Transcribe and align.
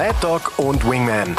Mad 0.00 0.16
Dog 0.22 0.58
und 0.58 0.82
Wingman. 0.88 1.36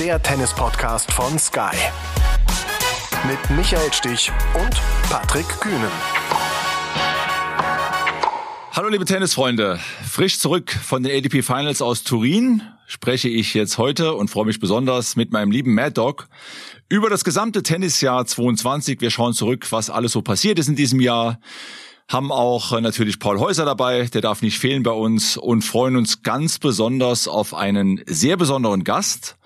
Der 0.00 0.22
Tennis-Podcast 0.22 1.12
von 1.12 1.38
Sky. 1.38 1.76
Mit 3.28 3.38
Michael 3.54 3.92
Stich 3.92 4.32
und 4.54 4.80
Patrick 5.10 5.46
Kühnen. 5.60 5.90
Hallo 8.72 8.88
liebe 8.88 9.04
Tennisfreunde, 9.04 9.78
frisch 10.08 10.38
zurück 10.38 10.70
von 10.70 11.02
den 11.02 11.14
ADP 11.14 11.42
Finals 11.42 11.82
aus 11.82 12.02
Turin 12.02 12.62
spreche 12.86 13.28
ich 13.28 13.52
jetzt 13.52 13.76
heute 13.76 14.14
und 14.14 14.30
freue 14.30 14.46
mich 14.46 14.58
besonders 14.58 15.16
mit 15.16 15.32
meinem 15.32 15.50
lieben 15.50 15.74
Mad 15.74 15.92
Dog 15.92 16.28
über 16.88 17.10
das 17.10 17.24
gesamte 17.24 17.62
Tennisjahr 17.62 18.24
22. 18.24 19.02
Wir 19.02 19.10
schauen 19.10 19.34
zurück, 19.34 19.66
was 19.70 19.90
alles 19.90 20.12
so 20.12 20.22
passiert 20.22 20.58
ist 20.58 20.68
in 20.68 20.76
diesem 20.76 20.98
Jahr 20.98 21.38
haben 22.10 22.32
auch 22.32 22.72
äh, 22.72 22.80
natürlich 22.80 23.20
Paul 23.20 23.38
Häuser 23.38 23.64
dabei, 23.64 24.04
der 24.06 24.20
darf 24.20 24.42
nicht 24.42 24.58
fehlen 24.58 24.82
bei 24.82 24.90
uns 24.90 25.36
und 25.36 25.62
freuen 25.62 25.96
uns 25.96 26.22
ganz 26.22 26.58
besonders 26.58 27.28
auf 27.28 27.54
einen 27.54 28.02
sehr 28.06 28.36
besonderen 28.36 28.82
Gast, 28.82 29.38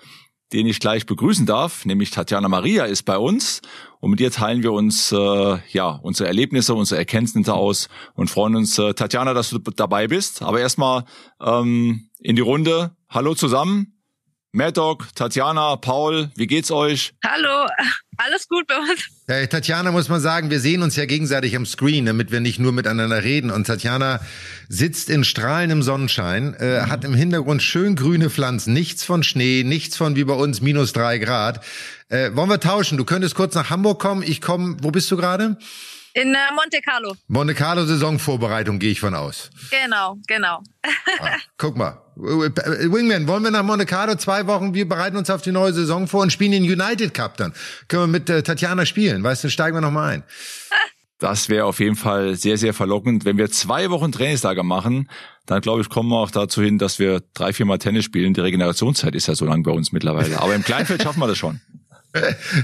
den 0.51 0.65
ich 0.65 0.79
gleich 0.79 1.05
begrüßen 1.05 1.45
darf, 1.45 1.85
nämlich 1.85 2.09
Tatjana 2.09 2.49
Maria 2.49 2.85
ist 2.85 3.03
bei 3.03 3.17
uns 3.17 3.61
und 3.99 4.09
mit 4.09 4.19
ihr 4.19 4.31
teilen 4.31 4.63
wir 4.63 4.73
uns 4.73 5.11
äh, 5.11 5.57
ja 5.69 5.89
unsere 5.89 6.27
Erlebnisse, 6.27 6.73
unsere 6.73 6.97
Erkenntnisse 6.99 7.53
aus 7.53 7.87
und 8.15 8.29
freuen 8.29 8.55
uns, 8.55 8.77
äh, 8.79 8.93
Tatjana, 8.93 9.33
dass 9.33 9.51
du 9.51 9.59
dabei 9.59 10.07
bist. 10.07 10.41
Aber 10.41 10.59
erstmal 10.59 11.05
ähm, 11.39 12.09
in 12.19 12.35
die 12.35 12.41
Runde. 12.41 12.95
Hallo 13.09 13.35
zusammen. 13.35 13.94
Mad 14.55 14.77
Dog, 14.77 15.07
Tatjana, 15.15 15.75
Paul, 15.75 16.29
wie 16.37 16.47
geht's 16.47 16.71
euch? 16.71 17.13
Hallo, 17.25 17.67
alles 18.15 18.47
gut 18.47 18.65
bei 18.67 18.77
uns. 18.77 19.01
Hey, 19.27 19.47
Tatjana 19.47 19.91
muss 19.91 20.07
man 20.07 20.21
sagen, 20.21 20.49
wir 20.49 20.61
sehen 20.61 20.81
uns 20.81 20.95
ja 20.95 21.03
gegenseitig 21.03 21.57
am 21.57 21.65
Screen, 21.65 22.05
damit 22.05 22.31
wir 22.31 22.39
nicht 22.39 22.57
nur 22.57 22.71
miteinander 22.71 23.21
reden. 23.21 23.51
Und 23.51 23.67
Tatjana 23.67 24.21
sitzt 24.69 25.09
in 25.09 25.25
strahlendem 25.25 25.81
Sonnenschein, 25.83 26.53
äh, 26.53 26.79
mhm. 26.79 26.89
hat 26.89 27.03
im 27.03 27.13
Hintergrund 27.13 27.63
schön 27.63 27.97
grüne 27.97 28.29
Pflanzen, 28.29 28.71
nichts 28.71 29.03
von 29.03 29.23
Schnee, 29.23 29.63
nichts 29.65 29.97
von 29.97 30.15
wie 30.15 30.23
bei 30.23 30.35
uns 30.35 30.61
minus 30.61 30.93
drei 30.93 31.17
Grad. 31.17 31.59
Äh, 32.07 32.33
wollen 32.33 32.49
wir 32.49 32.61
tauschen? 32.61 32.97
Du 32.97 33.03
könntest 33.03 33.35
kurz 33.35 33.55
nach 33.55 33.69
Hamburg 33.69 33.99
kommen. 33.99 34.23
Ich 34.23 34.39
komme, 34.39 34.77
wo 34.79 34.89
bist 34.89 35.11
du 35.11 35.17
gerade? 35.17 35.57
In 36.15 36.33
äh, 36.33 36.37
Monte 36.55 36.79
Carlo. 36.81 37.13
Monte 37.27 37.53
Carlo 37.53 37.85
Saisonvorbereitung 37.85 38.79
gehe 38.79 38.91
ich 38.91 39.01
von 39.01 39.13
aus. 39.13 39.49
Genau, 39.69 40.17
genau. 40.27 40.63
Ah, 41.19 41.35
guck 41.57 41.75
mal. 41.75 42.01
Wingman, 42.15 43.27
wollen 43.27 43.43
wir 43.43 43.51
nach 43.51 43.63
Monte 43.63 43.85
Carlo 43.85 44.15
zwei 44.15 44.47
Wochen? 44.47 44.73
Wir 44.73 44.87
bereiten 44.87 45.17
uns 45.17 45.29
auf 45.29 45.41
die 45.41 45.51
neue 45.51 45.73
Saison 45.73 46.07
vor 46.07 46.21
und 46.21 46.31
spielen 46.31 46.53
den 46.53 46.63
United 46.63 47.13
Cup 47.13 47.35
dann. 47.35 47.53
Können 47.89 48.03
wir 48.03 48.07
mit 48.07 48.29
äh, 48.29 48.43
Tatjana 48.43 48.85
spielen? 48.85 49.23
Weißt 49.23 49.43
du, 49.43 49.49
steigen 49.49 49.75
wir 49.75 49.81
noch 49.81 49.91
mal 49.91 50.13
ein. 50.13 50.23
Das 51.17 51.47
wäre 51.47 51.63
auf 51.63 51.79
jeden 51.79 51.95
Fall 51.95 52.35
sehr, 52.35 52.57
sehr 52.57 52.73
verlockend. 52.73 53.23
Wenn 53.23 53.37
wir 53.37 53.49
zwei 53.49 53.89
Wochen 53.89 54.11
Trainingslager 54.11 54.63
machen, 54.63 55.09
dann 55.45 55.61
glaube 55.61 55.81
ich, 55.81 55.87
kommen 55.87 56.09
wir 56.09 56.17
auch 56.17 56.29
dazu 56.29 56.61
hin, 56.61 56.77
dass 56.77 56.99
wir 56.99 57.21
drei, 57.33 57.53
vier 57.53 57.65
Mal 57.65 57.77
Tennis 57.77 58.03
spielen. 58.03 58.33
Die 58.33 58.41
Regenerationszeit 58.41 59.15
ist 59.15 59.27
ja 59.27 59.33
so 59.33 59.45
lang 59.45 59.63
bei 59.63 59.71
uns 59.71 59.93
mittlerweile. 59.93 60.41
Aber 60.41 60.53
im 60.53 60.63
Kleinfeld 60.63 61.01
schaffen 61.03 61.21
wir 61.21 61.27
das 61.27 61.37
schon. 61.37 61.61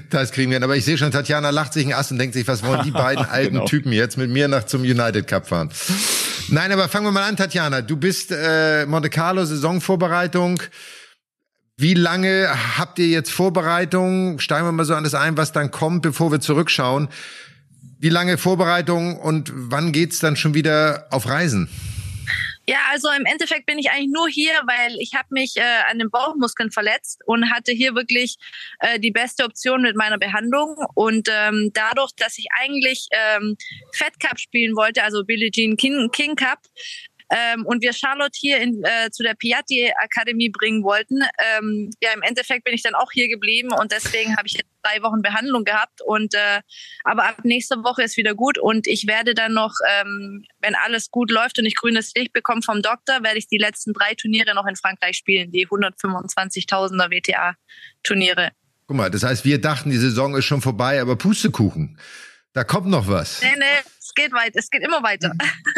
Das 0.09 0.31
kriegen 0.31 0.51
wir 0.51 0.55
hin. 0.55 0.63
Aber 0.63 0.75
ich 0.75 0.85
sehe 0.85 0.97
schon, 0.97 1.11
Tatjana 1.11 1.49
lacht 1.49 1.73
sich 1.73 1.85
ein 1.85 1.93
Ass 1.93 2.11
und 2.11 2.17
denkt 2.17 2.33
sich, 2.33 2.47
was 2.47 2.63
wollen 2.63 2.83
die 2.83 2.91
beiden 2.91 3.25
alten 3.29 3.53
genau. 3.53 3.65
Typen 3.65 3.91
jetzt 3.91 4.17
mit 4.17 4.29
mir 4.29 4.47
nach 4.47 4.65
zum 4.65 4.81
United 4.81 5.27
Cup 5.27 5.47
fahren? 5.47 5.69
Nein, 6.49 6.71
aber 6.71 6.89
fangen 6.89 7.05
wir 7.05 7.11
mal 7.11 7.27
an, 7.27 7.37
Tatjana. 7.37 7.81
Du 7.81 7.97
bist 7.97 8.31
äh, 8.31 8.85
Monte 8.85 9.09
Carlo 9.09 9.45
Saisonvorbereitung. 9.45 10.61
Wie 11.77 11.93
lange 11.93 12.49
habt 12.77 12.99
ihr 12.99 13.07
jetzt 13.07 13.31
Vorbereitung? 13.31 14.39
Steigen 14.39 14.65
wir 14.67 14.71
mal 14.71 14.85
so 14.85 14.93
an 14.93 15.03
das 15.03 15.15
ein, 15.15 15.37
was 15.37 15.51
dann 15.51 15.71
kommt, 15.71 16.03
bevor 16.03 16.31
wir 16.31 16.39
zurückschauen. 16.39 17.07
Wie 17.99 18.09
lange 18.09 18.37
Vorbereitung 18.37 19.17
und 19.17 19.51
wann 19.53 19.91
geht's 19.91 20.19
dann 20.19 20.35
schon 20.35 20.53
wieder 20.53 21.07
auf 21.11 21.27
Reisen? 21.27 21.69
Ja, 22.67 22.77
also 22.91 23.09
im 23.09 23.25
Endeffekt 23.25 23.65
bin 23.65 23.79
ich 23.79 23.89
eigentlich 23.89 24.11
nur 24.13 24.27
hier, 24.29 24.53
weil 24.65 24.95
ich 24.99 25.15
habe 25.15 25.27
mich 25.31 25.57
äh, 25.57 25.61
an 25.89 25.97
den 25.97 26.11
Bauchmuskeln 26.11 26.71
verletzt 26.71 27.19
und 27.25 27.49
hatte 27.49 27.71
hier 27.71 27.95
wirklich 27.95 28.37
äh, 28.79 28.99
die 28.99 29.11
beste 29.11 29.45
Option 29.45 29.81
mit 29.81 29.95
meiner 29.95 30.19
Behandlung. 30.19 30.75
Und 30.93 31.27
ähm, 31.31 31.71
dadurch, 31.73 32.11
dass 32.15 32.37
ich 32.37 32.47
eigentlich 32.59 33.07
ähm, 33.11 33.57
Fed 33.93 34.19
Cup 34.19 34.39
spielen 34.39 34.75
wollte, 34.75 35.03
also 35.03 35.23
Billie 35.25 35.49
Jean 35.49 35.75
King, 35.75 36.11
King 36.11 36.35
Cup, 36.35 36.59
ähm, 37.31 37.65
und 37.65 37.81
wir 37.81 37.93
Charlotte 37.93 38.37
hier 38.37 38.59
in, 38.59 38.83
äh, 38.83 39.09
zu 39.09 39.23
der 39.23 39.35
Piatti 39.35 39.91
Akademie 40.03 40.49
bringen 40.49 40.83
wollten. 40.83 41.21
Ähm, 41.57 41.89
ja, 42.03 42.11
im 42.13 42.21
Endeffekt 42.21 42.65
bin 42.65 42.73
ich 42.73 42.83
dann 42.83 42.93
auch 42.93 43.11
hier 43.11 43.29
geblieben 43.29 43.71
und 43.71 43.93
deswegen 43.93 44.35
habe 44.35 44.47
ich 44.47 44.53
jetzt 44.53 44.69
drei 44.83 45.01
Wochen 45.01 45.21
Behandlung 45.21 45.63
gehabt. 45.63 46.01
Und 46.05 46.33
äh, 46.33 46.61
aber 47.05 47.23
ab 47.29 47.39
nächster 47.43 47.83
Woche 47.83 48.03
ist 48.03 48.17
wieder 48.17 48.35
gut 48.35 48.57
und 48.57 48.85
ich 48.85 49.07
werde 49.07 49.33
dann 49.33 49.53
noch, 49.53 49.73
ähm, 49.87 50.43
wenn 50.59 50.75
alles 50.75 51.09
gut 51.09 51.31
läuft 51.31 51.57
und 51.57 51.65
ich 51.65 51.75
grünes 51.75 52.13
Licht 52.15 52.33
bekomme 52.33 52.61
vom 52.61 52.81
Doktor, 52.81 53.23
werde 53.23 53.37
ich 53.37 53.47
die 53.47 53.57
letzten 53.57 53.93
drei 53.93 54.13
Turniere 54.15 54.53
noch 54.53 54.67
in 54.67 54.75
Frankreich 54.75 55.15
spielen, 55.15 55.51
die 55.51 55.67
125.000er 55.67 57.09
WTA-Turniere. 57.11 58.49
Guck 58.87 58.97
mal, 58.97 59.09
das 59.09 59.23
heißt, 59.23 59.45
wir 59.45 59.61
dachten, 59.61 59.89
die 59.89 59.97
Saison 59.97 60.35
ist 60.35 60.45
schon 60.45 60.61
vorbei, 60.61 60.99
aber 60.99 61.15
Pustekuchen. 61.15 61.97
Da 62.51 62.65
kommt 62.65 62.87
noch 62.87 63.07
was. 63.07 63.41
Nee, 63.41 63.55
nee, 63.57 63.65
es 63.97 64.13
geht 64.13 64.33
weiter, 64.33 64.59
es 64.59 64.69
geht 64.69 64.83
immer 64.83 65.01
weiter. 65.01 65.31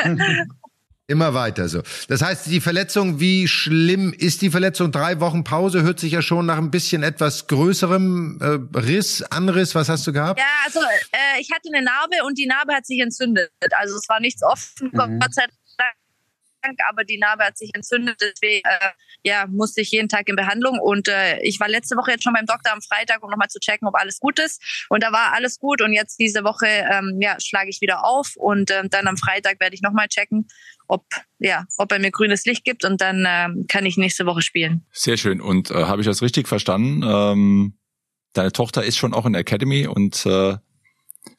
Immer 1.07 1.33
weiter 1.33 1.67
so. 1.67 1.81
Das 2.07 2.21
heißt, 2.21 2.45
die 2.47 2.61
Verletzung, 2.61 3.19
wie 3.19 3.49
schlimm 3.49 4.13
ist 4.13 4.41
die 4.41 4.49
Verletzung? 4.49 4.91
Drei 4.93 5.19
Wochen 5.19 5.43
Pause 5.43 5.83
hört 5.83 5.99
sich 5.99 6.13
ja 6.13 6.21
schon 6.21 6.45
nach 6.45 6.57
ein 6.57 6.71
bisschen 6.71 7.03
etwas 7.03 7.47
größerem 7.47 8.39
äh, 8.41 8.77
Riss, 8.79 9.21
Anriss. 9.23 9.75
Was 9.75 9.89
hast 9.89 10.07
du 10.07 10.13
gehabt? 10.13 10.39
Ja, 10.39 10.45
also 10.63 10.79
äh, 10.79 11.41
ich 11.41 11.51
hatte 11.51 11.69
eine 11.73 11.83
Narbe 11.83 12.23
und 12.25 12.37
die 12.37 12.47
Narbe 12.47 12.73
hat 12.73 12.85
sich 12.85 12.99
entzündet. 12.99 13.51
Also 13.71 13.97
es 13.97 14.07
war 14.07 14.21
nichts 14.21 14.43
offen, 14.43 14.91
mhm. 14.93 15.19
Gott 15.19 15.33
sei 15.33 15.43
Dank 15.43 15.53
aber 16.89 17.03
die 17.03 17.17
Narbe 17.17 17.43
hat 17.43 17.57
sich 17.57 17.71
entzündet, 17.73 18.17
deswegen 18.21 18.67
äh, 18.67 18.91
ja, 19.23 19.45
musste 19.47 19.81
ich 19.81 19.91
jeden 19.91 20.09
Tag 20.09 20.27
in 20.27 20.35
Behandlung. 20.35 20.79
Und 20.79 21.07
äh, 21.07 21.39
ich 21.41 21.59
war 21.59 21.67
letzte 21.67 21.95
Woche 21.95 22.11
jetzt 22.11 22.23
schon 22.23 22.33
beim 22.33 22.45
Doktor 22.45 22.71
am 22.71 22.81
Freitag, 22.81 23.23
um 23.23 23.29
nochmal 23.29 23.49
zu 23.49 23.59
checken, 23.59 23.87
ob 23.87 23.95
alles 23.95 24.19
gut 24.19 24.39
ist. 24.39 24.61
Und 24.89 25.03
da 25.03 25.11
war 25.11 25.33
alles 25.33 25.59
gut. 25.59 25.81
Und 25.81 25.93
jetzt 25.93 26.19
diese 26.19 26.43
Woche 26.43 26.67
ähm, 26.67 27.19
ja, 27.21 27.37
schlage 27.39 27.69
ich 27.69 27.81
wieder 27.81 28.05
auf 28.05 28.35
und 28.35 28.71
äh, 28.71 28.87
dann 28.89 29.07
am 29.07 29.17
Freitag 29.17 29.59
werde 29.59 29.75
ich 29.75 29.81
nochmal 29.81 30.07
checken, 30.07 30.47
ob 30.93 31.05
ja, 31.39 31.65
ob 31.77 31.91
er 31.91 31.99
mir 31.99 32.11
grünes 32.11 32.45
Licht 32.45 32.63
gibt 32.63 32.85
und 32.85 33.01
dann 33.01 33.25
ähm, 33.27 33.65
kann 33.67 33.85
ich 33.85 33.97
nächste 33.97 34.25
Woche 34.25 34.41
spielen. 34.41 34.85
Sehr 34.91 35.17
schön. 35.17 35.41
Und 35.41 35.71
äh, 35.71 35.85
habe 35.85 36.01
ich 36.01 36.07
das 36.07 36.21
richtig 36.21 36.47
verstanden? 36.47 37.03
Ähm, 37.03 37.73
deine 38.33 38.51
Tochter 38.51 38.83
ist 38.83 38.97
schon 38.97 39.13
auch 39.13 39.25
in 39.25 39.33
der 39.33 39.41
Academy 39.41 39.87
und 39.87 40.25
äh, 40.25 40.55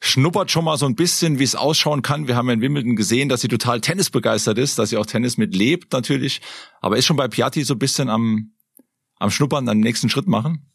schnuppert 0.01 0.51
schon 0.51 0.65
mal 0.65 0.77
so 0.77 0.85
ein 0.85 0.95
bisschen, 0.95 1.39
wie 1.39 1.43
es 1.43 1.55
ausschauen 1.55 2.01
kann. 2.01 2.27
Wir 2.27 2.35
haben 2.35 2.47
ja 2.47 2.53
in 2.53 2.61
Wimbledon 2.61 2.95
gesehen, 2.95 3.29
dass 3.29 3.41
sie 3.41 3.47
total 3.47 3.81
Tennis 3.81 4.09
begeistert 4.09 4.57
ist, 4.57 4.77
dass 4.77 4.89
sie 4.89 4.97
auch 4.97 5.05
Tennis 5.05 5.37
mitlebt 5.37 5.93
natürlich, 5.93 6.41
aber 6.81 6.97
ist 6.97 7.05
schon 7.05 7.17
bei 7.17 7.27
Piatti 7.27 7.63
so 7.63 7.75
ein 7.75 7.79
bisschen 7.79 8.09
am, 8.09 8.51
am 9.17 9.31
Schnuppern, 9.31 9.69
am 9.69 9.79
nächsten 9.79 10.09
Schritt 10.09 10.27
machen? 10.27 10.69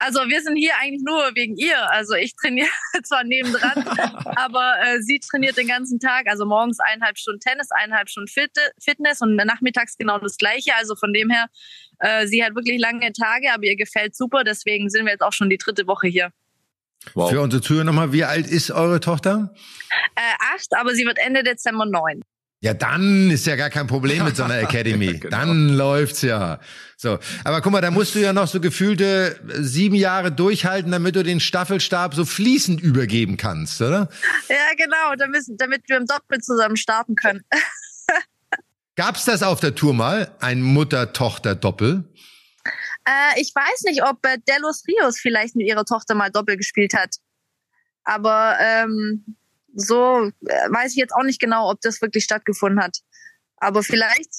Also 0.00 0.20
wir 0.20 0.40
sind 0.42 0.56
hier 0.56 0.72
eigentlich 0.80 1.02
nur 1.04 1.34
wegen 1.34 1.56
ihr. 1.56 1.90
Also 1.90 2.14
ich 2.14 2.34
trainiere 2.36 2.68
zwar 3.02 3.24
nebendran, 3.24 3.84
aber 4.36 4.74
äh, 4.84 5.00
sie 5.00 5.18
trainiert 5.18 5.56
den 5.56 5.66
ganzen 5.66 5.98
Tag. 5.98 6.28
Also 6.28 6.46
morgens 6.46 6.78
eineinhalb 6.78 7.18
Stunden 7.18 7.40
Tennis, 7.40 7.70
eineinhalb 7.70 8.08
Stunden 8.08 8.28
Fit 8.28 8.52
Fitness 8.80 9.20
und 9.20 9.34
nachmittags 9.36 9.96
genau 9.96 10.18
das 10.18 10.36
Gleiche. 10.36 10.74
Also 10.76 10.94
von 10.94 11.12
dem 11.12 11.30
her, 11.30 11.46
äh, 11.98 12.26
sie 12.26 12.44
hat 12.44 12.54
wirklich 12.54 12.80
lange 12.80 13.12
Tage, 13.12 13.52
aber 13.52 13.64
ihr 13.64 13.76
gefällt 13.76 14.14
super. 14.14 14.44
Deswegen 14.44 14.88
sind 14.88 15.04
wir 15.04 15.12
jetzt 15.12 15.22
auch 15.22 15.32
schon 15.32 15.50
die 15.50 15.58
dritte 15.58 15.86
Woche 15.86 16.06
hier. 16.06 16.32
Wow. 17.14 17.30
Für 17.30 17.40
unsere 17.40 17.62
Zuhörer 17.62 17.84
nochmal, 17.84 18.12
wie 18.12 18.24
alt 18.24 18.46
ist 18.46 18.70
eure 18.70 19.00
Tochter? 19.00 19.54
Äh, 20.14 20.54
acht, 20.54 20.68
aber 20.76 20.94
sie 20.94 21.04
wird 21.04 21.18
Ende 21.18 21.42
Dezember 21.42 21.86
neun. 21.86 22.22
Ja, 22.60 22.74
dann 22.74 23.30
ist 23.30 23.46
ja 23.46 23.54
gar 23.54 23.70
kein 23.70 23.86
Problem 23.86 24.24
mit 24.24 24.36
so 24.36 24.42
einer 24.42 24.58
Academy. 24.62 25.18
genau. 25.18 25.30
Dann 25.30 25.68
läuft's 25.68 26.22
ja. 26.22 26.58
So, 26.96 27.18
aber 27.44 27.60
guck 27.60 27.70
mal, 27.70 27.80
da 27.80 27.92
musst 27.92 28.16
du 28.16 28.18
ja 28.18 28.32
noch 28.32 28.48
so 28.48 28.60
gefühlte 28.60 29.38
sieben 29.60 29.94
Jahre 29.94 30.32
durchhalten, 30.32 30.90
damit 30.90 31.14
du 31.14 31.22
den 31.22 31.38
Staffelstab 31.38 32.14
so 32.14 32.24
fließend 32.24 32.80
übergeben 32.80 33.36
kannst, 33.36 33.80
oder? 33.80 34.08
Ja, 34.48 34.74
genau, 34.76 35.14
damit, 35.16 35.44
damit 35.58 35.82
wir 35.86 35.98
im 35.98 36.06
Doppel 36.06 36.40
zusammen 36.40 36.76
starten 36.76 37.14
können. 37.14 37.44
Gab's 38.96 39.24
das 39.24 39.44
auf 39.44 39.60
der 39.60 39.76
Tour 39.76 39.94
mal, 39.94 40.32
ein 40.40 40.60
Mutter-Tochter-Doppel? 40.60 42.02
Äh, 43.04 43.40
ich 43.40 43.54
weiß 43.54 43.82
nicht, 43.84 44.02
ob 44.02 44.26
äh, 44.26 44.38
Delos 44.48 44.82
Rios 44.88 45.20
vielleicht 45.20 45.54
mit 45.54 45.68
ihrer 45.68 45.84
Tochter 45.84 46.16
mal 46.16 46.30
Doppel 46.30 46.56
gespielt 46.56 46.94
hat. 46.94 47.14
Aber 48.02 48.56
ähm, 48.60 49.36
so 49.74 50.30
äh, 50.46 50.70
weiß 50.70 50.92
ich 50.92 50.98
jetzt 50.98 51.12
auch 51.12 51.24
nicht 51.24 51.40
genau, 51.40 51.70
ob 51.70 51.80
das 51.80 52.00
wirklich 52.02 52.24
stattgefunden 52.24 52.82
hat. 52.82 52.98
Aber 53.56 53.82
vielleicht 53.82 54.30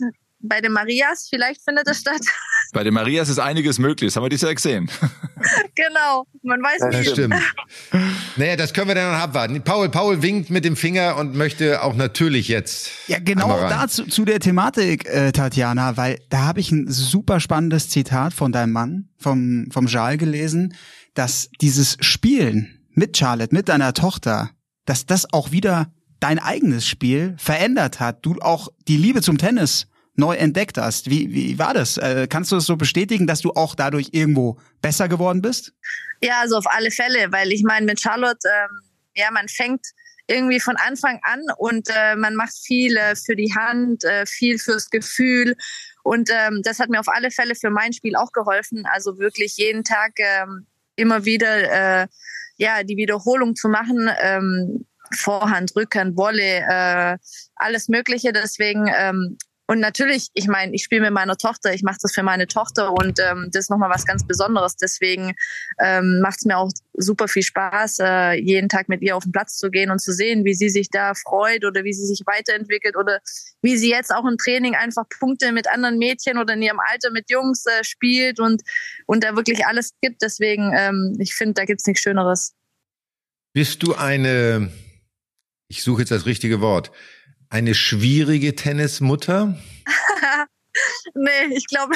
bei 0.42 0.62
den 0.62 0.72
Marias, 0.72 1.28
vielleicht 1.30 1.62
findet 1.64 1.88
es 1.88 2.00
statt. 2.00 2.22
Bei 2.72 2.84
den 2.84 2.94
Marias 2.94 3.30
ist 3.30 3.40
einiges 3.40 3.80
möglich, 3.80 4.10
das 4.10 4.16
haben 4.16 4.24
wir 4.24 4.30
dieses 4.30 4.44
Jahr 4.44 4.54
gesehen. 4.54 4.92
genau, 5.76 6.28
man 6.44 6.62
weiß 6.62 6.81
nicht. 6.84 7.08
Das 7.08 7.14
stimmt. 7.14 7.36
Naja, 8.36 8.56
das 8.56 8.74
können 8.74 8.88
wir 8.88 8.96
dann 8.96 9.12
noch 9.12 9.20
abwarten. 9.20 9.62
Paul, 9.64 9.90
Paul 9.90 10.22
winkt 10.22 10.50
mit 10.50 10.64
dem 10.64 10.76
Finger 10.76 11.18
und 11.18 11.36
möchte 11.36 11.81
auch 11.81 11.96
natürlich 11.96 12.48
jetzt. 12.48 12.92
Ja, 13.08 13.18
genau 13.20 13.68
dazu 13.68 14.06
zu 14.06 14.24
der 14.24 14.40
Thematik, 14.40 15.08
äh, 15.08 15.31
Tatjana, 15.31 15.98
weil 15.98 16.22
da 16.30 16.44
habe 16.44 16.60
ich 16.60 16.72
ein 16.72 16.90
super 16.90 17.40
spannendes 17.40 17.90
Zitat 17.90 18.34
von 18.34 18.52
deinem 18.52 18.72
Mann, 18.72 19.10
vom, 19.18 19.68
vom 19.72 19.88
Jal 19.88 20.18
gelesen, 20.18 20.76
dass 21.16 21.50
dieses 21.60 21.98
Spielen 22.00 22.80
mit 22.92 23.18
Charlotte, 23.18 23.54
mit 23.54 23.68
deiner 23.68 23.94
Tochter, 23.94 24.52
dass 24.90 25.06
das 25.06 25.32
auch 25.32 25.52
wieder 25.52 25.94
dein 26.20 26.40
eigenes 26.40 26.88
Spiel 26.88 27.36
verändert 27.38 28.00
hat. 28.00 28.26
Du 28.26 28.36
auch 28.42 28.70
die 28.88 28.98
Liebe 28.98 29.22
zum 29.22 29.38
Tennis 29.38 29.88
neu 30.16 30.36
entdeckt 30.36 30.80
hast. 30.80 31.12
Wie, 31.12 31.32
wie 31.32 31.60
war 31.60 31.76
das? 31.76 31.98
Äh, 31.98 32.28
kannst 32.28 32.52
du 32.52 32.56
das 32.56 32.66
so 32.66 32.76
bestätigen, 32.76 33.28
dass 33.28 33.42
du 33.42 33.52
auch 33.52 33.76
dadurch 33.76 34.10
irgendwo 34.14 34.60
besser 34.82 35.08
geworden 35.08 35.44
bist? 35.44 35.74
Ja, 36.22 36.42
also 36.42 36.58
auf 36.58 36.66
alle 36.68 36.90
Fälle, 36.90 37.32
weil 37.32 37.52
ich 37.52 37.64
meine, 37.64 37.86
mit 37.86 38.02
Charlotte, 38.02 38.50
ähm, 38.50 38.82
ja, 39.16 39.30
man 39.32 39.48
fängt 39.48 39.86
irgendwie 40.26 40.60
von 40.60 40.76
Anfang 40.76 41.20
an 41.22 41.42
und 41.58 41.88
äh, 41.90 42.16
man 42.16 42.34
macht 42.36 42.58
viel 42.58 42.98
äh, 42.98 43.16
für 43.16 43.36
die 43.36 43.54
Hand, 43.56 44.04
äh, 44.04 44.26
viel 44.26 44.58
fürs 44.58 44.90
Gefühl. 44.90 45.56
Und 46.02 46.32
ähm, 46.32 46.62
das 46.64 46.80
hat 46.80 46.90
mir 46.90 47.00
auf 47.00 47.10
alle 47.10 47.30
Fälle 47.30 47.54
für 47.54 47.70
mein 47.70 47.94
Spiel 47.94 48.16
auch 48.16 48.32
geholfen. 48.32 48.88
Also 48.92 49.20
wirklich 49.20 49.56
jeden 49.58 49.84
Tag 49.84 50.14
ähm, 50.18 50.66
immer 50.96 51.26
wieder 51.26 52.02
äh, 52.02 52.08
ja 52.60 52.84
die 52.84 52.98
Wiederholung 52.98 53.56
zu 53.56 53.70
machen. 53.70 54.10
Ähm, 54.22 54.86
Vorhand, 55.12 55.76
Rückhand, 55.76 56.18
Wolle, 56.18 56.60
äh, 56.70 57.18
alles 57.56 57.88
Mögliche. 57.88 58.32
Deswegen 58.32 58.86
ähm, 58.96 59.38
und 59.69 59.80
natürlich, 59.81 60.30
ich 60.33 60.48
meine, 60.48 60.74
ich 60.74 60.83
spiele 60.83 61.01
mit 61.01 61.12
meiner 61.12 61.38
Tochter, 61.38 61.71
ich 61.75 61.83
mache 61.83 62.00
das 62.01 62.12
für 62.12 62.24
meine 62.24 62.48
Tochter 62.48 62.92
und 62.92 63.19
ähm, 63.19 63.50
das 63.51 63.66
ist 63.66 63.69
nochmal 63.69 63.92
was 63.92 64.04
ganz 64.04 64.25
Besonderes. 64.25 64.77
Deswegen 64.77 65.36
ähm, 65.80 66.21
macht 66.21 66.39
es 66.39 66.45
mir 66.45 66.57
auch 66.57 66.71
super 66.94 67.27
viel 67.27 67.44
Spaß, 67.44 68.00
äh, 68.00 68.33
jeden 68.33 68.68
Tag 68.68 68.89
mit 68.89 69.04
ihr 69.04 69.16
auf 69.16 69.25
den 69.25 69.31
Platz 69.31 69.57
zu 69.57 69.69
gehen 69.69 69.92
und 69.92 70.00
zu 70.00 70.12
sehen, 70.12 70.44
wie 70.44 70.56
sie 70.56 70.69
sich 70.69 70.89
da 70.89 71.13
freut 71.13 71.66
oder 71.66 71.83
wie 71.83 71.94
sie 71.94 72.07
sich 72.07 72.24
weiterentwickelt 72.25 72.98
oder 72.98 73.19
wie 73.62 73.77
sie 73.77 73.92
jetzt 73.92 74.12
auch 74.12 74.25
im 74.25 74.39
Training 74.39 74.74
einfach 74.74 75.04
Punkte 75.19 75.51
mit 75.51 75.69
anderen 75.69 76.00
Mädchen 76.00 76.39
oder 76.39 76.56
in 76.56 76.63
ihrem 76.63 76.80
Alter 76.80 77.12
mit 77.12 77.30
Jungs 77.30 77.63
äh, 77.68 77.83
spielt 77.83 78.39
und, 78.39 78.63
und 79.06 79.24
da 79.24 79.36
wirklich 79.36 79.68
alles 79.68 79.92
gibt. 80.01 80.24
Deswegen, 80.24 80.74
ähm, 80.75 81.16
ich 81.19 81.36
finde, 81.36 81.54
da 81.54 81.66
gibt's 81.66 81.86
nichts 81.86 82.01
Schöneres. 82.01 82.56
Bist 83.54 83.83
du 83.83 83.94
eine, 83.94 84.71
ich 85.68 85.83
suche 85.83 86.01
jetzt 86.01 86.12
das 86.12 86.25
richtige 86.25 86.60
Wort, 86.60 86.92
eine 87.50 87.74
schwierige 87.74 88.56
Tennismutter? 88.56 89.57
nee, 91.16 91.56
ich 91.56 91.68
glaube, 91.68 91.96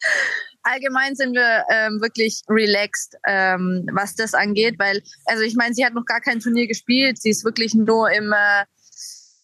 allgemein 0.62 1.14
sind 1.14 1.34
wir 1.34 1.64
ähm, 1.70 2.00
wirklich 2.00 2.42
relaxed, 2.48 3.16
ähm, 3.26 3.86
was 3.92 4.14
das 4.14 4.34
angeht, 4.34 4.78
weil, 4.78 5.02
also 5.24 5.42
ich 5.42 5.54
meine, 5.54 5.74
sie 5.74 5.84
hat 5.84 5.94
noch 5.94 6.04
gar 6.04 6.20
kein 6.20 6.40
Turnier 6.40 6.66
gespielt, 6.66 7.20
sie 7.20 7.30
ist 7.30 7.44
wirklich 7.44 7.74
nur 7.74 8.10
im 8.10 8.32
äh, 8.32 8.64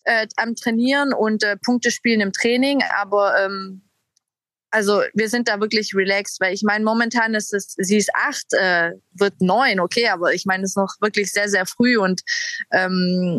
äh, 0.04 0.26
am 0.36 0.54
Trainieren 0.54 1.12
und 1.12 1.42
äh, 1.42 1.56
Punkte 1.56 1.90
spielen 1.90 2.20
im 2.20 2.32
Training, 2.32 2.82
aber 2.96 3.34
ähm, 3.44 3.82
also 4.70 5.02
wir 5.14 5.28
sind 5.28 5.48
da 5.48 5.60
wirklich 5.60 5.94
relaxed, 5.94 6.40
weil 6.40 6.54
ich 6.54 6.62
meine, 6.62 6.84
momentan 6.84 7.34
ist 7.34 7.54
es, 7.54 7.74
sie 7.76 7.96
ist 7.96 8.10
acht, 8.14 8.52
äh, 8.52 8.92
wird 9.12 9.40
neun, 9.40 9.80
okay, 9.80 10.08
aber 10.08 10.34
ich 10.34 10.44
meine, 10.44 10.64
es 10.64 10.70
ist 10.70 10.76
noch 10.76 10.94
wirklich 11.00 11.32
sehr, 11.32 11.48
sehr 11.48 11.66
früh 11.66 11.98
und 11.98 12.22
ähm, 12.72 13.38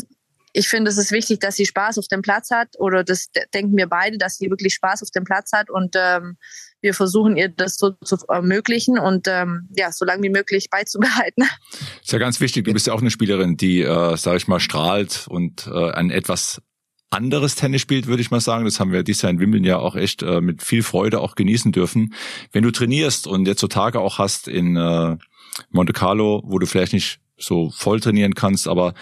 ich 0.59 0.67
finde, 0.67 0.91
es 0.91 0.97
ist 0.97 1.11
wichtig, 1.11 1.39
dass 1.39 1.55
sie 1.55 1.65
Spaß 1.65 1.97
auf 1.97 2.07
dem 2.07 2.21
Platz 2.21 2.51
hat 2.51 2.67
oder 2.77 3.05
das 3.05 3.29
denken 3.53 3.77
wir 3.77 3.87
beide, 3.87 4.17
dass 4.17 4.35
sie 4.35 4.49
wirklich 4.49 4.73
Spaß 4.73 5.01
auf 5.03 5.09
dem 5.09 5.23
Platz 5.23 5.53
hat 5.53 5.69
und 5.69 5.95
ähm, 5.97 6.37
wir 6.81 6.93
versuchen 6.93 7.37
ihr 7.37 7.47
das 7.47 7.77
so 7.77 7.91
zu 8.03 8.17
ermöglichen 8.27 8.99
und 8.99 9.27
ähm, 9.29 9.69
ja, 9.75 9.91
so 9.91 10.03
lange 10.03 10.23
wie 10.23 10.29
möglich 10.29 10.69
beizubehalten. 10.69 11.45
Ist 12.03 12.11
ja 12.11 12.19
ganz 12.19 12.41
wichtig. 12.41 12.65
Du 12.65 12.73
bist 12.73 12.87
ja 12.87 12.93
auch 12.93 13.01
eine 13.01 13.09
Spielerin, 13.09 13.55
die, 13.55 13.81
äh, 13.81 14.17
sage 14.17 14.37
ich 14.37 14.47
mal, 14.47 14.59
strahlt 14.59 15.27
und 15.29 15.67
äh, 15.67 15.91
ein 15.91 16.11
etwas 16.11 16.61
anderes 17.09 17.55
Tennis 17.55 17.81
spielt, 17.81 18.07
würde 18.07 18.21
ich 18.21 18.31
mal 18.31 18.41
sagen. 18.41 18.65
Das 18.65 18.79
haben 18.79 18.91
wir 18.91 19.03
dieses 19.03 19.21
Jahr 19.21 19.31
in 19.31 19.39
Wimbledon 19.39 19.65
ja 19.65 19.77
auch 19.77 19.95
echt 19.95 20.23
äh, 20.23 20.41
mit 20.41 20.61
viel 20.61 20.83
Freude 20.83 21.21
auch 21.21 21.35
genießen 21.35 21.71
dürfen. 21.71 22.13
Wenn 22.51 22.63
du 22.63 22.71
trainierst 22.71 23.27
und 23.27 23.47
jetzt 23.47 23.61
so 23.61 23.67
Tage 23.67 23.99
auch 23.99 24.19
hast 24.19 24.47
in 24.47 24.75
äh, 24.75 25.17
Monte 25.69 25.93
Carlo, 25.93 26.41
wo 26.45 26.59
du 26.59 26.65
vielleicht 26.65 26.93
nicht 26.93 27.19
so 27.37 27.71
voll 27.71 27.99
trainieren 27.99 28.35
kannst, 28.35 28.67
aber 28.67 28.93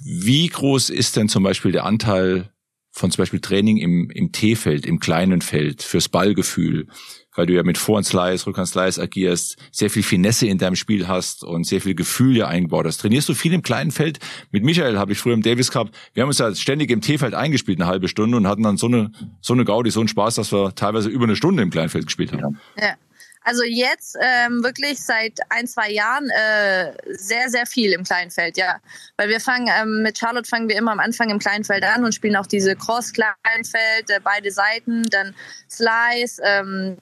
wie 0.00 0.46
groß 0.48 0.90
ist 0.90 1.16
denn 1.16 1.28
zum 1.28 1.42
Beispiel 1.42 1.72
der 1.72 1.84
Anteil 1.84 2.50
von 2.90 3.10
zum 3.10 3.22
Beispiel 3.22 3.40
Training 3.40 3.76
im, 3.76 4.10
im 4.10 4.32
T-Feld, 4.32 4.86
im 4.86 4.98
kleinen 4.98 5.40
Feld, 5.40 5.82
fürs 5.82 6.08
Ballgefühl? 6.08 6.86
Weil 7.34 7.46
du 7.46 7.54
ja 7.54 7.62
mit 7.62 7.78
Vorhand 7.78 8.06
Slice, 8.06 8.46
Rückhand 8.46 8.68
Slice 8.68 9.00
agierst, 9.00 9.56
sehr 9.70 9.90
viel 9.90 10.02
Finesse 10.02 10.48
in 10.48 10.58
deinem 10.58 10.74
Spiel 10.74 11.06
hast 11.06 11.44
und 11.44 11.64
sehr 11.64 11.80
viel 11.80 11.94
Gefühl 11.94 12.36
ja 12.36 12.48
eingebaut 12.48 12.86
hast. 12.86 12.98
Trainierst 12.98 13.28
du 13.28 13.34
viel 13.34 13.52
im 13.52 13.62
kleinen 13.62 13.92
Feld? 13.92 14.18
Mit 14.50 14.64
Michael 14.64 14.98
habe 14.98 15.12
ich 15.12 15.18
früher 15.18 15.34
im 15.34 15.42
Davis 15.42 15.70
Cup, 15.70 15.90
wir 16.14 16.22
haben 16.22 16.28
uns 16.28 16.38
ja 16.38 16.52
ständig 16.54 16.90
im 16.90 17.00
T-Feld 17.00 17.34
eingespielt, 17.34 17.80
eine 17.80 17.88
halbe 17.88 18.08
Stunde 18.08 18.36
und 18.36 18.48
hatten 18.48 18.64
dann 18.64 18.76
so 18.76 18.86
eine, 18.86 19.12
so 19.40 19.52
eine 19.52 19.64
Gaudi, 19.64 19.90
so 19.90 20.00
einen 20.00 20.08
Spaß, 20.08 20.34
dass 20.34 20.52
wir 20.52 20.74
teilweise 20.74 21.08
über 21.08 21.24
eine 21.24 21.36
Stunde 21.36 21.62
im 21.62 21.70
Kleinfeld 21.70 22.06
gespielt 22.06 22.32
haben. 22.32 22.58
Ja. 22.76 22.94
Also 23.48 23.62
jetzt 23.64 24.14
ähm, 24.20 24.62
wirklich 24.62 25.00
seit 25.00 25.40
ein, 25.48 25.66
zwei 25.66 25.90
Jahren 25.90 26.28
äh, 26.28 26.92
sehr, 27.16 27.48
sehr 27.48 27.64
viel 27.64 27.94
im 27.94 28.04
Kleinfeld, 28.04 28.58
ja. 28.58 28.76
Weil 29.16 29.30
wir 29.30 29.40
fangen, 29.40 29.70
ähm, 29.74 30.02
mit 30.02 30.18
Charlotte 30.18 30.46
fangen 30.46 30.68
wir 30.68 30.76
immer 30.76 30.92
am 30.92 31.00
Anfang 31.00 31.30
im 31.30 31.38
Kleinfeld 31.38 31.82
an 31.82 32.04
und 32.04 32.14
spielen 32.14 32.36
auch 32.36 32.46
diese 32.46 32.76
Cross-Kleinfeld, 32.76 34.10
äh, 34.10 34.20
beide 34.22 34.50
Seiten, 34.50 35.02
dann 35.04 35.34
Slice, 35.70 36.42
ähm, 36.44 36.98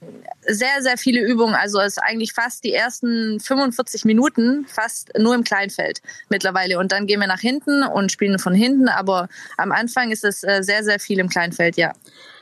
sehr, 0.47 0.81
sehr 0.81 0.97
viele 0.97 1.19
Übungen. 1.19 1.53
Also 1.53 1.81
es 1.81 1.97
ist 1.97 2.03
eigentlich 2.03 2.31
fast 2.31 2.63
die 2.63 2.71
ersten 2.71 3.41
45 3.41 4.05
Minuten 4.05 4.65
fast 4.69 5.11
nur 5.17 5.35
im 5.35 5.43
Kleinfeld 5.43 6.01
mittlerweile. 6.29 6.79
Und 6.79 6.93
dann 6.93 7.07
gehen 7.07 7.19
wir 7.19 7.27
nach 7.27 7.41
hinten 7.41 7.83
und 7.83 8.09
spielen 8.09 8.39
von 8.39 8.53
hinten, 8.53 8.87
aber 8.87 9.27
am 9.57 9.73
Anfang 9.73 10.11
ist 10.11 10.23
es 10.23 10.43
äh, 10.43 10.63
sehr, 10.63 10.85
sehr 10.85 11.01
viel 11.01 11.19
im 11.19 11.27
Kleinfeld, 11.27 11.75
ja. 11.75 11.91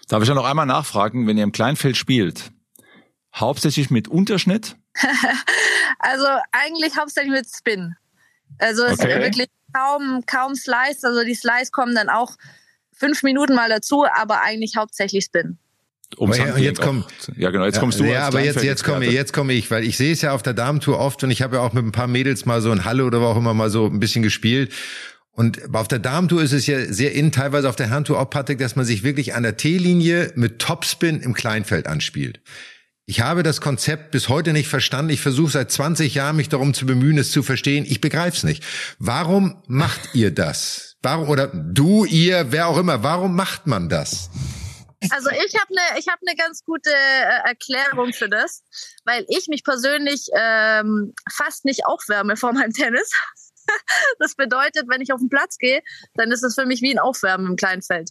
Darf 0.08 0.22
ich 0.22 0.30
ja 0.30 0.36
noch 0.36 0.46
einmal 0.46 0.68
nachfragen, 0.68 1.26
wenn 1.26 1.38
ihr 1.38 1.44
im 1.44 1.52
Kleinfeld 1.52 1.98
spielt, 1.98 2.52
Hauptsächlich 3.36 3.90
mit 3.90 4.08
Unterschnitt? 4.08 4.76
also 6.00 6.26
eigentlich 6.52 6.98
hauptsächlich 6.98 7.34
mit 7.34 7.48
Spin. 7.48 7.96
Also 8.58 8.84
es 8.86 9.00
okay. 9.00 9.14
ist 9.14 9.20
wirklich 9.20 9.50
kaum, 9.74 10.24
kaum 10.26 10.56
Slice. 10.56 11.04
Also 11.04 11.24
die 11.24 11.36
Slice 11.36 11.72
kommen 11.72 11.96
dann 11.96 12.10
auch 12.10 12.36
fünf 12.94 13.24
Minuten 13.24 13.56
mal 13.56 13.70
dazu, 13.70 14.06
aber 14.06 14.42
eigentlich 14.42 14.78
hauptsächlich 14.78 15.26
Spin. 15.26 15.58
Um 16.18 16.32
ja, 16.32 16.56
jetzt 16.58 16.82
komm, 16.82 17.04
ja 17.36 17.50
genau, 17.50 17.66
jetzt 17.66 17.80
kommst 17.80 18.00
du. 18.00 18.06
Ja, 18.06 18.28
aber 18.28 18.40
jetzt 18.40 18.64
jetzt 18.64 18.84
komme 18.84 19.06
jetzt 19.06 19.34
komme 19.34 19.54
ich, 19.54 19.70
weil 19.72 19.84
ich 19.84 19.98
sehe 19.98 20.14
es 20.14 20.22
ja 20.22 20.34
auf 20.34 20.44
der 20.44 20.54
Damentour 20.54 21.00
oft 21.00 21.24
und 21.24 21.32
ich 21.32 21.42
habe 21.42 21.58
ja 21.58 21.62
auch 21.62 21.74
mit 21.74 21.84
ein 21.84 21.92
paar 21.92 22.08
Mädels 22.08 22.46
mal 22.46 22.62
so 22.62 22.72
in 22.72 22.86
Halle 22.86 23.04
oder 23.04 23.22
wo 23.22 23.26
auch 23.26 23.38
immer 23.38 23.54
mal 23.54 23.70
so 23.70 23.88
ein 23.88 24.00
bisschen 24.00 24.22
gespielt. 24.22 24.72
Und 25.32 25.76
auf 25.76 25.90
der 25.90 26.00
Damentour 26.00 26.42
ist 26.42 26.54
es 26.54 26.68
ja 26.68 26.86
sehr 26.86 27.12
in, 27.12 27.34
teilweise 27.34 27.68
auf 27.68 27.76
der 27.76 27.90
Herrentour 27.90 28.20
auch, 28.20 28.30
Patrick, 28.30 28.60
dass 28.60 28.78
man 28.78 28.86
sich 28.86 29.04
wirklich 29.04 29.34
an 29.34 29.44
der 29.44 29.58
T-Linie 29.58 30.32
mit 30.36 30.60
Topspin 30.60 31.20
im 31.20 31.34
Kleinfeld 31.34 31.88
anspielt. 31.88 32.40
Ich 33.08 33.22
habe 33.22 33.44
das 33.44 33.62
Konzept 33.62 34.10
bis 34.10 34.30
heute 34.30 34.52
nicht 34.52 34.68
verstanden. 34.68 35.12
Ich 35.12 35.22
versuche 35.22 35.52
seit 35.52 35.72
20 35.72 36.16
Jahren 36.16 36.38
mich 36.38 36.50
darum 36.50 36.74
zu 36.74 36.88
bemühen, 36.88 37.20
es 37.20 37.30
zu 37.30 37.44
verstehen. 37.44 37.86
Ich 37.88 38.02
begreife 38.02 38.38
es 38.38 38.44
nicht. 38.44 38.64
Warum 38.98 39.62
macht 39.68 40.16
ihr 40.16 40.34
das? 40.34 40.98
Warum 41.04 41.30
oder 41.30 41.48
du, 41.54 42.06
ihr, 42.06 42.52
wer 42.52 42.68
auch 42.68 42.80
immer? 42.80 43.04
Warum 43.04 43.36
macht 43.36 43.68
man 43.68 43.90
das? 43.90 44.32
Also 45.12 45.30
ich 45.30 45.54
habe 45.54 45.68
eine 45.70 46.00
ich 46.00 46.08
habe 46.08 46.20
eine 46.26 46.36
ganz 46.36 46.64
gute 46.64 46.90
äh, 46.90 47.50
Erklärung 47.50 48.12
für 48.12 48.28
das, 48.28 48.64
weil 49.04 49.24
ich 49.28 49.46
mich 49.50 49.64
persönlich 49.64 50.26
ähm, 50.36 51.14
fast 51.32 51.64
nicht 51.64 51.86
aufwärme 51.86 52.38
vor 52.38 52.54
meinem 52.54 52.74
Tennis. 52.74 53.12
das 54.20 54.34
bedeutet, 54.34 54.86
wenn 54.88 55.02
ich 55.02 55.14
auf 55.14 55.20
den 55.20 55.30
Platz 55.30 55.60
gehe, 55.60 55.84
dann 56.16 56.32
ist 56.32 56.42
es 56.42 56.56
für 56.56 56.66
mich 56.66 56.82
wie 56.82 56.92
ein 56.92 57.00
Aufwärmen 57.00 57.46
im 57.46 57.56
Kleinfeld. 57.56 58.10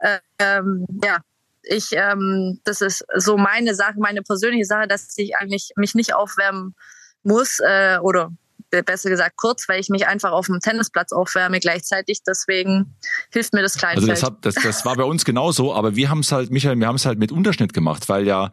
Äh, 0.00 0.18
ähm, 0.38 0.84
ja, 1.02 1.22
ich, 1.66 1.88
ähm, 1.92 2.60
das 2.64 2.80
ist 2.80 3.04
so 3.16 3.36
meine 3.36 3.74
Sache, 3.74 3.94
meine 3.98 4.22
persönliche 4.22 4.64
Sache, 4.64 4.86
dass 4.86 5.16
ich 5.16 5.36
eigentlich 5.36 5.72
mich 5.76 5.94
nicht 5.94 6.14
aufwärmen 6.14 6.74
muss 7.22 7.58
äh, 7.60 7.98
oder 8.00 8.32
besser 8.70 9.10
gesagt 9.10 9.36
kurz, 9.36 9.68
weil 9.68 9.80
ich 9.80 9.88
mich 9.88 10.06
einfach 10.06 10.32
auf 10.32 10.46
dem 10.46 10.60
Tennisplatz 10.60 11.12
aufwärme 11.12 11.60
gleichzeitig. 11.60 12.22
Deswegen 12.26 12.96
hilft 13.32 13.52
mir 13.52 13.62
das 13.62 13.74
Kleinfeld. 13.74 14.10
Also 14.10 14.12
das, 14.12 14.22
hat, 14.22 14.44
das, 14.44 14.54
das 14.54 14.84
war 14.84 14.96
bei 14.96 15.04
uns 15.04 15.24
genauso, 15.24 15.74
aber 15.74 15.96
wir 15.96 16.10
haben 16.10 16.20
es 16.20 16.32
halt, 16.32 16.50
Michael, 16.50 16.78
wir 16.78 16.86
haben 16.86 16.96
es 16.96 17.06
halt 17.06 17.18
mit 17.18 17.32
Unterschnitt 17.32 17.72
gemacht, 17.72 18.08
weil 18.08 18.26
ja, 18.26 18.52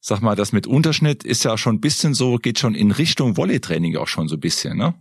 sag 0.00 0.20
mal, 0.20 0.36
das 0.36 0.52
mit 0.52 0.66
Unterschnitt 0.66 1.24
ist 1.24 1.44
ja 1.44 1.56
schon 1.58 1.76
ein 1.76 1.80
bisschen 1.80 2.14
so, 2.14 2.36
geht 2.36 2.58
schon 2.58 2.74
in 2.74 2.90
Richtung 2.90 3.36
Volley-Training 3.36 3.96
auch 3.96 4.08
schon 4.08 4.28
so 4.28 4.36
ein 4.36 4.40
bisschen, 4.40 4.76
ne? 4.76 4.94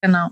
Genau. 0.00 0.30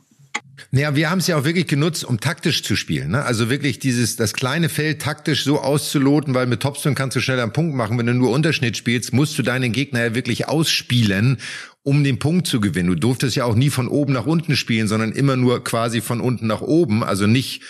Naja, 0.70 0.94
wir 0.94 1.10
haben 1.10 1.18
es 1.18 1.26
ja 1.26 1.36
auch 1.36 1.44
wirklich 1.44 1.66
genutzt, 1.66 2.04
um 2.04 2.20
taktisch 2.20 2.62
zu 2.62 2.76
spielen. 2.76 3.12
Ne? 3.12 3.24
Also 3.24 3.50
wirklich 3.50 3.78
dieses, 3.78 4.16
das 4.16 4.34
kleine 4.34 4.68
Feld 4.68 5.02
taktisch 5.02 5.44
so 5.44 5.60
auszuloten, 5.60 6.34
weil 6.34 6.46
mit 6.46 6.60
Topspin 6.60 6.94
kannst 6.94 7.16
du 7.16 7.20
schnell 7.20 7.40
einen 7.40 7.52
Punkt 7.52 7.74
machen. 7.74 7.98
Wenn 7.98 8.06
du 8.06 8.14
nur 8.14 8.30
Unterschnitt 8.30 8.76
spielst, 8.76 9.12
musst 9.12 9.38
du 9.38 9.42
deinen 9.42 9.72
Gegner 9.72 10.04
ja 10.04 10.14
wirklich 10.14 10.48
ausspielen, 10.48 11.38
um 11.82 12.04
den 12.04 12.18
Punkt 12.18 12.46
zu 12.46 12.60
gewinnen. 12.60 12.88
Du 12.88 12.94
durftest 12.94 13.36
ja 13.36 13.44
auch 13.44 13.54
nie 13.54 13.70
von 13.70 13.88
oben 13.88 14.12
nach 14.12 14.26
unten 14.26 14.56
spielen, 14.56 14.88
sondern 14.88 15.12
immer 15.12 15.36
nur 15.36 15.64
quasi 15.64 16.00
von 16.00 16.20
unten 16.20 16.46
nach 16.46 16.62
oben. 16.62 17.02
Also 17.02 17.26
nicht 17.26 17.62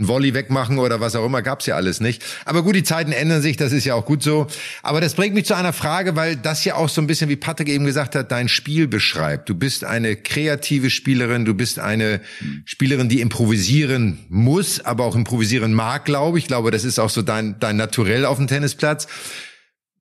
ein 0.00 0.08
Volley 0.08 0.34
wegmachen 0.34 0.78
oder 0.78 1.00
was 1.00 1.14
auch 1.14 1.24
immer, 1.24 1.42
gab's 1.42 1.66
ja 1.66 1.76
alles 1.76 2.00
nicht. 2.00 2.24
Aber 2.44 2.62
gut, 2.62 2.74
die 2.74 2.82
Zeiten 2.82 3.12
ändern 3.12 3.42
sich, 3.42 3.56
das 3.56 3.72
ist 3.72 3.84
ja 3.84 3.94
auch 3.94 4.04
gut 4.04 4.22
so. 4.22 4.46
Aber 4.82 5.00
das 5.00 5.14
bringt 5.14 5.34
mich 5.34 5.44
zu 5.44 5.54
einer 5.54 5.72
Frage, 5.72 6.16
weil 6.16 6.36
das 6.36 6.64
ja 6.64 6.74
auch 6.74 6.88
so 6.88 7.00
ein 7.00 7.06
bisschen, 7.06 7.28
wie 7.28 7.36
Patrick 7.36 7.68
eben 7.68 7.84
gesagt 7.84 8.14
hat, 8.14 8.32
dein 8.32 8.48
Spiel 8.48 8.88
beschreibt. 8.88 9.48
Du 9.48 9.54
bist 9.54 9.84
eine 9.84 10.16
kreative 10.16 10.90
Spielerin, 10.90 11.44
du 11.44 11.54
bist 11.54 11.78
eine 11.78 12.20
Spielerin, 12.64 13.08
die 13.08 13.20
improvisieren 13.20 14.24
muss, 14.28 14.80
aber 14.80 15.04
auch 15.04 15.14
improvisieren 15.14 15.74
mag, 15.74 16.04
glaube 16.06 16.38
ich. 16.38 16.44
Ich 16.44 16.48
glaube, 16.48 16.70
das 16.70 16.84
ist 16.84 16.98
auch 16.98 17.10
so 17.10 17.22
dein, 17.22 17.60
dein 17.60 17.76
Naturell 17.76 18.24
auf 18.24 18.38
dem 18.38 18.46
Tennisplatz. 18.46 19.06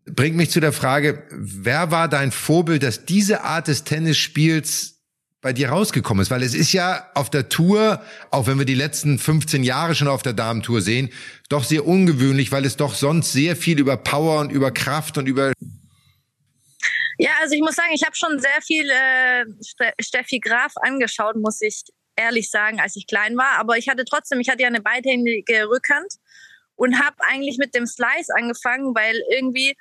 Bringt 0.05 0.37
mich 0.37 0.49
zu 0.49 0.59
der 0.59 0.71
Frage, 0.71 1.23
wer 1.31 1.91
war 1.91 2.07
dein 2.07 2.31
Vorbild, 2.31 2.81
dass 2.81 3.05
diese 3.05 3.43
Art 3.43 3.67
des 3.67 3.83
Tennisspiels 3.83 4.98
bei 5.41 5.53
dir 5.53 5.69
rausgekommen 5.69 6.21
ist? 6.21 6.31
Weil 6.31 6.43
es 6.43 6.53
ist 6.53 6.73
ja 6.73 7.09
auf 7.13 7.29
der 7.29 7.49
Tour, 7.49 8.01
auch 8.31 8.47
wenn 8.47 8.57
wir 8.57 8.65
die 8.65 8.75
letzten 8.75 9.19
15 9.19 9.63
Jahre 9.63 9.95
schon 9.95 10.07
auf 10.07 10.21
der 10.21 10.33
Damentour 10.33 10.81
sehen, 10.81 11.09
doch 11.49 11.63
sehr 11.63 11.85
ungewöhnlich, 11.85 12.51
weil 12.51 12.65
es 12.65 12.77
doch 12.77 12.93
sonst 12.93 13.31
sehr 13.31 13.55
viel 13.55 13.79
über 13.79 13.97
Power 13.97 14.39
und 14.39 14.51
über 14.51 14.71
Kraft 14.71 15.17
und 15.17 15.27
über 15.27 15.53
ja, 17.21 17.31
also 17.41 17.53
ich 17.53 17.59
muss 17.59 17.75
sagen, 17.75 17.91
ich 17.93 18.03
habe 18.03 18.15
schon 18.15 18.39
sehr 18.39 18.61
viel 18.65 18.89
äh, 18.89 19.45
Steffi 20.01 20.39
Graf 20.39 20.71
angeschaut, 20.77 21.35
muss 21.35 21.61
ich 21.61 21.83
ehrlich 22.15 22.49
sagen, 22.49 22.79
als 22.79 22.95
ich 22.95 23.07
klein 23.07 23.35
war. 23.35 23.59
Aber 23.59 23.77
ich 23.77 23.89
hatte 23.89 24.05
trotzdem, 24.05 24.39
ich 24.39 24.47
hatte 24.47 24.61
ja 24.61 24.69
eine 24.69 24.79
beidhändige 24.79 25.67
Rückhand 25.67 26.13
und 26.75 26.97
habe 26.97 27.17
eigentlich 27.19 27.57
mit 27.57 27.75
dem 27.75 27.85
Slice 27.85 28.33
angefangen, 28.33 28.95
weil 28.95 29.21
irgendwie 29.31 29.75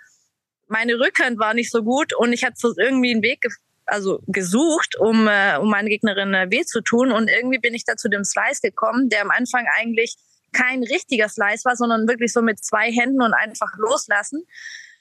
meine 0.66 0.98
Rückhand 0.98 1.38
war 1.38 1.54
nicht 1.54 1.70
so 1.70 1.84
gut 1.84 2.12
und 2.12 2.32
ich 2.32 2.42
hatte 2.42 2.56
so 2.56 2.74
irgendwie 2.76 3.12
einen 3.12 3.22
Weg 3.22 3.40
also 3.88 4.20
gesucht, 4.26 4.96
um, 4.98 5.26
äh, 5.28 5.56
um 5.58 5.70
meine 5.70 5.88
Gegnerin 5.88 6.34
äh, 6.34 6.46
weh 6.50 6.64
zu 6.64 6.80
tun. 6.80 7.12
Und 7.12 7.28
irgendwie 7.30 7.58
bin 7.58 7.74
ich 7.74 7.84
da 7.84 7.96
zu 7.96 8.08
dem 8.08 8.24
Slice 8.24 8.60
gekommen, 8.62 9.08
der 9.08 9.22
am 9.22 9.30
Anfang 9.30 9.66
eigentlich 9.78 10.16
kein 10.52 10.82
richtiger 10.82 11.28
Slice 11.28 11.64
war, 11.64 11.76
sondern 11.76 12.08
wirklich 12.08 12.32
so 12.32 12.42
mit 12.42 12.64
zwei 12.64 12.90
Händen 12.90 13.22
und 13.22 13.34
einfach 13.34 13.70
loslassen. 13.76 14.44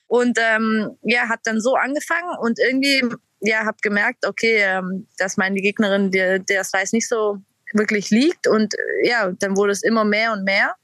Und 0.07 0.37
ähm, 0.41 0.97
ja, 1.01 1.27
hat 1.27 1.41
dann 1.43 1.59
so 1.59 1.75
angefangen 1.75 2.37
und 2.39 2.59
irgendwie, 2.59 3.03
ja, 3.41 3.65
habe 3.65 3.77
gemerkt, 3.81 4.25
okay, 4.25 4.57
ähm, 4.57 5.07
dass 5.17 5.37
meine 5.37 5.59
Gegnerin 5.59 6.11
der, 6.11 6.39
der 6.39 6.63
Slice 6.63 6.95
nicht 6.95 7.07
so 7.07 7.37
wirklich 7.73 8.09
liegt. 8.09 8.47
Und 8.47 8.73
äh, 8.73 9.09
ja, 9.09 9.31
dann 9.39 9.57
wurde 9.57 9.73
es 9.73 9.83
immer 9.83 10.05
mehr 10.05 10.31
und 10.31 10.43
mehr. 10.43 10.75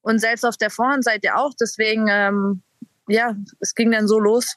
Und 0.00 0.18
selbst 0.18 0.44
auf 0.44 0.56
der 0.56 0.70
Vorhandseite 0.70 1.34
auch. 1.36 1.52
Deswegen, 1.60 2.06
ähm, 2.08 2.62
ja, 3.08 3.36
es 3.60 3.74
ging 3.74 3.90
dann 3.90 4.08
so 4.08 4.18
los. 4.18 4.56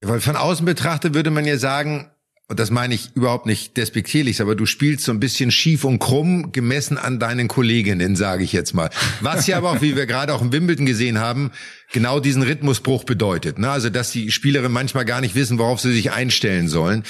Weil 0.00 0.20
von 0.20 0.36
außen 0.36 0.64
betrachtet 0.64 1.14
würde 1.14 1.30
man 1.30 1.44
ja 1.44 1.58
sagen, 1.58 2.10
und 2.50 2.58
das 2.58 2.70
meine 2.70 2.94
ich 2.94 3.10
überhaupt 3.14 3.44
nicht 3.44 3.76
despektierlich, 3.76 4.40
aber 4.40 4.54
du 4.54 4.64
spielst 4.64 5.04
so 5.04 5.12
ein 5.12 5.20
bisschen 5.20 5.50
schief 5.50 5.84
und 5.84 5.98
krumm 5.98 6.50
gemessen 6.50 6.96
an 6.96 7.18
deinen 7.18 7.46
Kolleginnen, 7.46 8.16
sage 8.16 8.42
ich 8.42 8.54
jetzt 8.54 8.72
mal. 8.72 8.88
Was 9.20 9.46
ja 9.46 9.58
aber 9.58 9.72
auch, 9.72 9.82
wie 9.82 9.96
wir 9.96 10.06
gerade 10.06 10.32
auch 10.32 10.40
in 10.40 10.50
Wimbledon 10.50 10.86
gesehen 10.86 11.18
haben, 11.18 11.50
genau 11.92 12.20
diesen 12.20 12.42
Rhythmusbruch 12.42 13.04
bedeutet. 13.04 13.58
Ne? 13.58 13.70
Also, 13.70 13.90
dass 13.90 14.12
die 14.12 14.30
Spielerinnen 14.30 14.72
manchmal 14.72 15.04
gar 15.04 15.20
nicht 15.20 15.34
wissen, 15.34 15.58
worauf 15.58 15.80
sie 15.80 15.92
sich 15.92 16.10
einstellen 16.10 16.68
sollen. 16.68 17.04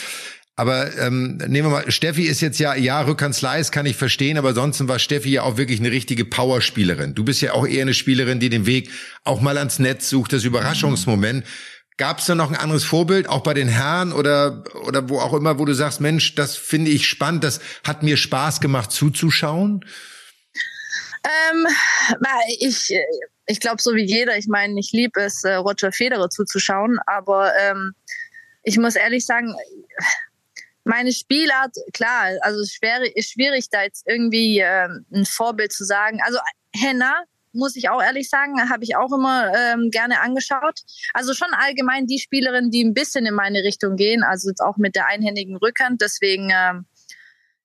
Aber 0.57 0.99
ähm, 0.99 1.37
nehmen 1.47 1.69
wir 1.69 1.83
mal, 1.83 1.91
Steffi 1.93 2.25
ist 2.25 2.41
jetzt 2.41 2.59
ja, 2.59 2.75
ja, 2.75 3.01
Rückhand 3.03 3.33
Slice 3.33 3.71
kann 3.71 3.87
ich 3.87 3.95
verstehen, 3.95 4.39
aber 4.39 4.55
sonst 4.55 4.89
war 4.89 4.99
Steffi 4.99 5.31
ja 5.31 5.45
auch 5.45 5.57
wirklich 5.57 5.79
eine 5.79 5.93
richtige 5.93 6.25
Powerspielerin. 6.25 7.15
Du 7.15 7.23
bist 7.23 7.41
ja 7.43 7.53
auch 7.53 7.65
eher 7.65 7.83
eine 7.83 7.95
Spielerin, 7.95 8.41
die 8.41 8.49
den 8.49 8.67
Weg 8.67 8.91
auch 9.23 9.41
mal 9.41 9.57
ans 9.57 9.79
Netz 9.79 10.11
sucht, 10.11 10.33
das 10.33 10.43
Überraschungsmoment. 10.43 11.45
Gab 11.99 12.21
es 12.21 12.27
da 12.27 12.35
noch 12.35 12.51
ein 12.51 12.57
anderes 12.57 12.85
Vorbild, 12.85 13.29
auch 13.29 13.43
bei 13.43 13.55
den 13.55 13.69
Herren 13.69 14.13
oder, 14.13 14.65
oder 14.87 15.09
wo 15.09 15.19
auch 15.19 15.35
immer, 15.35 15.59
wo 15.59 15.65
du 15.65 15.75
sagst, 15.75 16.01
Mensch, 16.01 16.35
das 16.35 16.57
finde 16.57 16.91
ich 16.91 17.07
spannend, 17.07 17.45
das 17.45 17.61
hat 17.85 18.03
mir 18.03 18.17
Spaß 18.17 18.61
gemacht 18.61 18.91
zuzuschauen? 18.91 19.85
Ähm, 21.25 21.67
ich 22.61 22.95
ich 23.49 23.61
glaube, 23.61 23.81
so 23.81 23.95
wie 23.95 24.05
jeder, 24.05 24.37
ich 24.37 24.47
meine, 24.47 24.79
ich 24.79 24.93
liebe 24.93 25.21
es, 25.23 25.43
äh, 25.43 25.55
Roger 25.55 25.91
Federer 25.91 26.29
zuzuschauen, 26.29 26.99
aber 27.07 27.53
ähm, 27.57 27.95
ich 28.63 28.79
muss 28.79 28.95
ehrlich 28.95 29.25
sagen, 29.25 29.57
meine 30.85 31.13
Spielart, 31.13 31.75
klar, 31.95 32.33
also 32.43 32.61
es 32.61 32.79
ist 33.15 33.33
schwierig, 33.33 33.71
da 33.71 33.83
jetzt 33.83 34.07
irgendwie 34.07 34.59
äh, 34.59 34.89
ein 35.13 35.25
Vorbild 35.25 35.73
zu 35.73 35.85
sagen. 35.85 36.21
Also 36.23 36.39
Henna, 36.75 37.25
muss 37.53 37.77
ich 37.77 37.89
auch 37.89 38.03
ehrlich 38.03 38.29
sagen, 38.29 38.71
habe 38.71 38.85
ich 38.85 38.97
auch 38.97 39.13
immer 39.13 39.53
ähm, 39.55 39.91
gerne 39.91 40.21
angeschaut. 40.21 40.81
Also 41.15 41.35
schon 41.35 41.49
allgemein 41.53 42.07
die 42.07 42.19
Spielerinnen, 42.19 42.71
die 42.71 42.85
ein 42.85 42.95
bisschen 42.95 43.27
in 43.27 43.35
meine 43.35 43.63
Richtung 43.63 43.97
gehen, 43.97 44.23
also 44.23 44.49
jetzt 44.49 44.61
auch 44.61 44.77
mit 44.77 44.95
der 44.95 45.07
einhändigen 45.07 45.57
Rückhand. 45.57 46.01
Deswegen, 46.01 46.51
ähm, 46.53 46.87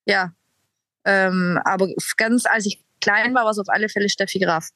ja, 0.05 0.31
ähm, 1.05 1.59
aber 1.65 1.89
ganz 2.17 2.45
als 2.45 2.65
ich 2.65 2.83
klein 3.01 3.33
war, 3.33 3.43
war 3.43 3.51
es 3.51 3.59
auf 3.59 3.69
alle 3.69 3.89
Fälle 3.89 4.09
Steffi 4.09 4.39
Graf. 4.39 4.69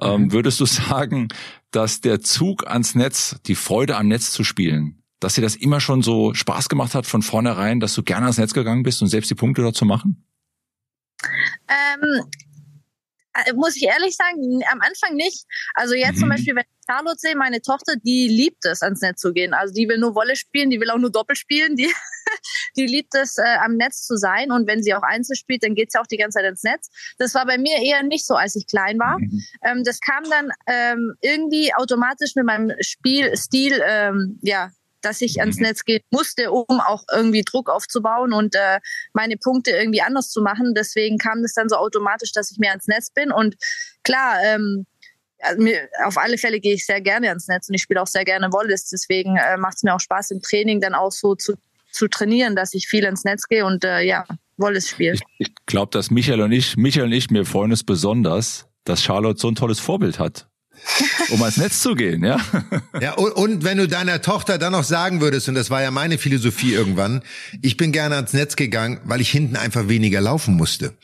Ähm, 0.00 0.32
würdest 0.32 0.60
du 0.60 0.66
sagen, 0.66 1.28
dass 1.70 2.00
der 2.00 2.20
Zug 2.20 2.66
ans 2.66 2.94
Netz, 2.94 3.36
die 3.46 3.54
Freude 3.54 3.96
am 3.96 4.08
Netz 4.08 4.32
zu 4.32 4.44
spielen, 4.44 5.02
dass 5.20 5.34
dir 5.34 5.42
das 5.42 5.56
immer 5.56 5.80
schon 5.80 6.02
so 6.02 6.34
Spaß 6.34 6.68
gemacht 6.68 6.94
hat 6.94 7.06
von 7.06 7.22
vornherein, 7.22 7.80
dass 7.80 7.94
du 7.94 8.02
gerne 8.02 8.26
ans 8.26 8.38
Netz 8.38 8.54
gegangen 8.54 8.82
bist 8.82 9.02
und 9.02 9.08
selbst 9.08 9.30
die 9.30 9.34
Punkte 9.34 9.62
dort 9.62 9.76
zu 9.76 9.84
machen? 9.84 10.24
Ähm, 11.68 12.02
äh, 12.02 12.47
muss 13.54 13.76
ich 13.76 13.84
ehrlich 13.84 14.16
sagen, 14.16 14.62
am 14.70 14.80
Anfang 14.80 15.14
nicht. 15.14 15.44
Also 15.74 15.94
jetzt 15.94 16.16
mhm. 16.16 16.20
zum 16.20 16.28
Beispiel, 16.30 16.54
wenn 16.56 16.62
ich 16.62 16.86
Charlotte 16.88 17.18
sehe, 17.18 17.36
meine 17.36 17.60
Tochter, 17.60 17.94
die 17.96 18.28
liebt 18.28 18.64
es, 18.64 18.82
ans 18.82 19.00
Netz 19.00 19.20
zu 19.20 19.32
gehen. 19.32 19.52
Also 19.54 19.74
die 19.74 19.88
will 19.88 19.98
nur 19.98 20.14
Wolle 20.14 20.36
spielen, 20.36 20.70
die 20.70 20.80
will 20.80 20.90
auch 20.90 20.98
nur 20.98 21.12
Doppel 21.12 21.36
spielen, 21.36 21.76
die, 21.76 21.92
die 22.76 22.86
liebt 22.86 23.14
es, 23.14 23.36
äh, 23.38 23.56
am 23.62 23.76
Netz 23.76 24.04
zu 24.04 24.16
sein. 24.16 24.50
Und 24.50 24.66
wenn 24.66 24.82
sie 24.82 24.94
auch 24.94 25.02
Einzel 25.02 25.36
spielt, 25.36 25.62
dann 25.62 25.74
geht 25.74 25.92
sie 25.92 25.98
auch 26.00 26.06
die 26.06 26.16
ganze 26.16 26.38
Zeit 26.38 26.46
ins 26.46 26.62
Netz. 26.62 26.88
Das 27.18 27.34
war 27.34 27.46
bei 27.46 27.58
mir 27.58 27.76
eher 27.82 28.02
nicht 28.02 28.26
so, 28.26 28.34
als 28.34 28.56
ich 28.56 28.66
klein 28.66 28.98
war. 28.98 29.18
Mhm. 29.18 29.42
Ähm, 29.64 29.84
das 29.84 30.00
kam 30.00 30.24
dann 30.30 30.50
ähm, 30.66 31.14
irgendwie 31.20 31.74
automatisch 31.74 32.34
mit 32.34 32.46
meinem 32.46 32.72
Spielstil, 32.80 33.82
ähm, 33.84 34.38
ja, 34.42 34.70
dass 35.00 35.20
ich 35.20 35.40
ans 35.40 35.56
mhm. 35.56 35.62
Netz 35.62 35.84
gehen 35.84 36.02
musste, 36.10 36.50
um 36.50 36.80
auch 36.80 37.04
irgendwie 37.12 37.42
Druck 37.42 37.68
aufzubauen 37.68 38.32
und 38.32 38.54
äh, 38.54 38.80
meine 39.12 39.36
Punkte 39.36 39.70
irgendwie 39.70 40.02
anders 40.02 40.30
zu 40.30 40.42
machen. 40.42 40.74
Deswegen 40.74 41.18
kam 41.18 41.42
das 41.42 41.54
dann 41.54 41.68
so 41.68 41.76
automatisch, 41.76 42.32
dass 42.32 42.50
ich 42.50 42.58
mehr 42.58 42.70
ans 42.70 42.86
Netz 42.86 43.10
bin. 43.10 43.30
Und 43.30 43.56
klar, 44.02 44.36
ähm, 44.44 44.86
also 45.40 45.62
mir, 45.62 45.88
auf 46.04 46.18
alle 46.18 46.38
Fälle 46.38 46.60
gehe 46.60 46.74
ich 46.74 46.84
sehr 46.84 47.00
gerne 47.00 47.28
ans 47.28 47.48
Netz 47.48 47.68
und 47.68 47.74
ich 47.74 47.82
spiele 47.82 48.02
auch 48.02 48.06
sehr 48.06 48.24
gerne 48.24 48.52
Wallis. 48.52 48.88
Deswegen 48.88 49.36
äh, 49.36 49.56
macht 49.56 49.76
es 49.76 49.82
mir 49.82 49.94
auch 49.94 50.00
Spaß 50.00 50.32
im 50.32 50.42
Training 50.42 50.80
dann 50.80 50.94
auch 50.94 51.12
so 51.12 51.34
zu, 51.34 51.54
zu 51.92 52.08
trainieren, 52.08 52.56
dass 52.56 52.74
ich 52.74 52.88
viel 52.88 53.04
ins 53.04 53.24
Netz 53.24 53.46
gehe 53.46 53.64
und 53.64 53.84
äh, 53.84 54.00
ja, 54.02 54.26
Wallis 54.56 54.88
spiele. 54.88 55.14
Ich, 55.14 55.22
ich 55.38 55.54
glaube, 55.66 55.90
dass 55.92 56.10
Michael 56.10 56.40
und 56.40 56.52
ich, 56.52 56.76
Michael 56.76 57.06
und 57.06 57.12
ich, 57.12 57.30
mir 57.30 57.44
freuen 57.44 57.70
es 57.70 57.84
besonders, 57.84 58.66
dass 58.84 59.02
Charlotte 59.02 59.38
so 59.38 59.48
ein 59.48 59.54
tolles 59.54 59.78
Vorbild 59.78 60.18
hat 60.18 60.47
um 61.30 61.42
ans 61.42 61.56
Netz 61.56 61.80
zu 61.80 61.94
gehen, 61.94 62.24
ja. 62.24 62.38
Ja, 63.00 63.14
und, 63.14 63.32
und, 63.32 63.64
wenn 63.64 63.78
du 63.78 63.88
deiner 63.88 64.22
Tochter 64.22 64.58
dann 64.58 64.72
noch 64.72 64.84
sagen 64.84 65.20
würdest, 65.20 65.48
und 65.48 65.54
das 65.54 65.70
war 65.70 65.82
ja 65.82 65.90
meine 65.90 66.18
Philosophie 66.18 66.72
irgendwann, 66.72 67.22
ich 67.62 67.76
bin 67.76 67.92
gerne 67.92 68.16
ans 68.16 68.32
Netz 68.32 68.56
gegangen, 68.56 69.00
weil 69.04 69.20
ich 69.20 69.30
hinten 69.30 69.56
einfach 69.56 69.88
weniger 69.88 70.20
laufen 70.20 70.54
musste. 70.54 70.94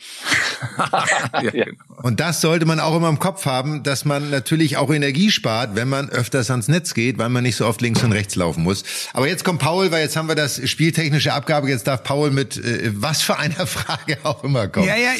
ja, 1.41 1.51
genau. 1.51 1.71
Und 2.03 2.19
das 2.19 2.41
sollte 2.41 2.65
man 2.65 2.79
auch 2.79 2.95
immer 2.95 3.09
im 3.09 3.19
Kopf 3.19 3.45
haben, 3.45 3.83
dass 3.83 4.05
man 4.05 4.29
natürlich 4.29 4.77
auch 4.77 4.93
Energie 4.93 5.31
spart, 5.31 5.75
wenn 5.75 5.89
man 5.89 6.09
öfters 6.09 6.51
ans 6.51 6.67
Netz 6.67 6.93
geht, 6.93 7.17
weil 7.17 7.29
man 7.29 7.43
nicht 7.43 7.55
so 7.55 7.65
oft 7.65 7.81
links 7.81 8.03
und 8.03 8.11
rechts 8.11 8.35
laufen 8.35 8.63
muss. 8.63 8.83
Aber 9.13 9.27
jetzt 9.27 9.43
kommt 9.43 9.59
Paul, 9.59 9.91
weil 9.91 10.03
jetzt 10.03 10.15
haben 10.15 10.27
wir 10.27 10.35
das 10.35 10.67
spieltechnische 10.69 11.33
Abgabe, 11.33 11.69
jetzt 11.69 11.87
darf 11.87 12.03
Paul 12.03 12.31
mit 12.31 12.57
äh, 12.57 12.91
was 12.93 13.21
für 13.21 13.37
einer 13.37 13.67
Frage 13.67 14.17
auch 14.23 14.43
immer 14.43 14.67
kommen. 14.67 14.87
Ja, 14.87 14.95
ja, 14.95 15.11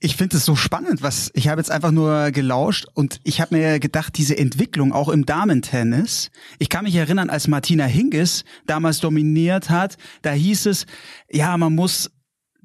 ich 0.00 0.16
finde 0.16 0.36
es 0.36 0.44
so 0.44 0.56
spannend, 0.56 1.02
was 1.02 1.30
ich 1.34 1.48
habe 1.48 1.60
jetzt 1.60 1.70
einfach 1.70 1.92
nur 1.92 2.30
gelauscht 2.30 2.86
und 2.94 3.20
ich 3.24 3.40
habe 3.40 3.56
mir 3.56 3.78
gedacht, 3.78 4.16
diese 4.16 4.36
Entwicklung 4.36 4.92
auch 4.92 5.08
im 5.08 5.26
Damentennis. 5.26 6.30
Ich 6.58 6.68
kann 6.68 6.84
mich 6.84 6.94
erinnern, 6.94 7.30
als 7.30 7.48
Martina 7.48 7.84
Hingis 7.84 8.44
damals 8.66 9.00
dominiert 9.00 9.70
hat, 9.70 9.96
da 10.22 10.32
hieß 10.32 10.66
es, 10.66 10.86
ja, 11.30 11.56
man 11.56 11.74
muss 11.74 12.10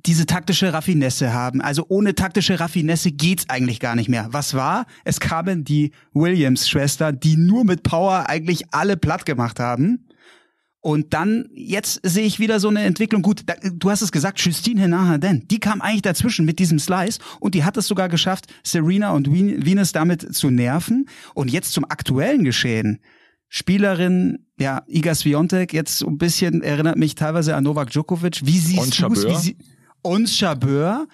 diese 0.05 0.25
taktische 0.25 0.73
Raffinesse 0.73 1.33
haben. 1.33 1.61
Also 1.61 1.85
ohne 1.89 2.15
taktische 2.15 2.59
Raffinesse 2.59 3.11
geht's 3.11 3.49
eigentlich 3.49 3.79
gar 3.79 3.95
nicht 3.95 4.09
mehr. 4.09 4.27
Was 4.31 4.53
war? 4.53 4.85
Es 5.03 5.19
kamen 5.19 5.63
die 5.63 5.91
Williams-Schwestern, 6.13 7.19
die 7.19 7.37
nur 7.37 7.65
mit 7.65 7.83
Power 7.83 8.29
eigentlich 8.29 8.73
alle 8.73 8.97
platt 8.97 9.25
gemacht 9.25 9.59
haben. 9.59 10.07
Und 10.83 11.13
dann, 11.13 11.45
jetzt 11.53 11.99
sehe 12.03 12.25
ich 12.25 12.39
wieder 12.39 12.59
so 12.59 12.67
eine 12.67 12.81
Entwicklung. 12.81 13.21
Gut, 13.21 13.43
da, 13.45 13.53
du 13.71 13.91
hast 13.91 14.01
es 14.01 14.11
gesagt, 14.11 14.39
Justine 14.39 14.81
Henin-Harden, 14.81 15.47
die 15.47 15.59
kam 15.59 15.79
eigentlich 15.79 16.01
dazwischen 16.01 16.43
mit 16.43 16.57
diesem 16.57 16.79
Slice 16.79 17.19
und 17.39 17.53
die 17.53 17.63
hat 17.63 17.77
es 17.77 17.87
sogar 17.87 18.09
geschafft, 18.09 18.47
Serena 18.63 19.11
und 19.11 19.31
Venus 19.31 19.91
damit 19.91 20.33
zu 20.33 20.49
nerven. 20.49 21.07
Und 21.35 21.51
jetzt 21.51 21.73
zum 21.73 21.85
aktuellen 21.85 22.43
Geschehen. 22.43 22.99
Spielerin, 23.47 24.47
ja, 24.59 24.81
Iga 24.87 25.13
Swiatek, 25.13 25.73
jetzt 25.73 25.99
so 25.99 26.07
ein 26.07 26.17
bisschen 26.17 26.63
erinnert 26.63 26.97
mich 26.97 27.13
teilweise 27.15 27.55
an 27.55 27.65
Novak 27.65 27.91
Djokovic. 27.91 28.41
Wie 28.45 28.57
siehst 28.57 28.99
du 28.99 29.07
es? 29.13 29.53
Und 30.01 30.27
Chabeur. 30.29 31.07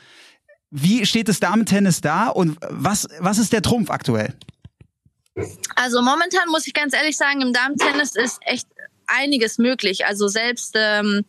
Wie 0.69 1.05
steht 1.05 1.29
es 1.29 1.39
Damen-Tennis 1.39 2.01
da 2.01 2.27
und 2.27 2.57
was, 2.69 3.07
was 3.19 3.37
ist 3.37 3.53
der 3.53 3.61
Trumpf 3.61 3.89
aktuell? 3.89 4.33
Also 5.75 6.01
momentan 6.01 6.49
muss 6.49 6.67
ich 6.67 6.73
ganz 6.73 6.93
ehrlich 6.93 7.15
sagen, 7.15 7.41
im 7.41 7.53
Damen-Tennis 7.53 8.15
ist 8.15 8.39
echt 8.41 8.67
einiges 9.05 9.57
möglich. 9.57 10.05
Also 10.05 10.27
selbst 10.27 10.75
ähm, 10.75 11.23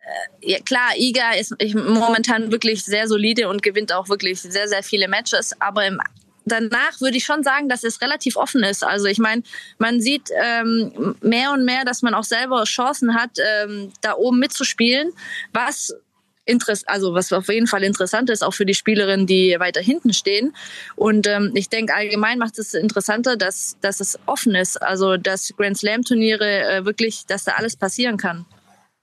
äh, 0.00 0.52
ja, 0.52 0.60
klar, 0.60 0.90
Iga 0.96 1.32
ist 1.32 1.54
momentan 1.74 2.50
wirklich 2.50 2.84
sehr 2.84 3.08
solide 3.08 3.48
und 3.48 3.62
gewinnt 3.62 3.92
auch 3.92 4.08
wirklich 4.08 4.40
sehr, 4.40 4.68
sehr 4.68 4.82
viele 4.82 5.08
Matches. 5.08 5.60
Aber 5.60 5.86
im, 5.86 6.00
danach 6.44 7.00
würde 7.00 7.16
ich 7.16 7.24
schon 7.24 7.42
sagen, 7.42 7.68
dass 7.68 7.84
es 7.84 8.00
relativ 8.00 8.36
offen 8.36 8.62
ist. 8.62 8.84
Also 8.84 9.06
ich 9.06 9.18
meine, 9.18 9.42
man 9.78 10.00
sieht 10.00 10.30
ähm, 10.34 11.16
mehr 11.20 11.52
und 11.52 11.64
mehr, 11.64 11.84
dass 11.84 12.02
man 12.02 12.14
auch 12.14 12.24
selber 12.24 12.64
Chancen 12.64 13.14
hat, 13.14 13.38
ähm, 13.38 13.92
da 14.00 14.14
oben 14.14 14.38
mitzuspielen, 14.38 15.12
was 15.52 15.94
Also 16.86 17.14
was 17.14 17.32
auf 17.32 17.48
jeden 17.48 17.66
Fall 17.66 17.82
interessant 17.82 18.30
ist, 18.30 18.42
auch 18.42 18.54
für 18.54 18.66
die 18.66 18.74
Spielerinnen, 18.74 19.26
die 19.26 19.56
weiter 19.58 19.80
hinten 19.80 20.12
stehen. 20.12 20.54
Und 20.96 21.26
ähm, 21.26 21.52
ich 21.54 21.68
denke, 21.68 21.94
allgemein 21.94 22.38
macht 22.38 22.58
es 22.58 22.74
interessanter, 22.74 23.36
dass, 23.36 23.76
dass 23.80 24.00
es 24.00 24.18
offen 24.26 24.54
ist. 24.54 24.80
Also 24.82 25.16
dass 25.16 25.52
Grand 25.56 25.78
Slam 25.78 26.02
Turniere 26.02 26.64
äh, 26.64 26.84
wirklich, 26.84 27.26
dass 27.26 27.44
da 27.44 27.52
alles 27.52 27.76
passieren 27.76 28.16
kann. 28.16 28.44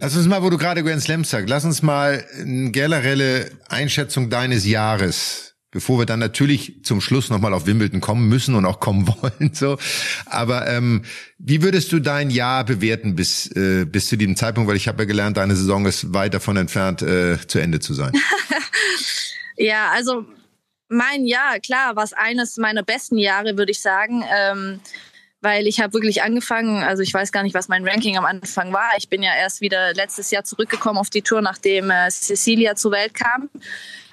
Lass 0.01 0.15
uns 0.15 0.27
mal, 0.27 0.41
wo 0.41 0.49
du 0.49 0.57
gerade 0.57 0.81
Grand 0.83 1.01
Slam 1.01 1.25
sagst, 1.25 1.49
lass 1.49 1.65
uns 1.65 1.81
mal 1.81 2.25
eine 2.39 2.71
generelle 2.71 3.51
Einschätzung 3.67 4.29
deines 4.29 4.65
Jahres, 4.65 5.48
bevor 5.71 5.99
wir 5.99 6.05
dann 6.05 6.19
natürlich 6.19 6.83
zum 6.83 7.01
Schluss 7.01 7.29
nochmal 7.29 7.53
auf 7.53 7.65
Wimbledon 7.65 8.01
kommen 8.01 8.27
müssen 8.27 8.55
und 8.55 8.65
auch 8.65 8.79
kommen 8.79 9.07
wollen. 9.21 9.53
So, 9.53 9.77
aber 10.25 10.67
ähm, 10.67 11.03
wie 11.37 11.61
würdest 11.61 11.91
du 11.91 11.99
dein 11.99 12.29
Jahr 12.29 12.63
bewerten 12.63 13.15
bis 13.15 13.47
äh, 13.55 13.85
bis 13.85 14.07
zu 14.07 14.17
diesem 14.17 14.35
Zeitpunkt? 14.35 14.69
Weil 14.69 14.77
ich 14.77 14.87
habe 14.87 15.03
ja 15.03 15.05
gelernt, 15.05 15.37
deine 15.37 15.55
Saison 15.55 15.85
ist 15.85 16.13
weit 16.13 16.33
davon 16.33 16.57
entfernt, 16.57 17.01
äh, 17.01 17.37
zu 17.47 17.59
Ende 17.59 17.79
zu 17.79 17.93
sein. 17.93 18.11
ja, 19.57 19.89
also 19.91 20.25
mein 20.87 21.25
Jahr, 21.25 21.59
klar, 21.59 21.95
war 21.95 22.03
es 22.03 22.13
eines 22.13 22.57
meiner 22.57 22.83
besten 22.83 23.17
Jahre, 23.17 23.57
würde 23.57 23.71
ich 23.71 23.79
sagen. 23.79 24.23
Ähm, 24.35 24.79
weil 25.41 25.67
ich 25.67 25.79
habe 25.79 25.93
wirklich 25.93 26.21
angefangen, 26.21 26.83
also 26.83 27.01
ich 27.01 27.13
weiß 27.13 27.31
gar 27.31 27.43
nicht, 27.43 27.53
was 27.53 27.69
mein 27.69 27.87
Ranking 27.87 28.17
am 28.17 28.25
Anfang 28.25 28.73
war. 28.73 28.91
Ich 28.97 29.07
bin 29.07 29.23
ja 29.23 29.33
erst 29.35 29.61
wieder 29.61 29.93
letztes 29.93 30.31
Jahr 30.31 30.43
zurückgekommen 30.43 30.97
auf 30.97 31.09
die 31.09 31.21
Tour, 31.21 31.41
nachdem 31.41 31.89
äh, 31.89 32.09
Cecilia 32.09 32.75
zur 32.75 32.91
Welt 32.91 33.13
kam. 33.13 33.49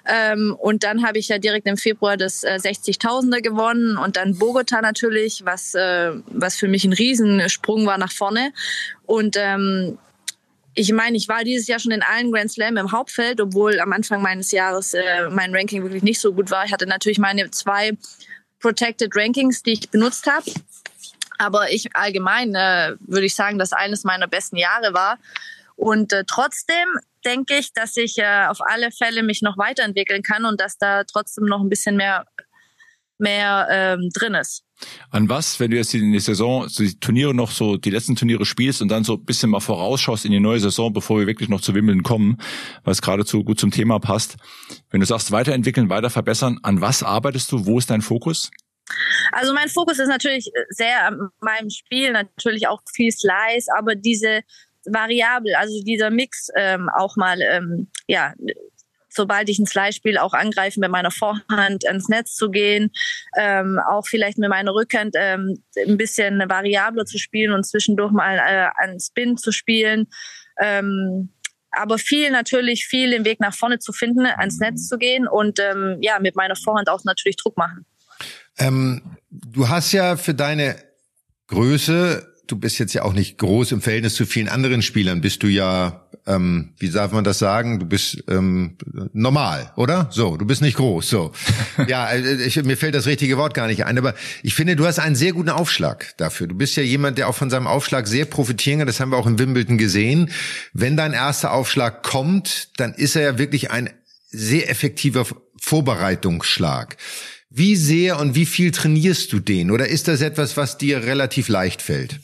Ähm, 0.06 0.56
und 0.58 0.84
dann 0.84 1.04
habe 1.04 1.18
ich 1.18 1.28
ja 1.28 1.38
direkt 1.38 1.66
im 1.66 1.76
Februar 1.76 2.16
das 2.16 2.44
äh, 2.44 2.58
60.000er 2.60 3.40
gewonnen 3.40 3.96
und 3.96 4.16
dann 4.16 4.38
Bogota 4.38 4.80
natürlich, 4.80 5.44
was, 5.44 5.74
äh, 5.74 6.12
was 6.26 6.56
für 6.56 6.68
mich 6.68 6.84
ein 6.84 6.92
Riesensprung 6.92 7.86
war 7.86 7.98
nach 7.98 8.12
vorne. 8.12 8.52
Und 9.04 9.36
ähm, 9.36 9.98
ich 10.74 10.92
meine, 10.92 11.16
ich 11.16 11.28
war 11.28 11.42
dieses 11.42 11.66
Jahr 11.66 11.80
schon 11.80 11.92
in 11.92 12.02
allen 12.02 12.30
Grand 12.30 12.52
Slam 12.52 12.76
im 12.76 12.92
Hauptfeld, 12.92 13.40
obwohl 13.40 13.80
am 13.80 13.92
Anfang 13.92 14.22
meines 14.22 14.52
Jahres 14.52 14.94
äh, 14.94 15.28
mein 15.30 15.54
Ranking 15.54 15.82
wirklich 15.82 16.02
nicht 16.02 16.20
so 16.20 16.32
gut 16.32 16.50
war. 16.50 16.64
Ich 16.66 16.72
hatte 16.72 16.86
natürlich 16.86 17.18
meine 17.18 17.50
zwei 17.50 17.96
Protected 18.60 19.16
Rankings, 19.16 19.62
die 19.62 19.72
ich 19.72 19.90
benutzt 19.90 20.26
habe. 20.26 20.50
Aber 21.38 21.70
ich 21.70 21.94
allgemein 21.96 22.54
äh, 22.54 22.94
würde 23.00 23.26
ich 23.26 23.34
sagen, 23.34 23.58
dass 23.58 23.72
eines 23.72 24.04
meiner 24.04 24.28
besten 24.28 24.56
Jahre 24.56 24.94
war. 24.94 25.18
Und 25.76 26.12
äh, 26.12 26.24
trotzdem 26.26 26.88
denke 27.24 27.56
ich, 27.58 27.72
dass 27.72 27.96
ich 27.96 28.18
äh, 28.18 28.46
auf 28.46 28.58
alle 28.60 28.90
Fälle 28.90 29.22
mich 29.22 29.42
noch 29.42 29.58
weiterentwickeln 29.58 30.22
kann 30.22 30.44
und 30.44 30.60
dass 30.60 30.78
da 30.78 31.04
trotzdem 31.04 31.44
noch 31.44 31.60
ein 31.60 31.68
bisschen 31.68 31.96
mehr 31.96 32.26
mehr 33.18 33.66
ähm, 33.70 34.10
drin 34.12 34.34
ist. 34.34 34.62
An 35.10 35.28
was, 35.28 35.58
wenn 35.58 35.70
du 35.70 35.76
jetzt 35.76 35.94
in 35.94 36.12
die 36.12 36.20
Saison, 36.20 36.68
die 36.78 37.00
Turniere 37.00 37.34
noch 37.34 37.50
so, 37.50 37.78
die 37.78 37.90
letzten 37.90 38.14
Turniere 38.14 38.44
spielst 38.44 38.82
und 38.82 38.88
dann 38.88 39.04
so 39.04 39.14
ein 39.14 39.24
bisschen 39.24 39.50
mal 39.50 39.60
vorausschaust 39.60 40.26
in 40.26 40.32
die 40.32 40.40
neue 40.40 40.60
Saison, 40.60 40.92
bevor 40.92 41.18
wir 41.18 41.26
wirklich 41.26 41.48
noch 41.48 41.62
zu 41.62 41.74
Wimmeln 41.74 42.02
kommen, 42.02 42.36
was 42.84 43.00
geradezu 43.00 43.42
gut 43.42 43.58
zum 43.58 43.70
Thema 43.70 43.98
passt. 44.00 44.36
Wenn 44.90 45.00
du 45.00 45.06
sagst, 45.06 45.32
weiterentwickeln, 45.32 45.88
weiter 45.88 46.10
verbessern, 46.10 46.58
an 46.62 46.80
was 46.82 47.02
arbeitest 47.02 47.50
du? 47.52 47.64
Wo 47.64 47.78
ist 47.78 47.88
dein 47.88 48.02
Fokus? 48.02 48.50
Also 49.32 49.52
mein 49.52 49.68
Fokus 49.68 49.98
ist 49.98 50.08
natürlich 50.08 50.50
sehr 50.68 51.06
an 51.06 51.30
meinem 51.40 51.70
Spiel, 51.70 52.12
natürlich 52.12 52.68
auch 52.68 52.82
viel 52.94 53.10
Slice, 53.10 53.68
aber 53.76 53.94
diese 53.94 54.42
Variabel, 54.86 55.54
also 55.54 55.82
dieser 55.82 56.10
Mix 56.10 56.48
ähm, 56.56 56.88
auch 56.88 57.16
mal, 57.16 57.40
ähm, 57.40 57.88
ja, 58.06 58.34
sobald 59.08 59.48
ich 59.48 59.58
ein 59.58 59.66
Slice 59.66 59.96
spiele, 59.96 60.22
auch 60.22 60.34
angreifen 60.34 60.80
mit 60.80 60.90
meiner 60.90 61.10
Vorhand 61.10 61.84
ins 61.84 62.08
Netz 62.08 62.34
zu 62.34 62.50
gehen, 62.50 62.92
ähm, 63.36 63.80
auch 63.88 64.06
vielleicht 64.06 64.38
mit 64.38 64.50
meiner 64.50 64.74
Rückhand 64.74 65.14
ähm, 65.18 65.62
ein 65.76 65.96
bisschen 65.96 66.38
variabler 66.46 67.06
zu 67.06 67.18
spielen 67.18 67.52
und 67.52 67.66
zwischendurch 67.66 68.12
mal 68.12 68.36
äh, 68.36 68.68
einen 68.76 69.00
Spin 69.00 69.36
zu 69.36 69.52
spielen. 69.52 70.06
Ähm, 70.60 71.30
aber 71.70 71.98
viel 71.98 72.30
natürlich, 72.30 72.86
viel 72.86 73.10
den 73.10 73.24
Weg 73.24 73.40
nach 73.40 73.54
vorne 73.54 73.78
zu 73.78 73.92
finden, 73.92 74.26
ans 74.26 74.58
Netz 74.58 74.88
zu 74.88 74.98
gehen 74.98 75.26
und 75.26 75.58
ähm, 75.58 75.98
ja, 76.00 76.18
mit 76.20 76.36
meiner 76.36 76.56
Vorhand 76.56 76.88
auch 76.88 77.04
natürlich 77.04 77.36
Druck 77.36 77.56
machen. 77.56 77.84
Ähm, 78.58 79.02
du 79.30 79.68
hast 79.68 79.92
ja 79.92 80.16
für 80.16 80.34
deine 80.34 80.76
Größe, 81.48 82.34
du 82.46 82.56
bist 82.56 82.78
jetzt 82.78 82.94
ja 82.94 83.02
auch 83.02 83.12
nicht 83.12 83.38
groß 83.38 83.72
im 83.72 83.80
Verhältnis 83.80 84.14
zu 84.14 84.26
vielen 84.26 84.48
anderen 84.48 84.82
Spielern, 84.82 85.20
bist 85.20 85.42
du 85.42 85.48
ja, 85.48 86.06
ähm, 86.26 86.72
wie 86.78 86.90
darf 86.90 87.12
man 87.12 87.24
das 87.24 87.38
sagen, 87.38 87.78
du 87.78 87.86
bist 87.86 88.24
ähm, 88.28 88.76
normal, 89.12 89.72
oder? 89.76 90.08
So, 90.10 90.36
du 90.36 90.46
bist 90.46 90.62
nicht 90.62 90.76
groß, 90.76 91.08
so. 91.08 91.32
ja, 91.86 92.10
äh, 92.10 92.42
ich, 92.44 92.62
mir 92.62 92.76
fällt 92.76 92.94
das 92.94 93.06
richtige 93.06 93.36
Wort 93.36 93.54
gar 93.54 93.66
nicht 93.66 93.84
ein, 93.84 93.98
aber 93.98 94.14
ich 94.42 94.54
finde, 94.54 94.76
du 94.76 94.86
hast 94.86 94.98
einen 94.98 95.16
sehr 95.16 95.32
guten 95.32 95.50
Aufschlag 95.50 96.16
dafür. 96.16 96.46
Du 96.46 96.54
bist 96.54 96.76
ja 96.76 96.82
jemand, 96.82 97.18
der 97.18 97.28
auch 97.28 97.34
von 97.34 97.50
seinem 97.50 97.66
Aufschlag 97.66 98.06
sehr 98.06 98.24
profitieren 98.24 98.78
kann, 98.78 98.86
das 98.86 99.00
haben 99.00 99.10
wir 99.10 99.18
auch 99.18 99.26
in 99.26 99.38
Wimbledon 99.38 99.78
gesehen. 99.78 100.30
Wenn 100.72 100.96
dein 100.96 101.12
erster 101.12 101.52
Aufschlag 101.52 102.02
kommt, 102.02 102.70
dann 102.78 102.94
ist 102.94 103.16
er 103.16 103.22
ja 103.22 103.38
wirklich 103.38 103.70
ein 103.70 103.90
sehr 104.30 104.70
effektiver 104.70 105.26
Vorbereitungsschlag. 105.60 106.96
Wie 107.48 107.76
sehr 107.76 108.18
und 108.18 108.34
wie 108.34 108.46
viel 108.46 108.72
trainierst 108.72 109.32
du 109.32 109.40
den? 109.40 109.70
Oder 109.70 109.88
ist 109.88 110.08
das 110.08 110.20
etwas, 110.20 110.56
was 110.56 110.78
dir 110.78 111.04
relativ 111.04 111.48
leicht 111.48 111.80
fällt? 111.80 112.20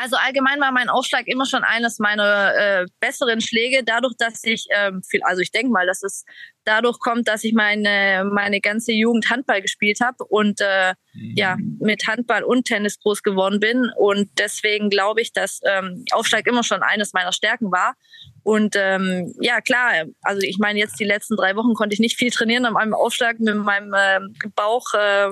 Also 0.00 0.16
allgemein 0.16 0.60
war 0.60 0.70
mein 0.70 0.88
Aufschlag 0.88 1.26
immer 1.26 1.44
schon 1.44 1.64
eines 1.64 1.98
meiner 1.98 2.54
äh, 2.54 2.86
besseren 3.00 3.40
Schläge, 3.40 3.82
dadurch, 3.84 4.14
dass 4.16 4.44
ich 4.44 4.66
ähm, 4.70 5.02
viel, 5.02 5.22
also 5.24 5.40
ich 5.40 5.50
denke 5.50 5.72
mal, 5.72 5.86
dass 5.86 6.04
es 6.04 6.24
dadurch 6.68 6.98
kommt, 6.98 7.26
dass 7.28 7.44
ich 7.44 7.54
meine 7.54 8.28
meine 8.30 8.60
ganze 8.60 8.92
Jugend 8.92 9.30
Handball 9.30 9.62
gespielt 9.62 10.00
habe 10.00 10.24
und 10.24 10.60
äh, 10.60 10.94
mhm. 11.14 11.34
ja 11.34 11.56
mit 11.80 12.06
Handball 12.06 12.44
und 12.44 12.66
Tennis 12.66 13.00
groß 13.00 13.22
geworden 13.22 13.58
bin 13.58 13.90
und 13.96 14.30
deswegen 14.38 14.90
glaube 14.90 15.22
ich, 15.22 15.32
dass 15.32 15.60
ähm, 15.64 16.04
Aufschlag 16.12 16.46
immer 16.46 16.62
schon 16.62 16.82
eines 16.82 17.14
meiner 17.14 17.32
Stärken 17.32 17.72
war 17.72 17.94
und 18.42 18.76
ähm, 18.76 19.34
ja 19.40 19.60
klar, 19.60 20.04
also 20.22 20.42
ich 20.42 20.58
meine 20.58 20.78
jetzt 20.78 21.00
die 21.00 21.04
letzten 21.04 21.36
drei 21.36 21.56
Wochen 21.56 21.74
konnte 21.74 21.94
ich 21.94 22.00
nicht 22.00 22.18
viel 22.18 22.30
trainieren 22.30 22.66
an 22.66 22.74
meinem 22.74 22.94
Aufschlag 22.94 23.40
mit 23.40 23.56
meinem 23.56 23.94
äh, 23.94 24.20
Bauch 24.54 24.92
äh, 24.94 25.30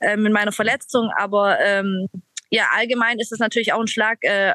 äh, 0.00 0.16
mit 0.16 0.32
meiner 0.32 0.52
Verletzung, 0.52 1.10
aber 1.16 1.60
ähm, 1.60 2.08
ja, 2.50 2.68
allgemein 2.74 3.18
ist 3.18 3.32
es 3.32 3.38
natürlich 3.38 3.72
auch 3.72 3.80
ein 3.80 3.88
Schlag, 3.88 4.18
äh, 4.22 4.54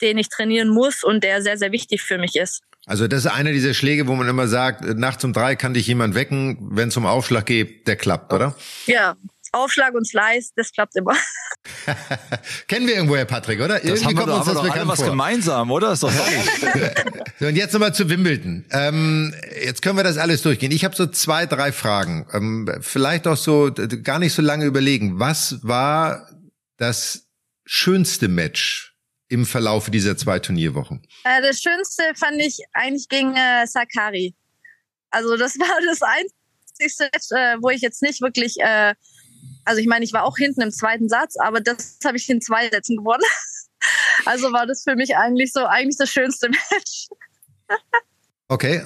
den 0.00 0.18
ich 0.18 0.28
trainieren 0.28 0.68
muss 0.68 1.02
und 1.02 1.24
der 1.24 1.42
sehr, 1.42 1.56
sehr 1.56 1.72
wichtig 1.72 2.02
für 2.02 2.18
mich 2.18 2.36
ist. 2.36 2.62
Also 2.86 3.08
das 3.08 3.24
ist 3.24 3.30
einer 3.32 3.50
dieser 3.50 3.74
Schläge, 3.74 4.06
wo 4.06 4.14
man 4.14 4.28
immer 4.28 4.46
sagt, 4.46 4.82
nachts 4.96 5.24
um 5.24 5.32
drei 5.32 5.56
kann 5.56 5.74
dich 5.74 5.88
jemand 5.88 6.14
wecken, 6.14 6.56
wenn 6.70 6.88
es 6.88 6.96
um 6.96 7.04
Aufschlag 7.04 7.44
geht, 7.44 7.88
der 7.88 7.96
klappt, 7.96 8.32
oder? 8.32 8.54
Ja, 8.86 9.16
Aufschlag 9.52 9.94
und 9.94 10.06
Slice, 10.06 10.52
das 10.54 10.70
klappt 10.72 10.94
immer. 10.96 11.16
Kennen 12.68 12.86
wir 12.86 12.94
irgendwo, 12.94 13.16
Herr 13.16 13.24
Patrick, 13.24 13.60
oder? 13.60 13.80
Das 13.80 13.84
Irgendwie 13.84 14.04
haben 14.04 14.16
wir, 14.16 14.22
kommt 14.24 14.36
uns 14.36 14.46
das 14.46 14.62
bekannt 14.62 14.76
alle 14.80 14.88
was 14.88 15.00
vor. 15.00 15.08
gemeinsam, 15.08 15.70
oder? 15.72 15.92
Ist 15.92 16.02
doch 16.04 16.12
herrlich. 16.14 16.94
so, 17.40 17.46
und 17.46 17.56
jetzt 17.56 17.72
nochmal 17.72 17.94
zu 17.94 18.08
Wimbledon. 18.08 18.64
Ähm, 18.70 19.34
jetzt 19.64 19.82
können 19.82 19.96
wir 19.96 20.04
das 20.04 20.18
alles 20.18 20.42
durchgehen. 20.42 20.70
Ich 20.70 20.84
habe 20.84 20.94
so 20.94 21.06
zwei, 21.06 21.46
drei 21.46 21.72
Fragen. 21.72 22.26
Ähm, 22.32 22.70
vielleicht 22.82 23.26
auch 23.26 23.36
so 23.36 23.72
gar 24.02 24.20
nicht 24.20 24.34
so 24.34 24.42
lange 24.42 24.64
überlegen. 24.64 25.18
Was 25.18 25.58
war 25.62 26.28
das 26.76 27.26
schönste 27.64 28.28
Match 28.28 28.95
im 29.28 29.44
Verlauf 29.44 29.90
dieser 29.90 30.16
zwei 30.16 30.38
Turnierwochen? 30.38 31.02
Äh, 31.24 31.42
das 31.42 31.60
schönste 31.60 32.02
fand 32.14 32.40
ich 32.40 32.60
eigentlich 32.72 33.08
gegen 33.08 33.34
äh, 33.34 33.66
Sakari. 33.66 34.34
Also 35.10 35.36
das 35.36 35.54
war 35.58 35.80
das 35.86 36.00
einzigste, 36.02 37.10
äh, 37.36 37.56
wo 37.60 37.70
ich 37.70 37.80
jetzt 37.80 38.02
nicht 38.02 38.20
wirklich, 38.20 38.56
äh, 38.58 38.94
also 39.64 39.80
ich 39.80 39.86
meine, 39.86 40.04
ich 40.04 40.12
war 40.12 40.24
auch 40.24 40.36
hinten 40.36 40.62
im 40.62 40.70
zweiten 40.70 41.08
Satz, 41.08 41.36
aber 41.38 41.60
das 41.60 41.98
habe 42.04 42.16
ich 42.16 42.28
in 42.28 42.40
zwei 42.40 42.68
Sätzen 42.68 42.96
gewonnen. 42.96 43.24
also 44.24 44.52
war 44.52 44.66
das 44.66 44.82
für 44.84 44.96
mich 44.96 45.16
eigentlich 45.16 45.52
so 45.52 45.64
eigentlich 45.64 45.96
das 45.98 46.10
schönste 46.10 46.48
Match. 46.70 47.08
Okay. 48.48 48.80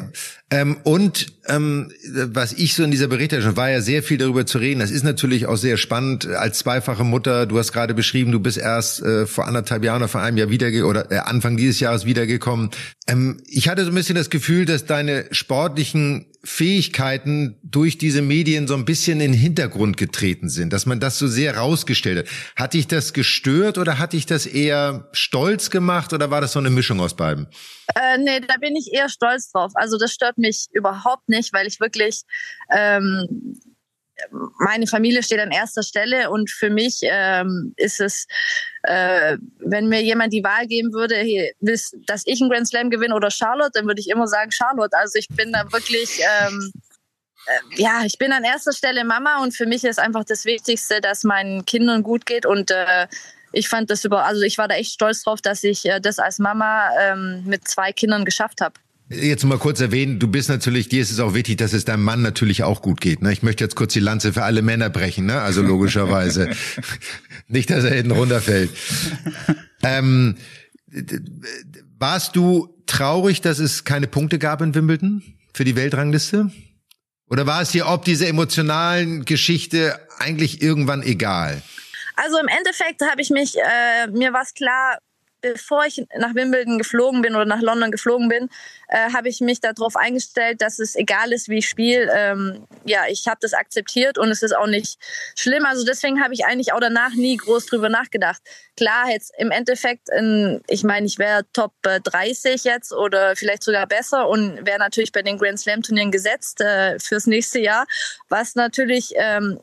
Ähm, 0.50 0.78
und 0.84 1.26
ähm, 1.46 1.92
was 2.12 2.54
ich 2.54 2.74
so 2.74 2.82
in 2.82 2.90
dieser 2.90 3.08
Berichterstattung 3.08 3.58
war 3.58 3.70
ja 3.70 3.82
sehr 3.82 4.02
viel 4.02 4.16
darüber 4.16 4.46
zu 4.46 4.56
reden. 4.56 4.80
Das 4.80 4.90
ist 4.90 5.04
natürlich 5.04 5.46
auch 5.46 5.56
sehr 5.56 5.76
spannend 5.76 6.26
als 6.26 6.60
zweifache 6.60 7.04
Mutter. 7.04 7.44
Du 7.44 7.58
hast 7.58 7.72
gerade 7.72 7.92
beschrieben, 7.92 8.32
du 8.32 8.40
bist 8.40 8.56
erst 8.56 9.02
äh, 9.02 9.26
vor 9.26 9.46
anderthalb 9.46 9.84
Jahren 9.84 9.98
oder 9.98 10.08
vor 10.08 10.22
einem 10.22 10.38
Jahr 10.38 10.48
wieder 10.48 10.68
oder 10.86 11.12
äh, 11.12 11.18
Anfang 11.18 11.58
dieses 11.58 11.78
Jahres 11.78 12.06
wiedergekommen. 12.06 12.70
Ähm, 13.06 13.42
ich 13.46 13.68
hatte 13.68 13.84
so 13.84 13.90
ein 13.90 13.94
bisschen 13.94 14.14
das 14.14 14.30
Gefühl, 14.30 14.64
dass 14.64 14.86
deine 14.86 15.26
sportlichen 15.30 16.24
Fähigkeiten 16.42 17.56
durch 17.62 17.98
diese 17.98 18.22
Medien 18.22 18.66
so 18.66 18.74
ein 18.74 18.86
bisschen 18.86 19.20
in 19.20 19.32
den 19.32 19.38
Hintergrund 19.38 19.98
getreten 19.98 20.48
sind, 20.48 20.72
dass 20.72 20.86
man 20.86 21.00
das 21.00 21.18
so 21.18 21.28
sehr 21.28 21.58
rausgestellt 21.58 22.20
hat. 22.26 22.26
Hat 22.56 22.72
dich 22.72 22.86
das 22.86 23.12
gestört 23.12 23.76
oder 23.76 23.98
hat 23.98 24.14
dich 24.14 24.24
das 24.24 24.46
eher 24.46 25.10
stolz 25.12 25.68
gemacht 25.68 26.14
oder 26.14 26.30
war 26.30 26.40
das 26.40 26.52
so 26.52 26.58
eine 26.58 26.70
Mischung 26.70 26.98
aus 27.00 27.14
beiden? 27.14 27.46
Äh, 27.94 28.18
nee, 28.18 28.40
da 28.40 28.56
bin 28.56 28.76
ich 28.76 28.92
eher 28.92 29.08
stolz 29.08 29.50
drauf. 29.50 29.72
Also 29.74 29.98
das 29.98 30.12
stört 30.12 30.38
mich 30.38 30.66
überhaupt 30.72 31.28
nicht, 31.28 31.52
weil 31.52 31.66
ich 31.66 31.80
wirklich 31.80 32.22
ähm, 32.70 33.58
meine 34.58 34.86
Familie 34.86 35.22
steht 35.22 35.40
an 35.40 35.50
erster 35.50 35.82
Stelle 35.82 36.30
und 36.30 36.50
für 36.50 36.70
mich 36.70 37.00
ähm, 37.02 37.72
ist 37.76 38.00
es, 38.00 38.26
äh, 38.82 39.36
wenn 39.58 39.88
mir 39.88 40.02
jemand 40.02 40.32
die 40.32 40.44
Wahl 40.44 40.66
geben 40.66 40.92
würde, 40.92 41.16
hey, 41.16 41.54
dass 41.60 42.22
ich 42.24 42.40
einen 42.40 42.50
Grand 42.50 42.68
Slam 42.68 42.90
gewinne 42.90 43.14
oder 43.14 43.30
Charlotte, 43.30 43.72
dann 43.74 43.86
würde 43.86 44.00
ich 44.00 44.08
immer 44.08 44.26
sagen 44.26 44.50
Charlotte. 44.50 44.96
Also 44.96 45.18
ich 45.18 45.28
bin 45.28 45.52
da 45.52 45.70
wirklich, 45.72 46.20
ähm, 46.20 46.72
äh, 47.46 47.82
ja, 47.82 48.02
ich 48.04 48.18
bin 48.18 48.32
an 48.32 48.44
erster 48.44 48.72
Stelle 48.72 49.04
Mama 49.04 49.42
und 49.42 49.54
für 49.54 49.66
mich 49.66 49.84
ist 49.84 49.98
einfach 49.98 50.24
das 50.24 50.44
Wichtigste, 50.44 51.00
dass 51.00 51.24
meinen 51.24 51.64
Kindern 51.64 52.02
gut 52.02 52.26
geht 52.26 52.46
und 52.46 52.70
äh, 52.70 53.06
ich 53.52 53.68
fand 53.68 53.90
das 53.90 54.04
über, 54.04 54.24
also 54.24 54.42
ich 54.42 54.58
war 54.58 54.68
da 54.68 54.74
echt 54.74 54.92
stolz 54.92 55.22
drauf, 55.22 55.40
dass 55.40 55.64
ich 55.64 55.84
äh, 55.84 56.00
das 56.00 56.18
als 56.18 56.38
Mama 56.38 56.88
ähm, 57.00 57.42
mit 57.46 57.66
zwei 57.68 57.92
Kindern 57.92 58.24
geschafft 58.24 58.60
habe. 58.60 58.74
Jetzt 59.08 59.44
mal 59.44 59.58
kurz 59.58 59.80
erwähnen, 59.80 60.20
du 60.20 60.28
bist 60.28 60.48
natürlich, 60.48 60.88
dir 60.88 61.02
ist 61.02 61.10
es 61.10 61.18
auch 61.18 61.34
wichtig, 61.34 61.58
dass 61.58 61.72
es 61.72 61.84
deinem 61.84 62.04
Mann 62.04 62.22
natürlich 62.22 62.62
auch 62.62 62.80
gut 62.80 63.00
geht. 63.00 63.22
Ne? 63.22 63.32
Ich 63.32 63.42
möchte 63.42 63.64
jetzt 63.64 63.74
kurz 63.74 63.92
die 63.92 64.00
Lanze 64.00 64.32
für 64.32 64.44
alle 64.44 64.62
Männer 64.62 64.88
brechen, 64.88 65.26
ne? 65.26 65.40
also 65.40 65.62
logischerweise. 65.62 66.50
Nicht, 67.48 67.70
dass 67.70 67.82
er 67.82 67.94
hinten 67.94 68.12
runterfällt. 68.12 68.70
ähm, 69.82 70.36
Warst 71.98 72.34
du 72.34 72.74
traurig, 72.86 73.42
dass 73.42 73.58
es 73.58 73.84
keine 73.84 74.06
Punkte 74.06 74.38
gab 74.38 74.62
in 74.62 74.74
Wimbledon 74.74 75.22
für 75.52 75.64
die 75.64 75.76
Weltrangliste? 75.76 76.50
Oder 77.28 77.46
war 77.46 77.62
es 77.62 77.70
dir 77.70 77.86
ob 77.88 78.04
diese 78.04 78.26
emotionalen 78.26 79.24
Geschichte 79.24 79.98
eigentlich 80.18 80.62
irgendwann 80.62 81.02
egal? 81.02 81.62
Also 82.22 82.38
im 82.38 82.48
Endeffekt 82.48 83.00
habe 83.00 83.22
ich 83.22 83.30
mich, 83.30 83.56
äh, 83.56 84.06
mir 84.08 84.34
war 84.34 84.42
es 84.42 84.52
klar, 84.52 84.98
bevor 85.40 85.86
ich 85.86 86.04
nach 86.18 86.34
Wimbledon 86.34 86.76
geflogen 86.76 87.22
bin 87.22 87.34
oder 87.34 87.46
nach 87.46 87.62
London 87.62 87.90
geflogen 87.90 88.28
bin, 88.28 88.50
äh, 88.88 89.10
habe 89.14 89.30
ich 89.30 89.40
mich 89.40 89.60
darauf 89.60 89.96
eingestellt, 89.96 90.60
dass 90.60 90.78
es 90.78 90.94
egal 90.96 91.32
ist, 91.32 91.48
wie 91.48 91.58
ich 91.58 91.68
spiele. 91.68 92.12
Ähm, 92.14 92.66
ja, 92.84 93.04
ich 93.08 93.26
habe 93.26 93.38
das 93.40 93.54
akzeptiert 93.54 94.18
und 94.18 94.28
es 94.28 94.42
ist 94.42 94.54
auch 94.54 94.66
nicht 94.66 94.98
schlimm. 95.34 95.64
Also 95.64 95.86
deswegen 95.86 96.22
habe 96.22 96.34
ich 96.34 96.44
eigentlich 96.44 96.74
auch 96.74 96.80
danach 96.80 97.14
nie 97.14 97.38
groß 97.38 97.64
drüber 97.64 97.88
nachgedacht. 97.88 98.42
Klar, 98.76 99.08
jetzt 99.10 99.32
im 99.38 99.50
Endeffekt, 99.50 100.10
in, 100.10 100.60
ich 100.68 100.84
meine, 100.84 101.06
ich 101.06 101.18
wäre 101.18 101.46
Top 101.54 101.72
30 101.82 102.64
jetzt 102.64 102.92
oder 102.92 103.34
vielleicht 103.34 103.62
sogar 103.62 103.86
besser 103.86 104.28
und 104.28 104.66
wäre 104.66 104.78
natürlich 104.78 105.12
bei 105.12 105.22
den 105.22 105.38
Grand 105.38 105.58
Slam 105.58 105.80
Turnieren 105.80 106.10
gesetzt 106.10 106.60
äh, 106.60 106.98
fürs 106.98 107.26
nächste 107.26 107.60
Jahr, 107.60 107.86
was 108.28 108.56
natürlich 108.56 109.12
ähm, 109.16 109.58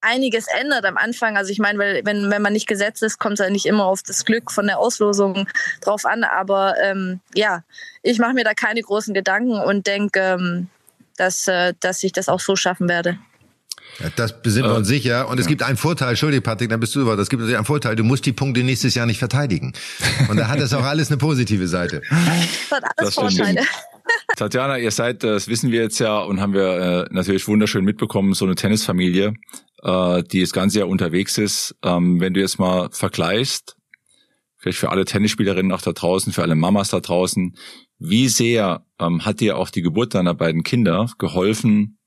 einiges 0.00 0.46
ändert 0.48 0.84
am 0.84 0.96
Anfang. 0.96 1.36
Also 1.36 1.50
ich 1.50 1.58
meine, 1.58 1.78
weil 1.78 2.04
wenn, 2.04 2.30
wenn 2.30 2.42
man 2.42 2.52
nicht 2.52 2.66
gesetzt 2.66 3.02
ist, 3.02 3.18
kommt 3.18 3.38
es 3.38 3.44
ja 3.44 3.50
nicht 3.50 3.66
immer 3.66 3.84
auf 3.84 4.02
das 4.02 4.24
Glück 4.24 4.50
von 4.50 4.66
der 4.66 4.78
Auslosung 4.78 5.48
drauf 5.80 6.04
an. 6.04 6.24
Aber 6.24 6.74
ähm, 6.82 7.20
ja, 7.34 7.62
ich 8.02 8.18
mache 8.18 8.34
mir 8.34 8.44
da 8.44 8.54
keine 8.54 8.82
großen 8.82 9.14
Gedanken 9.14 9.60
und 9.60 9.86
denke, 9.86 10.20
ähm, 10.20 10.68
dass, 11.16 11.46
äh, 11.48 11.74
dass 11.80 12.02
ich 12.02 12.12
das 12.12 12.28
auch 12.28 12.40
so 12.40 12.56
schaffen 12.56 12.88
werde. 12.88 13.18
Ja, 13.98 14.08
das 14.16 14.34
sind 14.44 14.64
wir 14.64 14.74
uns 14.74 14.88
äh, 14.88 14.94
sicher. 14.94 15.28
Und 15.28 15.38
es 15.40 15.46
gibt 15.46 15.62
einen 15.62 15.76
Vorteil, 15.76 16.10
Entschuldige 16.10 16.40
Patrick, 16.40 16.70
dann 16.70 16.80
bist 16.80 16.94
du 16.94 17.00
über. 17.00 17.18
Es 17.18 17.28
gibt 17.28 17.40
natürlich 17.40 17.56
einen 17.56 17.66
Vorteil, 17.66 17.96
du 17.96 18.04
musst 18.04 18.24
die 18.24 18.32
Punkte 18.32 18.62
nächstes 18.62 18.94
Jahr 18.94 19.06
nicht 19.06 19.18
verteidigen. 19.18 19.74
Und 20.28 20.36
da 20.36 20.48
hat 20.48 20.60
das 20.60 20.72
auch 20.72 20.84
alles 20.84 21.08
eine 21.08 21.18
positive 21.18 21.68
Seite. 21.68 22.02
Das 22.08 22.78
hat 22.78 22.84
alles 22.96 23.14
das 23.14 23.14
Vorteile. 23.14 23.62
Tatjana, 24.36 24.78
ihr 24.78 24.90
seid, 24.90 25.22
das 25.22 25.48
wissen 25.48 25.70
wir 25.70 25.82
jetzt 25.82 25.98
ja 25.98 26.18
und 26.20 26.40
haben 26.40 26.54
wir 26.54 27.06
äh, 27.10 27.14
natürlich 27.14 27.46
wunderschön 27.46 27.84
mitbekommen, 27.84 28.32
so 28.32 28.44
eine 28.44 28.54
Tennisfamilie 28.54 29.34
äh, 29.82 30.22
die 30.24 30.40
das 30.40 30.52
ganze 30.52 30.80
Jahr 30.80 30.88
unterwegs 30.88 31.38
ist. 31.38 31.76
Ähm, 31.82 32.20
wenn 32.20 32.34
du 32.34 32.40
jetzt 32.40 32.58
mal 32.58 32.90
vergleichst, 32.90 33.76
vielleicht 34.56 34.78
für 34.78 34.90
alle 34.90 35.04
Tennisspielerinnen 35.04 35.72
auch 35.72 35.82
da 35.82 35.92
draußen, 35.92 36.32
für 36.32 36.42
alle 36.42 36.54
Mamas 36.54 36.90
da 36.90 37.00
draußen, 37.00 37.56
wie 37.98 38.28
sehr 38.28 38.84
ähm, 38.98 39.24
hat 39.24 39.40
dir 39.40 39.56
auch 39.56 39.70
die 39.70 39.82
Geburt 39.82 40.14
deiner 40.14 40.34
beiden 40.34 40.62
Kinder 40.62 41.10
geholfen, 41.18 41.98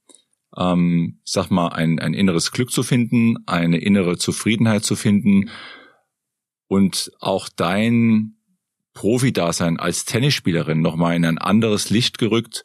ähm, 0.55 1.19
sag 1.23 1.49
mal, 1.49 1.69
ein, 1.69 1.99
ein 1.99 2.13
inneres 2.13 2.51
Glück 2.51 2.71
zu 2.71 2.83
finden, 2.83 3.37
eine 3.47 3.79
innere 3.79 4.17
Zufriedenheit 4.17 4.83
zu 4.83 4.95
finden 4.95 5.49
und 6.67 7.11
auch 7.19 7.49
dein 7.49 8.35
Profi-Dasein 8.93 9.79
als 9.79 10.05
Tennisspielerin 10.05 10.81
nochmal 10.81 11.15
in 11.15 11.25
ein 11.25 11.37
anderes 11.37 11.89
Licht 11.89 12.17
gerückt, 12.17 12.63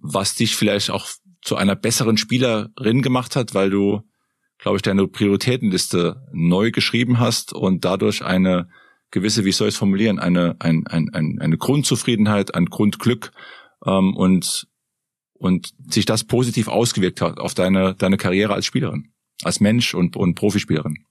was 0.00 0.34
dich 0.34 0.56
vielleicht 0.56 0.90
auch 0.90 1.08
zu 1.42 1.56
einer 1.56 1.76
besseren 1.76 2.16
Spielerin 2.16 3.02
gemacht 3.02 3.36
hat, 3.36 3.54
weil 3.54 3.70
du 3.70 4.02
glaube 4.62 4.76
ich, 4.76 4.82
deine 4.82 5.08
Prioritätenliste 5.08 6.24
neu 6.32 6.70
geschrieben 6.70 7.18
hast 7.18 7.52
und 7.52 7.84
dadurch 7.84 8.24
eine 8.24 8.68
gewisse, 9.10 9.44
wie 9.44 9.52
soll 9.52 9.68
ich 9.68 9.74
es 9.74 9.78
formulieren, 9.78 10.20
eine, 10.20 10.56
ein, 10.60 10.86
ein, 10.86 11.10
ein, 11.12 11.38
eine 11.40 11.58
Grundzufriedenheit, 11.58 12.54
ein 12.54 12.66
Grundglück 12.66 13.32
ähm, 13.84 14.14
und, 14.14 14.68
und 15.34 15.74
sich 15.88 16.06
das 16.06 16.24
positiv 16.24 16.68
ausgewirkt 16.68 17.20
hat 17.20 17.40
auf 17.40 17.54
deine, 17.54 17.94
deine 17.96 18.16
Karriere 18.16 18.54
als 18.54 18.64
Spielerin, 18.64 19.12
als 19.42 19.58
Mensch 19.58 19.94
und, 19.94 20.16
und 20.16 20.36
Profispielerin. 20.36 21.04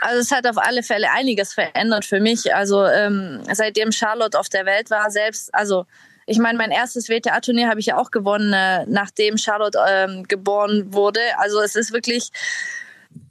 Also 0.00 0.20
es 0.20 0.30
hat 0.30 0.46
auf 0.46 0.58
alle 0.58 0.82
Fälle 0.82 1.10
einiges 1.10 1.52
verändert 1.52 2.04
für 2.04 2.20
mich. 2.20 2.54
Also 2.54 2.84
ähm, 2.84 3.42
seitdem 3.52 3.92
Charlotte 3.92 4.38
auf 4.38 4.48
der 4.48 4.66
Welt 4.66 4.90
war, 4.90 5.10
selbst, 5.10 5.54
also 5.54 5.86
ich 6.26 6.38
meine, 6.38 6.58
mein 6.58 6.70
erstes 6.70 7.08
WTA-Turnier 7.08 7.68
habe 7.68 7.80
ich 7.80 7.86
ja 7.86 7.98
auch 7.98 8.10
gewonnen, 8.10 8.52
äh, 8.52 8.84
nachdem 8.86 9.38
Charlotte 9.38 9.78
ähm, 9.88 10.24
geboren 10.24 10.92
wurde. 10.92 11.20
Also 11.38 11.60
es 11.60 11.76
ist 11.76 11.92
wirklich 11.92 12.30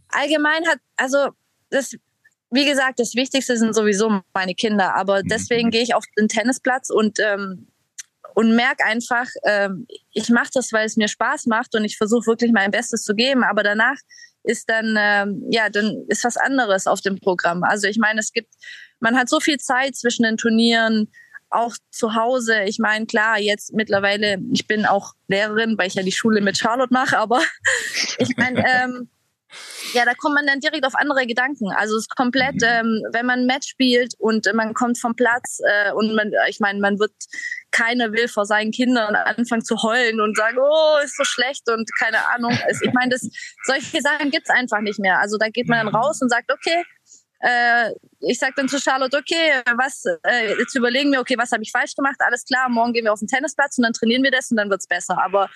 allgemein 0.10 0.66
hat, 0.68 0.80
also 0.96 1.30
das, 1.70 1.96
wie 2.52 2.66
gesagt, 2.66 3.00
das 3.00 3.16
Wichtigste 3.16 3.58
sind 3.58 3.76
sowieso 3.76 4.22
meine 4.34 4.56
Kinder, 4.56 4.96
aber 4.96 5.24
mhm. 5.24 5.28
deswegen 5.28 5.72
gehe 5.72 5.84
ich 5.84 5.94
auf 5.94 6.06
den 6.18 6.30
Tennisplatz 6.30 6.90
und 6.90 7.20
ähm, 7.20 7.68
und 8.34 8.54
merke 8.54 8.84
einfach, 8.84 9.28
ähm, 9.46 9.88
ich 10.12 10.30
mache 10.30 10.50
das, 10.54 10.74
weil 10.74 10.86
es 10.86 10.98
mir 10.98 11.08
Spaß 11.08 11.46
macht 11.46 11.74
und 11.74 11.86
ich 11.86 11.98
versuche 11.98 12.28
wirklich 12.28 12.52
mein 12.52 12.70
Bestes 12.70 13.04
zu 13.04 13.16
geben, 13.16 13.46
aber 13.46 13.64
danach 13.64 13.96
ist 14.46 14.70
dann 14.70 14.96
ähm, 14.98 15.44
ja 15.50 15.70
dann 15.70 16.06
ist 16.08 16.24
was 16.24 16.38
anderes 16.38 16.88
auf 16.88 17.02
dem 17.02 17.20
Programm. 17.20 17.64
Also 17.64 17.88
ich 17.88 17.98
meine, 17.98 18.20
es 18.20 18.32
gibt, 18.32 18.54
man 19.00 19.18
hat 19.18 19.30
so 19.30 19.40
viel 19.40 19.58
Zeit 19.58 19.96
zwischen 19.96 20.24
den 20.24 20.38
Turnieren, 20.38 21.12
auch 21.50 21.76
zu 21.92 22.16
Hause. 22.16 22.64
Ich 22.64 22.80
meine, 22.80 23.06
klar, 23.06 23.40
jetzt 23.40 23.74
mittlerweile, 23.74 24.40
ich 24.52 24.68
bin 24.68 24.86
auch 24.86 25.14
Lehrerin, 25.28 25.78
weil 25.78 25.88
ich 25.88 25.96
ja 25.96 26.04
die 26.04 26.12
Schule 26.12 26.42
mit 26.42 26.58
Charlotte 26.58 26.94
mache, 26.94 27.18
aber 27.18 27.42
ich 28.18 28.36
meine, 28.38 28.64
ähm, 28.68 29.10
ja, 29.94 30.06
da 30.06 30.14
kommt 30.14 30.36
man 30.36 30.46
dann 30.46 30.60
direkt 30.60 30.86
auf 30.86 30.96
andere 30.96 31.26
Gedanken. 31.26 31.72
Also 31.72 31.96
es 31.96 32.04
ist 32.04 32.16
komplett, 32.16 32.56
mhm. 32.56 32.68
ähm, 32.68 33.04
wenn 33.12 33.26
man 33.26 33.40
ein 33.40 33.46
Match 33.46 33.68
spielt 33.68 34.14
und 34.20 34.48
man 34.54 34.74
kommt 34.74 35.00
vom 35.00 35.16
Platz 35.16 35.60
äh, 35.66 35.92
und 35.92 36.16
man, 36.16 36.32
ich 36.50 36.60
meine, 36.60 36.80
man 36.80 37.00
wird, 37.00 37.14
keiner 37.72 38.12
will 38.14 38.28
vor 38.28 38.46
seinen 38.46 38.72
Kindern 38.72 39.16
anfangen 39.16 39.64
zu 39.64 39.76
heulen 39.84 40.22
und 40.22 40.38
sagen, 40.38 40.58
oh, 40.60 40.98
ist 41.04 41.18
so 41.18 41.24
schlecht 41.24 41.70
und 41.70 41.90
keine 42.00 42.26
Ahnung. 42.34 42.58
Ich 42.70 42.94
meine, 42.94 43.12
das, 43.12 43.28
solche 43.64 44.02
Sachen 44.02 44.32
gibt's 44.32 44.50
einfach 44.50 44.82
nicht 44.82 45.00
mehr. 45.00 45.20
Also 45.20 45.38
da 45.38 45.50
geht 45.50 45.68
man 45.68 45.80
dann 45.80 45.88
mhm. 45.88 45.96
raus 45.96 46.22
und 46.22 46.30
sagt, 46.30 46.52
okay, 46.52 46.84
äh, 47.46 47.92
ich 48.22 48.40
sage 48.40 48.54
dann 48.56 48.68
zu 48.68 48.80
Charlotte, 48.80 49.16
okay, 49.16 49.62
was, 49.78 50.04
äh, 50.24 50.58
jetzt 50.58 50.76
überlegen 50.76 51.12
wir, 51.12 51.20
okay, 51.20 51.36
was 51.38 51.52
habe 51.52 51.62
ich 51.62 51.72
falsch 51.72 51.94
gemacht? 51.96 52.16
Alles 52.20 52.44
klar, 52.44 52.70
morgen 52.70 52.94
gehen 52.94 53.06
wir 53.06 53.14
auf 53.14 53.20
den 53.20 53.28
Tennisplatz 53.28 53.78
und 53.78 53.84
dann 53.84 53.94
trainieren 53.94 54.24
wir 54.24 54.32
das 54.32 54.50
und 54.50 54.58
dann 54.58 54.70
wird's 54.72 54.88
besser. 54.88 55.22
Aber 55.24 55.50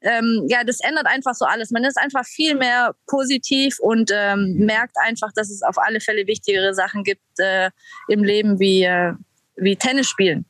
ähm, 0.00 0.46
ja, 0.48 0.64
das 0.64 0.80
ändert 0.80 1.06
einfach 1.06 1.34
so 1.34 1.44
alles. 1.44 1.70
Man 1.70 1.84
ist 1.84 1.98
einfach 1.98 2.24
viel 2.24 2.54
mehr 2.54 2.94
positiv 3.06 3.78
und 3.80 4.10
ähm, 4.12 4.54
merkt 4.58 4.96
einfach, 5.04 5.32
dass 5.34 5.50
es 5.50 5.62
auf 5.62 5.76
alle 5.76 6.00
Fälle 6.00 6.26
wichtigere 6.26 6.72
Sachen 6.72 7.04
gibt 7.04 7.20
äh, 7.38 7.70
im 8.08 8.24
Leben 8.24 8.58
wie, 8.58 8.84
äh, 8.84 9.12
wie 9.56 9.76
Tennis 9.76 10.08
spielen. 10.08 10.46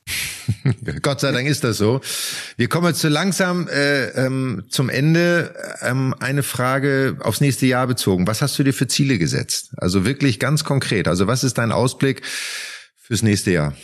Gott 1.02 1.20
sei 1.20 1.32
Dank 1.32 1.48
ist 1.48 1.64
das 1.64 1.78
so. 1.78 2.00
Wir 2.56 2.68
kommen 2.68 2.88
jetzt 2.88 3.00
so 3.00 3.08
langsam 3.08 3.68
äh, 3.68 4.08
ähm, 4.10 4.64
zum 4.68 4.88
Ende. 4.88 5.54
Ähm, 5.82 6.14
eine 6.20 6.42
Frage 6.42 7.18
aufs 7.20 7.40
nächste 7.40 7.66
Jahr 7.66 7.86
bezogen. 7.86 8.26
Was 8.26 8.42
hast 8.42 8.58
du 8.58 8.62
dir 8.62 8.74
für 8.74 8.86
Ziele 8.86 9.18
gesetzt? 9.18 9.72
Also 9.76 10.04
wirklich 10.04 10.38
ganz 10.38 10.64
konkret. 10.64 11.08
Also 11.08 11.26
was 11.26 11.44
ist 11.44 11.58
dein 11.58 11.72
Ausblick 11.72 12.22
fürs 12.96 13.22
nächste 13.22 13.52
Jahr? 13.52 13.74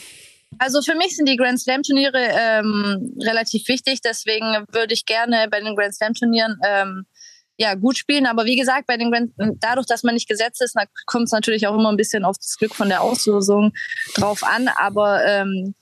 Also 0.58 0.82
für 0.82 0.96
mich 0.96 1.16
sind 1.16 1.28
die 1.28 1.36
Grand 1.36 1.60
Slam 1.60 1.82
Turniere 1.82 2.18
ähm, 2.18 3.14
relativ 3.22 3.68
wichtig. 3.68 4.00
Deswegen 4.02 4.64
würde 4.72 4.94
ich 4.94 5.06
gerne 5.06 5.46
bei 5.50 5.60
den 5.60 5.76
Grand 5.76 5.94
Slam 5.94 6.14
Turnieren 6.14 6.58
ähm, 6.66 7.06
ja, 7.60 7.74
gut 7.74 7.98
spielen. 7.98 8.24
Aber 8.24 8.46
wie 8.46 8.56
gesagt, 8.56 8.86
bei 8.86 8.96
den 8.96 9.10
Grand, 9.10 9.32
dadurch, 9.60 9.86
dass 9.86 10.02
man 10.02 10.14
nicht 10.14 10.28
gesetzt 10.28 10.62
ist, 10.62 10.74
kommt 11.04 11.26
es 11.26 11.32
natürlich 11.32 11.66
auch 11.66 11.74
immer 11.74 11.90
ein 11.90 11.96
bisschen 11.98 12.24
auf 12.24 12.38
das 12.38 12.56
Glück 12.56 12.74
von 12.74 12.88
der 12.88 13.02
Auslosung 13.02 13.72
drauf 14.14 14.42
an. 14.42 14.68
Aber 14.68 15.22
ähm, 15.26 15.74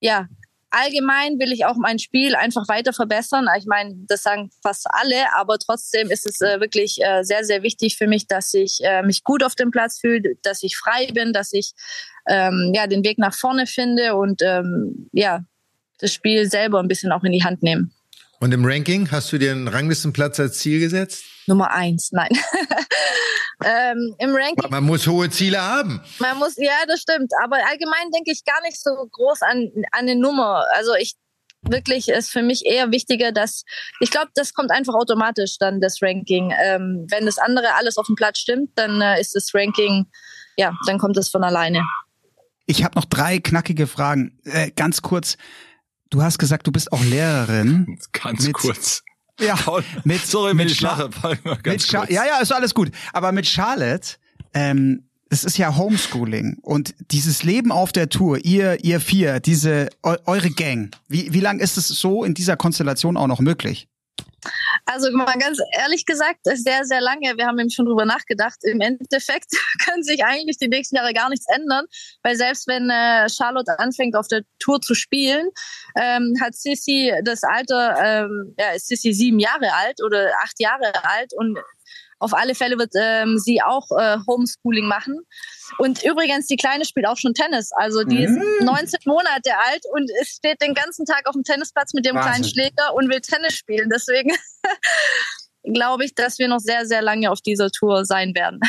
ja, 0.00 0.28
allgemein 0.70 1.38
will 1.38 1.52
ich 1.52 1.66
auch 1.66 1.76
mein 1.76 1.98
Spiel 1.98 2.34
einfach 2.34 2.68
weiter 2.68 2.94
verbessern. 2.94 3.46
Ich 3.58 3.66
meine, 3.66 3.96
das 4.08 4.22
sagen 4.22 4.50
fast 4.62 4.86
alle, 4.88 5.34
aber 5.36 5.58
trotzdem 5.58 6.10
ist 6.10 6.24
es 6.24 6.40
äh, 6.40 6.58
wirklich 6.58 6.96
äh, 7.02 7.22
sehr, 7.22 7.44
sehr 7.44 7.62
wichtig 7.62 7.98
für 7.98 8.06
mich, 8.06 8.26
dass 8.26 8.54
ich 8.54 8.78
äh, 8.82 9.02
mich 9.02 9.22
gut 9.22 9.44
auf 9.44 9.54
dem 9.54 9.70
Platz 9.70 10.00
fühle, 10.00 10.36
dass 10.42 10.62
ich 10.62 10.78
frei 10.78 11.08
bin, 11.12 11.34
dass 11.34 11.52
ich 11.52 11.72
ähm, 12.28 12.72
ja 12.74 12.86
den 12.86 13.04
Weg 13.04 13.18
nach 13.18 13.34
vorne 13.34 13.66
finde 13.66 14.16
und 14.16 14.40
ähm, 14.40 15.10
ja 15.12 15.44
das 15.98 16.14
Spiel 16.14 16.48
selber 16.48 16.80
ein 16.80 16.88
bisschen 16.88 17.12
auch 17.12 17.24
in 17.24 17.32
die 17.32 17.44
Hand 17.44 17.62
nehmen. 17.62 17.92
Und 18.40 18.52
im 18.52 18.64
Ranking 18.64 19.10
hast 19.10 19.30
du 19.32 19.38
dir 19.38 19.52
einen 19.52 19.68
Ranglistenplatz 19.68 20.40
als 20.40 20.58
Ziel 20.58 20.80
gesetzt? 20.80 21.24
Nummer 21.46 21.70
eins, 21.72 22.10
nein. 22.10 22.30
ähm, 23.64 24.14
Im 24.18 24.34
Ranking. 24.34 24.70
Man 24.70 24.84
muss 24.84 25.06
hohe 25.06 25.28
Ziele 25.28 25.60
haben. 25.60 26.00
Man 26.18 26.38
muss, 26.38 26.56
ja, 26.56 26.72
das 26.88 27.02
stimmt. 27.02 27.32
Aber 27.44 27.56
allgemein 27.56 28.10
denke 28.14 28.32
ich 28.32 28.42
gar 28.46 28.60
nicht 28.62 28.82
so 28.82 28.90
groß 29.12 29.42
an, 29.42 29.70
an 29.92 30.08
eine 30.08 30.16
Nummer. 30.16 30.64
Also 30.74 30.94
ich 30.94 31.16
wirklich 31.62 32.08
ist 32.08 32.30
für 32.30 32.42
mich 32.42 32.64
eher 32.64 32.90
wichtiger, 32.90 33.30
dass 33.30 33.64
ich 34.00 34.10
glaube, 34.10 34.30
das 34.34 34.54
kommt 34.54 34.70
einfach 34.70 34.94
automatisch 34.94 35.58
dann 35.58 35.82
das 35.82 36.00
Ranking. 36.00 36.54
Ähm, 36.58 37.06
wenn 37.10 37.26
das 37.26 37.36
andere 37.36 37.74
alles 37.74 37.98
auf 37.98 38.06
dem 38.06 38.16
Platz 38.16 38.38
stimmt, 38.38 38.70
dann 38.76 39.02
äh, 39.02 39.20
ist 39.20 39.34
das 39.34 39.54
Ranking, 39.54 40.06
ja, 40.56 40.74
dann 40.86 40.98
kommt 40.98 41.18
es 41.18 41.28
von 41.28 41.44
alleine. 41.44 41.84
Ich 42.64 42.84
habe 42.84 42.98
noch 42.98 43.04
drei 43.04 43.38
knackige 43.38 43.86
Fragen. 43.86 44.38
Äh, 44.44 44.70
ganz 44.70 45.02
kurz. 45.02 45.36
Du 46.10 46.22
hast 46.22 46.38
gesagt, 46.38 46.66
du 46.66 46.72
bist 46.72 46.92
auch 46.92 47.02
Lehrerin. 47.04 47.98
Ganz 48.12 48.44
mit, 48.44 48.54
kurz. 48.54 49.02
Ja, 49.38 49.54
Paul, 49.64 49.84
mit, 50.04 50.26
sorry, 50.26 50.54
mit, 50.54 50.68
mit 50.68 50.80
ja, 50.80 52.04
ja, 52.08 52.38
ist 52.42 52.52
alles 52.52 52.74
gut. 52.74 52.90
Aber 53.12 53.32
mit 53.32 53.46
Charlotte, 53.46 54.16
ähm, 54.52 55.04
es 55.30 55.44
ist 55.44 55.56
ja 55.56 55.76
Homeschooling 55.76 56.58
und 56.62 56.94
dieses 57.12 57.44
Leben 57.44 57.70
auf 57.70 57.92
der 57.92 58.08
Tour, 58.08 58.44
ihr, 58.44 58.84
ihr 58.84 59.00
vier, 59.00 59.38
diese 59.38 59.88
eu, 60.02 60.16
eure 60.26 60.50
Gang, 60.50 60.90
wie, 61.08 61.32
wie 61.32 61.40
lang 61.40 61.60
ist 61.60 61.78
es 61.78 61.86
so 61.86 62.24
in 62.24 62.34
dieser 62.34 62.56
Konstellation 62.56 63.16
auch 63.16 63.28
noch 63.28 63.38
möglich? 63.38 63.86
Also 64.84 65.10
mal 65.12 65.38
ganz 65.38 65.58
ehrlich 65.78 66.06
gesagt, 66.06 66.40
sehr, 66.44 66.84
sehr 66.84 67.00
lange. 67.00 67.36
Wir 67.36 67.46
haben 67.46 67.58
eben 67.58 67.70
schon 67.70 67.86
drüber 67.86 68.04
nachgedacht. 68.04 68.58
Im 68.62 68.80
Endeffekt 68.80 69.46
können 69.84 70.02
sich 70.02 70.24
eigentlich 70.24 70.58
die 70.58 70.68
nächsten 70.68 70.96
Jahre 70.96 71.12
gar 71.12 71.28
nichts 71.28 71.46
ändern, 71.54 71.86
weil 72.22 72.36
selbst 72.36 72.66
wenn 72.66 72.90
äh, 72.90 73.28
Charlotte 73.28 73.78
anfängt, 73.78 74.16
auf 74.16 74.28
der 74.28 74.42
Tour 74.58 74.80
zu 74.80 74.94
spielen, 74.94 75.48
ähm, 75.96 76.34
hat 76.40 76.54
Sissy 76.54 77.12
das 77.24 77.42
Alter, 77.42 77.96
ähm, 78.02 78.54
ja, 78.58 78.72
ist 78.72 78.88
Sissy 78.88 79.12
sieben 79.12 79.38
Jahre 79.38 79.72
alt 79.74 80.02
oder 80.02 80.30
acht 80.42 80.58
Jahre 80.58 80.92
alt 81.04 81.32
und 81.34 81.58
auf 82.20 82.34
alle 82.34 82.54
Fälle 82.54 82.78
wird 82.78 82.92
ähm, 83.00 83.38
sie 83.38 83.60
auch 83.62 83.86
äh, 83.98 84.18
Homeschooling 84.28 84.86
machen. 84.86 85.18
Und 85.78 86.04
übrigens, 86.04 86.46
die 86.46 86.56
Kleine 86.56 86.84
spielt 86.84 87.06
auch 87.06 87.16
schon 87.16 87.34
Tennis. 87.34 87.70
Also 87.72 88.04
die 88.04 88.22
ist 88.24 88.38
19 88.62 89.00
mhm. 89.04 89.12
Monate 89.12 89.50
alt 89.66 89.82
und 89.92 90.10
steht 90.22 90.60
den 90.60 90.74
ganzen 90.74 91.06
Tag 91.06 91.26
auf 91.26 91.32
dem 91.32 91.44
Tennisplatz 91.44 91.94
mit 91.94 92.04
dem 92.06 92.14
Wahnsinn. 92.14 92.30
kleinen 92.30 92.44
Schläger 92.44 92.94
und 92.94 93.08
will 93.08 93.20
Tennis 93.20 93.54
spielen. 93.54 93.88
Deswegen 93.92 94.30
glaube 95.74 96.04
ich, 96.04 96.14
dass 96.14 96.38
wir 96.38 96.48
noch 96.48 96.60
sehr, 96.60 96.86
sehr 96.86 97.02
lange 97.02 97.30
auf 97.30 97.40
dieser 97.40 97.70
Tour 97.70 98.04
sein 98.04 98.34
werden. 98.34 98.60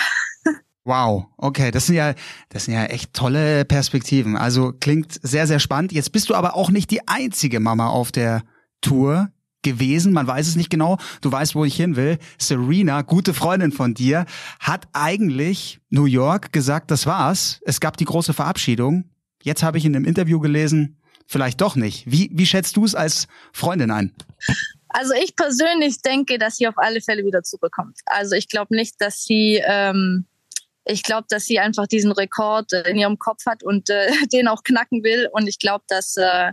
Wow, 0.84 1.28
okay, 1.38 1.70
das 1.70 1.86
sind 1.86 1.96
ja, 1.96 2.16
das 2.50 2.66
sind 2.66 2.74
ja 2.74 2.86
echt 2.86 3.14
tolle 3.14 3.66
Perspektiven. 3.66 4.36
Also 4.36 4.74
klingt 4.74 5.20
sehr, 5.22 5.46
sehr 5.46 5.60
spannend. 5.60 5.92
Jetzt 5.92 6.12
bist 6.12 6.30
du 6.30 6.36
aber 6.36 6.56
auch 6.56 6.72
nicht 6.72 6.90
die 6.90 7.08
einzige 7.08 7.60
Mama 7.60 7.88
auf 7.88 8.12
der 8.12 8.42
Tour 8.82 9.30
gewesen, 9.62 10.13
man 10.13 10.28
weiß 10.28 10.47
es 10.47 10.56
nicht 10.56 10.69
genau, 10.69 10.97
du 11.21 11.32
weißt, 11.32 11.56
wo 11.56 11.65
ich 11.65 11.76
hin 11.76 11.95
will. 11.95 12.17
Serena, 12.38 13.02
gute 13.02 13.34
Freundin 13.34 13.71
von 13.71 13.93
dir, 13.93 14.26
hat 14.60 14.88
eigentlich 14.93 15.80
New 15.89 16.06
York 16.06 16.52
gesagt, 16.52 16.91
das 16.91 17.06
war's. 17.06 17.60
Es 17.65 17.80
gab 17.80 17.97
die 17.97 18.06
große 18.06 18.34
Verabschiedung. 18.34 19.06
Jetzt 19.43 19.63
habe 19.63 19.78
ich 19.78 19.86
in 19.86 19.95
einem 19.95 20.06
Interview 20.06 20.39
gelesen, 20.39 20.97
vielleicht 21.26 21.62
doch 21.62 21.76
nicht. 21.76 22.10
Wie, 22.12 22.30
wie 22.34 22.45
schätzt 22.45 22.78
du 22.78 22.86
es 22.86 22.95
als 22.95 23.28
Freundin 23.54 23.91
ein? 23.91 24.13
Also 24.89 25.13
ich 25.13 25.36
persönlich 25.36 26.02
denke, 26.02 26.38
dass 26.38 26.58
sie 26.58 26.67
auf 26.67 26.78
alle 26.78 27.02
Fälle 27.02 27.24
wieder 27.24 27.43
zurückkommt. 27.43 28.00
Also 28.06 28.36
ich 28.36 28.50
glaube 28.50 28.76
nicht, 28.76 28.95
dass 29.00 29.24
sie, 29.24 29.62
ähm, 29.65 30.26
ich 30.84 31.04
glaube, 31.04 31.28
dass 31.30 31.45
sie 31.45 31.60
einfach 31.60 31.88
diesen 31.88 32.12
Rekord 32.12 32.74
in 32.74 32.97
ihrem 32.97 33.17
Kopf 33.17 33.45
hat 33.45 33.63
und 33.63 33.89
äh, 33.89 34.12
den 34.34 34.47
auch 34.47 34.63
knacken 34.63 35.04
will. 35.04 35.30
Und 35.32 35.47
ich 35.47 35.60
glaube, 35.60 35.86
dass 35.88 36.17
äh, 36.17 36.52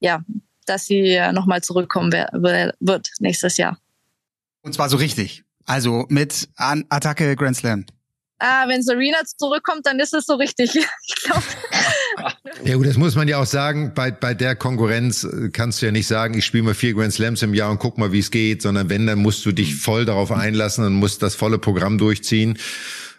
ja, 0.00 0.22
dass 0.66 0.86
sie 0.86 1.20
nochmal 1.32 1.62
zurückkommen 1.62 2.12
wird 2.12 3.10
nächstes 3.18 3.56
Jahr. 3.56 3.78
Und 4.62 4.74
zwar 4.74 4.88
so 4.88 4.96
richtig. 4.96 5.44
Also 5.66 6.06
mit 6.08 6.48
An 6.56 6.84
Attacke 6.88 7.36
Grand 7.36 7.56
Slam. 7.56 7.86
Ah, 8.38 8.68
wenn 8.68 8.82
Serena 8.82 9.18
zurückkommt, 9.24 9.86
dann 9.86 9.98
ist 10.00 10.12
es 10.12 10.26
so 10.26 10.34
richtig. 10.34 10.74
Ich 11.06 11.14
glaube. 11.24 11.42
ja 12.64 12.76
gut, 12.76 12.86
das 12.86 12.96
muss 12.96 13.14
man 13.14 13.28
ja 13.28 13.38
auch 13.38 13.46
sagen. 13.46 13.92
Bei, 13.94 14.10
bei 14.10 14.34
der 14.34 14.56
Konkurrenz 14.56 15.24
äh, 15.24 15.48
kannst 15.50 15.80
du 15.80 15.86
ja 15.86 15.92
nicht 15.92 16.06
sagen, 16.06 16.36
ich 16.36 16.44
spiele 16.44 16.64
mal 16.64 16.74
vier 16.74 16.94
Grand 16.94 17.12
Slams 17.12 17.42
im 17.42 17.54
Jahr 17.54 17.70
und 17.70 17.78
guck 17.78 17.96
mal, 17.98 18.12
wie 18.12 18.18
es 18.18 18.30
geht, 18.30 18.62
sondern 18.62 18.90
wenn, 18.90 19.06
dann 19.06 19.20
musst 19.20 19.44
du 19.46 19.52
dich 19.52 19.76
voll 19.76 20.04
darauf 20.04 20.30
einlassen 20.30 20.84
und 20.84 20.94
musst 20.94 21.22
das 21.22 21.34
volle 21.34 21.58
Programm 21.58 21.98
durchziehen. 21.98 22.58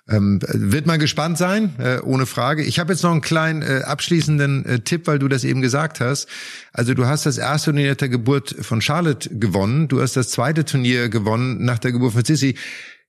Ähm, 0.07 0.39
wird 0.43 0.85
man 0.85 0.99
gespannt 0.99 1.39
sein, 1.39 1.73
äh, 1.79 1.99
ohne 1.99 2.27
Frage. 2.27 2.63
Ich 2.63 2.77
habe 2.77 2.93
jetzt 2.93 3.01
noch 3.01 3.11
einen 3.11 3.21
kleinen 3.21 3.63
äh, 3.63 3.81
abschließenden 3.85 4.65
äh, 4.65 4.79
Tipp, 4.81 5.07
weil 5.07 5.17
du 5.17 5.27
das 5.27 5.43
eben 5.43 5.61
gesagt 5.61 5.99
hast. 5.99 6.27
Also 6.73 6.93
du 6.93 7.07
hast 7.07 7.25
das 7.25 7.39
erste 7.39 7.71
Turnier 7.71 7.95
der 7.95 8.09
Geburt 8.09 8.55
von 8.61 8.81
Charlotte 8.81 9.29
gewonnen, 9.31 9.87
du 9.87 10.01
hast 10.01 10.15
das 10.15 10.29
zweite 10.29 10.63
Turnier 10.63 11.09
gewonnen 11.09 11.65
nach 11.65 11.79
der 11.79 11.91
Geburt 11.91 12.13
von 12.13 12.23
Sissy. 12.23 12.55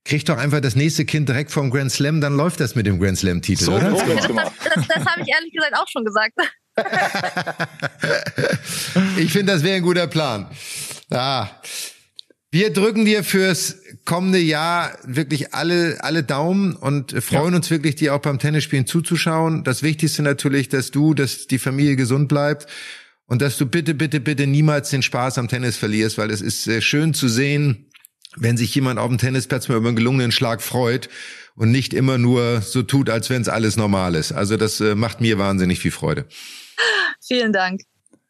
Krieg 0.06 0.24
doch 0.24 0.38
einfach 0.38 0.60
das 0.60 0.74
nächste 0.74 1.04
Kind 1.04 1.28
direkt 1.28 1.50
vom 1.50 1.70
Grand 1.70 1.92
Slam, 1.92 2.22
dann 2.22 2.34
läuft 2.34 2.60
das 2.60 2.76
mit 2.76 2.86
dem 2.86 2.98
Grand 2.98 3.18
Slam-Titel, 3.18 3.64
so, 3.64 3.74
oder? 3.74 3.90
Das, 3.90 4.06
das, 4.06 4.08
das, 4.74 4.88
das 4.88 5.04
habe 5.04 5.20
ich 5.20 5.28
ehrlich 5.28 5.52
gesagt 5.52 5.74
auch 5.74 5.88
schon 5.88 6.04
gesagt. 6.04 6.32
ich 9.18 9.32
finde, 9.32 9.52
das 9.52 9.62
wäre 9.62 9.76
ein 9.76 9.82
guter 9.82 10.06
Plan. 10.06 10.46
Ah. 11.10 11.48
Wir 12.52 12.72
drücken 12.72 13.04
dir 13.04 13.24
fürs 13.24 13.76
kommende 14.04 14.38
Jahr 14.38 14.96
wirklich 15.04 15.52
alle, 15.52 15.98
alle 16.00 16.22
Daumen 16.22 16.74
und 16.76 17.12
freuen 17.22 17.50
ja. 17.52 17.56
uns 17.56 17.70
wirklich, 17.70 17.96
dir 17.96 18.14
auch 18.14 18.20
beim 18.20 18.38
Tennisspielen 18.38 18.86
zuzuschauen. 18.86 19.64
Das 19.64 19.82
Wichtigste 19.82 20.22
natürlich, 20.22 20.68
dass 20.68 20.90
du, 20.90 21.12
dass 21.12 21.48
die 21.48 21.58
Familie 21.58 21.96
gesund 21.96 22.28
bleibt 22.28 22.66
und 23.26 23.42
dass 23.42 23.58
du 23.58 23.66
bitte, 23.66 23.94
bitte, 23.94 24.20
bitte 24.20 24.46
niemals 24.46 24.90
den 24.90 25.02
Spaß 25.02 25.38
am 25.38 25.48
Tennis 25.48 25.76
verlierst, 25.76 26.18
weil 26.18 26.30
es 26.30 26.40
ist 26.40 26.62
sehr 26.62 26.80
schön 26.80 27.14
zu 27.14 27.28
sehen, 27.28 27.90
wenn 28.36 28.56
sich 28.56 28.74
jemand 28.74 29.00
auf 29.00 29.08
dem 29.08 29.18
Tennisplatz 29.18 29.68
mal 29.68 29.78
über 29.78 29.88
einen 29.88 29.96
gelungenen 29.96 30.30
Schlag 30.30 30.62
freut 30.62 31.08
und 31.56 31.72
nicht 31.72 31.94
immer 31.94 32.16
nur 32.16 32.60
so 32.60 32.82
tut, 32.82 33.10
als 33.10 33.28
wenn 33.28 33.42
es 33.42 33.48
alles 33.48 33.76
normal 33.76 34.14
ist. 34.14 34.32
Also 34.32 34.56
das 34.56 34.80
äh, 34.80 34.94
macht 34.94 35.20
mir 35.20 35.38
wahnsinnig 35.38 35.80
viel 35.80 35.90
Freude. 35.90 36.26
Vielen 37.26 37.52
Dank. 37.52 37.80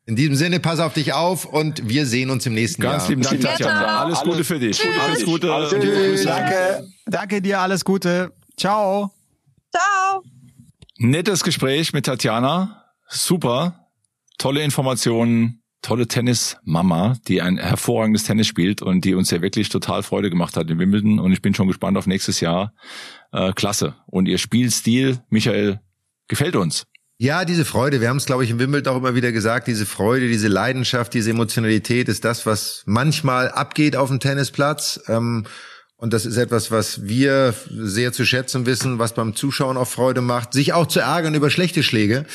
In 0.09 0.15
diesem 0.15 0.37
Sinne, 0.37 0.61
pass 0.61 0.79
auf 0.79 0.95
dich 0.95 1.13
auf 1.13 1.45
und 1.45 1.89
wir 1.89 2.07
sehen 2.07 2.31
uns 2.31 2.47
im 2.47 2.55
nächsten 2.55 2.81
Ganz 2.81 3.09
Jahr. 3.09 3.17
Ganz 3.17 3.31
lieben 3.31 3.43
Dank, 3.43 3.59
Tatjana. 3.59 4.05
Alles, 4.05 4.21
Gute 4.21 4.45
für 4.45 4.61
dich. 4.61 4.79
Tschüss. 4.79 5.01
Alles 5.01 5.25
Gute. 5.25 5.53
Alles 5.53 5.71
Gute. 5.71 5.87
Tschüss. 5.89 6.23
Danke. 6.23 6.89
Danke 7.07 7.43
dir, 7.43 7.61
alles 7.61 7.85
Gute. 7.85 8.33
Ciao. 8.57 9.11
Ciao. 9.73 10.23
Nettes 10.99 11.43
Gespräch 11.43 11.93
mit 11.93 12.07
Tatjana. 12.07 12.85
Super. 13.09 13.89
Tolle 14.39 14.63
Informationen. 14.63 15.63
Tolle 15.83 16.09
Tennismama, 16.09 17.17
die 17.29 17.43
ein 17.43 17.59
hervorragendes 17.59 18.25
Tennis 18.25 18.49
spielt 18.49 18.83
und 18.83 19.05
die 19.05 19.15
uns 19.15 19.31
ja 19.31 19.41
wirklich 19.41 19.69
total 19.69 20.03
Freude 20.03 20.31
gemacht 20.31 20.57
hat 20.57 20.69
in 20.71 20.79
Wimbledon. 20.79 21.21
Und 21.21 21.33
ich 21.33 21.43
bin 21.43 21.55
schon 21.55 21.69
gespannt 21.69 21.97
auf 21.97 22.07
nächstes 22.07 22.41
Jahr. 22.41 22.73
Äh, 23.33 23.53
klasse. 23.53 23.95
Und 24.07 24.27
ihr 24.27 24.39
Spielstil, 24.39 25.21
Michael, 25.31 25.81
gefällt 26.27 26.57
uns. 26.57 26.87
Ja, 27.19 27.47
diese 27.47 27.65
Freude, 27.65 28.03
wir 28.03 28.11
haben 28.11 28.19
es, 28.19 28.27
glaube 28.27 28.45
ich, 28.45 28.51
im 28.51 28.59
Wimbledon 28.59 28.93
auch 28.93 28.99
immer 28.99 29.15
wieder 29.15 29.33
gesagt, 29.33 29.69
diese 29.69 29.87
Freude, 29.87 30.29
diese 30.29 30.49
Leidenschaft, 30.49 31.15
diese 31.15 31.31
Emotionalität 31.31 32.11
ist 32.11 32.27
das, 32.27 32.45
was 32.45 32.83
manchmal 32.85 33.49
abgeht 33.49 33.97
auf 33.97 34.11
dem 34.11 34.21
Tennisplatz. 34.21 35.01
Ähm, 35.09 35.47
und 35.97 36.13
das 36.13 36.27
ist 36.27 36.37
etwas, 36.37 36.71
was 36.71 37.07
wir 37.07 37.55
sehr 37.71 38.13
zu 38.13 38.27
schätzen 38.27 38.67
wissen, 38.67 38.99
was 38.99 39.15
beim 39.15 39.35
Zuschauen 39.35 39.79
auch 39.79 39.89
Freude 39.89 40.21
macht, 40.21 40.53
sich 40.53 40.75
auch 40.75 40.87
zu 40.87 41.01
ärgern 41.01 41.35
über 41.35 41.49
schlechte 41.49 41.83
Schläge. 41.83 42.27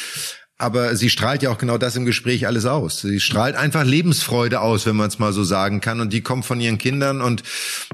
Aber 0.62 0.96
sie 0.96 1.10
strahlt 1.10 1.42
ja 1.42 1.50
auch 1.50 1.58
genau 1.58 1.80
das 1.80 1.96
im 1.96 2.06
Gespräch 2.06 2.46
alles 2.46 2.68
aus. 2.68 3.02
Sie 3.02 3.20
strahlt 3.20 3.56
einfach 3.56 3.84
Lebensfreude 3.84 4.62
aus, 4.62 4.86
wenn 4.86 4.96
man 4.96 5.08
es 5.08 5.18
mal 5.18 5.34
so 5.34 5.44
sagen 5.44 5.82
kann. 5.82 6.00
Und 6.00 6.14
die 6.14 6.22
kommt 6.22 6.46
von 6.46 6.62
ihren 6.62 6.78
Kindern. 6.78 7.20
Und 7.20 7.42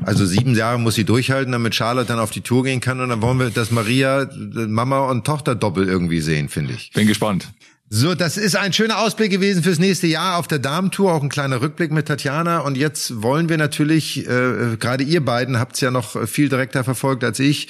also 0.03 0.25
sieben 0.25 0.53
Jahre 0.53 0.77
muss 0.77 0.95
sie 0.95 1.05
durchhalten, 1.05 1.53
damit 1.53 1.75
Charlotte 1.75 2.09
dann 2.09 2.19
auf 2.19 2.31
die 2.31 2.41
Tour 2.41 2.65
gehen 2.65 2.81
kann. 2.81 2.99
Und 2.99 3.07
dann 3.07 3.21
wollen 3.21 3.39
wir, 3.39 3.51
dass 3.51 3.71
Maria 3.71 4.29
Mama 4.35 5.09
und 5.09 5.25
Tochter 5.25 5.55
doppelt 5.55 5.87
irgendwie 5.87 6.19
sehen, 6.19 6.49
finde 6.49 6.73
ich. 6.73 6.91
Bin 6.91 7.07
gespannt. 7.07 7.47
So, 7.89 8.15
das 8.15 8.35
ist 8.35 8.57
ein 8.57 8.73
schöner 8.73 8.99
Ausblick 8.99 9.31
gewesen 9.31 9.63
fürs 9.63 9.79
nächste 9.79 10.07
Jahr 10.07 10.37
auf 10.37 10.49
der 10.49 10.59
Damentour, 10.59 11.13
auch 11.13 11.23
ein 11.23 11.29
kleiner 11.29 11.61
Rückblick 11.61 11.93
mit 11.93 12.09
Tatjana. 12.09 12.59
Und 12.59 12.75
jetzt 12.75 13.21
wollen 13.23 13.47
wir 13.47 13.57
natürlich, 13.57 14.27
äh, 14.27 14.75
gerade 14.77 15.05
ihr 15.05 15.23
beiden 15.23 15.57
habt 15.57 15.75
es 15.75 15.81
ja 15.81 15.89
noch 15.89 16.27
viel 16.27 16.49
direkter 16.49 16.83
verfolgt 16.83 17.23
als 17.23 17.39
ich, 17.39 17.69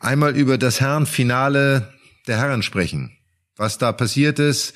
einmal 0.00 0.34
über 0.34 0.56
das 0.56 0.80
Herrenfinale 0.80 1.92
der 2.26 2.38
Herren 2.38 2.62
sprechen 2.62 3.17
was 3.58 3.76
da 3.76 3.92
passiert 3.92 4.38
ist. 4.38 4.74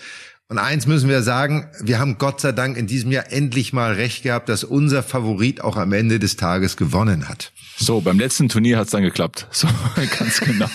Und 0.48 0.58
eins 0.58 0.86
müssen 0.86 1.08
wir 1.08 1.22
sagen, 1.22 1.70
wir 1.80 1.98
haben 1.98 2.18
Gott 2.18 2.42
sei 2.42 2.52
Dank 2.52 2.76
in 2.76 2.86
diesem 2.86 3.10
Jahr 3.10 3.32
endlich 3.32 3.72
mal 3.72 3.94
recht 3.94 4.22
gehabt, 4.22 4.50
dass 4.50 4.64
unser 4.64 5.02
Favorit 5.02 5.62
auch 5.62 5.78
am 5.78 5.94
Ende 5.94 6.18
des 6.18 6.36
Tages 6.36 6.76
gewonnen 6.76 7.26
hat. 7.26 7.52
So, 7.78 8.02
beim 8.02 8.18
letzten 8.18 8.50
Turnier 8.50 8.76
hat's 8.76 8.90
dann 8.90 9.02
geklappt. 9.02 9.46
So, 9.52 9.68
ganz 10.18 10.40
genau. 10.40 10.68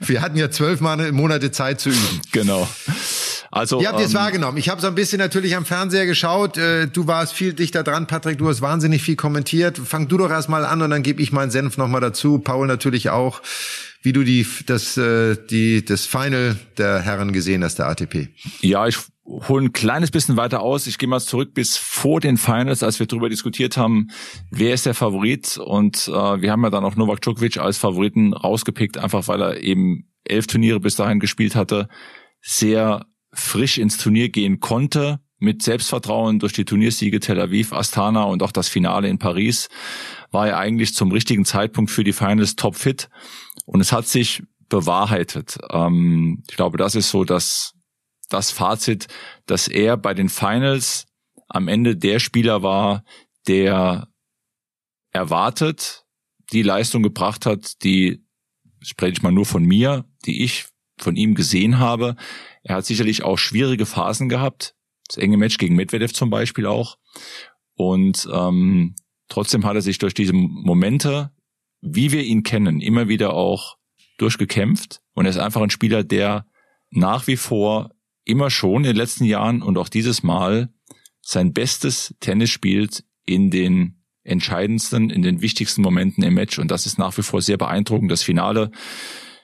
wir 0.00 0.20
hatten 0.22 0.36
ja 0.36 0.50
zwölf 0.50 0.80
Monate 0.80 1.52
Zeit 1.52 1.80
zu 1.80 1.90
üben. 1.90 2.20
Genau. 2.32 2.68
Also, 3.52 3.80
Ihr 3.80 3.88
habt 3.88 4.00
ähm, 4.00 4.06
es 4.06 4.14
wahrgenommen. 4.14 4.58
Ich 4.58 4.68
habe 4.68 4.80
so 4.80 4.86
ein 4.86 4.94
bisschen 4.94 5.18
natürlich 5.18 5.56
am 5.56 5.64
Fernseher 5.64 6.06
geschaut. 6.06 6.56
Äh, 6.56 6.88
du 6.88 7.06
warst 7.06 7.32
viel 7.32 7.52
dichter 7.52 7.82
dran, 7.82 8.06
Patrick. 8.06 8.38
Du 8.38 8.48
hast 8.48 8.62
wahnsinnig 8.62 9.02
viel 9.02 9.16
kommentiert. 9.16 9.78
Fang 9.78 10.08
du 10.08 10.18
doch 10.18 10.30
erstmal 10.30 10.64
an 10.64 10.82
und 10.82 10.90
dann 10.90 11.02
gebe 11.02 11.22
ich 11.22 11.30
meinen 11.30 11.50
Senf 11.50 11.76
nochmal 11.76 12.00
dazu. 12.00 12.38
Paul 12.38 12.66
natürlich 12.66 13.10
auch 13.10 13.42
wie 14.02 14.12
du 14.12 14.24
die, 14.24 14.46
das, 14.66 14.96
äh, 14.96 15.36
die, 15.50 15.84
das 15.84 16.06
Final 16.06 16.56
der 16.78 17.00
Herren 17.00 17.32
gesehen 17.32 17.62
hast, 17.62 17.78
der 17.78 17.88
ATP. 17.88 18.28
Ja, 18.60 18.86
ich 18.86 18.96
hole 19.24 19.66
ein 19.66 19.72
kleines 19.72 20.10
bisschen 20.10 20.36
weiter 20.36 20.60
aus. 20.60 20.86
Ich 20.86 20.98
gehe 20.98 21.08
mal 21.08 21.20
zurück 21.20 21.54
bis 21.54 21.76
vor 21.76 22.20
den 22.20 22.36
Finals, 22.36 22.82
als 22.82 22.98
wir 22.98 23.06
darüber 23.06 23.28
diskutiert 23.28 23.76
haben, 23.76 24.08
wer 24.50 24.74
ist 24.74 24.86
der 24.86 24.94
Favorit. 24.94 25.58
Und 25.58 26.08
äh, 26.08 26.12
wir 26.12 26.50
haben 26.50 26.64
ja 26.64 26.70
dann 26.70 26.84
auch 26.84 26.96
Novak 26.96 27.20
Djokovic 27.20 27.58
als 27.58 27.78
Favoriten 27.78 28.32
rausgepickt, 28.32 28.98
einfach 28.98 29.28
weil 29.28 29.42
er 29.42 29.60
eben 29.62 30.08
elf 30.24 30.46
Turniere 30.46 30.80
bis 30.80 30.96
dahin 30.96 31.20
gespielt 31.20 31.54
hatte, 31.54 31.88
sehr 32.40 33.06
frisch 33.32 33.78
ins 33.78 33.98
Turnier 33.98 34.28
gehen 34.28 34.60
konnte, 34.60 35.20
mit 35.40 35.62
Selbstvertrauen 35.62 36.38
durch 36.38 36.52
die 36.52 36.64
Turniersiege 36.64 37.18
Tel 37.18 37.40
Aviv, 37.40 37.72
Astana 37.72 38.24
und 38.24 38.42
auch 38.42 38.52
das 38.52 38.68
Finale 38.68 39.08
in 39.08 39.18
Paris, 39.18 39.68
war 40.30 40.48
er 40.48 40.58
eigentlich 40.58 40.94
zum 40.94 41.10
richtigen 41.10 41.44
Zeitpunkt 41.44 41.90
für 41.90 42.04
die 42.04 42.12
Finals 42.12 42.56
topfit. 42.56 43.08
Und 43.64 43.80
es 43.80 43.92
hat 43.92 44.06
sich 44.06 44.42
bewahrheitet. 44.68 45.58
Ähm, 45.70 46.42
ich 46.48 46.56
glaube, 46.56 46.78
das 46.78 46.94
ist 46.94 47.10
so 47.10 47.24
das, 47.24 47.74
das 48.28 48.50
Fazit, 48.52 49.08
dass 49.46 49.66
er 49.66 49.96
bei 49.96 50.14
den 50.14 50.28
Finals 50.28 51.06
am 51.48 51.66
Ende 51.66 51.96
der 51.96 52.20
Spieler 52.20 52.62
war, 52.62 53.02
der 53.48 54.08
erwartet 55.10 56.04
die 56.52 56.62
Leistung 56.62 57.02
gebracht 57.02 57.46
hat, 57.46 57.82
die 57.82 58.24
spreche 58.80 59.12
ich 59.12 59.22
mal 59.22 59.32
nur 59.32 59.46
von 59.46 59.64
mir, 59.64 60.04
die 60.26 60.44
ich 60.44 60.66
von 60.98 61.16
ihm 61.16 61.34
gesehen 61.34 61.78
habe. 61.78 62.16
Er 62.62 62.76
hat 62.76 62.86
sicherlich 62.86 63.22
auch 63.22 63.38
schwierige 63.38 63.86
Phasen 63.86 64.28
gehabt, 64.28 64.74
das 65.10 65.18
enge 65.18 65.36
Match 65.36 65.58
gegen 65.58 65.76
Medvedev 65.76 66.12
zum 66.12 66.30
Beispiel 66.30 66.66
auch. 66.66 66.96
Und 67.74 68.28
ähm, 68.32 68.94
Trotzdem 69.30 69.64
hat 69.64 69.76
er 69.76 69.80
sich 69.80 69.98
durch 69.98 70.12
diese 70.12 70.34
Momente, 70.34 71.30
wie 71.80 72.12
wir 72.12 72.24
ihn 72.24 72.42
kennen, 72.42 72.80
immer 72.80 73.08
wieder 73.08 73.32
auch 73.32 73.78
durchgekämpft. 74.18 75.00
Und 75.14 75.24
er 75.24 75.30
ist 75.30 75.38
einfach 75.38 75.62
ein 75.62 75.70
Spieler, 75.70 76.02
der 76.04 76.44
nach 76.90 77.26
wie 77.28 77.36
vor 77.36 77.90
immer 78.24 78.50
schon 78.50 78.78
in 78.78 78.90
den 78.90 78.96
letzten 78.96 79.24
Jahren 79.24 79.62
und 79.62 79.78
auch 79.78 79.88
dieses 79.88 80.22
Mal 80.22 80.68
sein 81.22 81.52
bestes 81.52 82.14
Tennis 82.18 82.50
spielt 82.50 83.04
in 83.24 83.50
den 83.50 84.02
entscheidendsten, 84.24 85.10
in 85.10 85.22
den 85.22 85.40
wichtigsten 85.40 85.80
Momenten 85.80 86.24
im 86.24 86.34
Match. 86.34 86.58
Und 86.58 86.70
das 86.70 86.84
ist 86.84 86.98
nach 86.98 87.16
wie 87.16 87.22
vor 87.22 87.40
sehr 87.40 87.56
beeindruckend. 87.56 88.10
Das 88.10 88.24
Finale, 88.24 88.72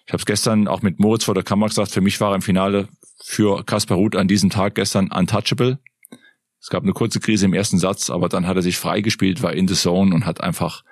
ich 0.04 0.12
habe 0.12 0.20
es 0.20 0.26
gestern 0.26 0.66
auch 0.66 0.82
mit 0.82 0.98
Moritz 0.98 1.24
vor 1.24 1.34
der 1.34 1.44
Kamera 1.44 1.68
gesagt, 1.68 1.92
für 1.92 2.00
mich 2.00 2.20
war 2.20 2.34
im 2.34 2.42
Finale 2.42 2.88
für 3.28 3.64
Kaspar 3.64 3.96
Ruth 3.96 4.14
an 4.14 4.28
diesem 4.28 4.50
Tag 4.50 4.76
gestern 4.76 5.10
untouchable. 5.10 5.80
Es 6.60 6.68
gab 6.68 6.84
eine 6.84 6.92
kurze 6.92 7.18
Krise 7.18 7.46
im 7.46 7.54
ersten 7.54 7.78
Satz, 7.78 8.08
aber 8.08 8.28
dann 8.28 8.46
hat 8.46 8.54
er 8.54 8.62
sich 8.62 8.78
freigespielt, 8.78 9.42
war 9.42 9.52
in 9.52 9.66
the 9.66 9.74
zone 9.74 10.14
und 10.14 10.26
hat 10.26 10.40
einfach 10.40 10.84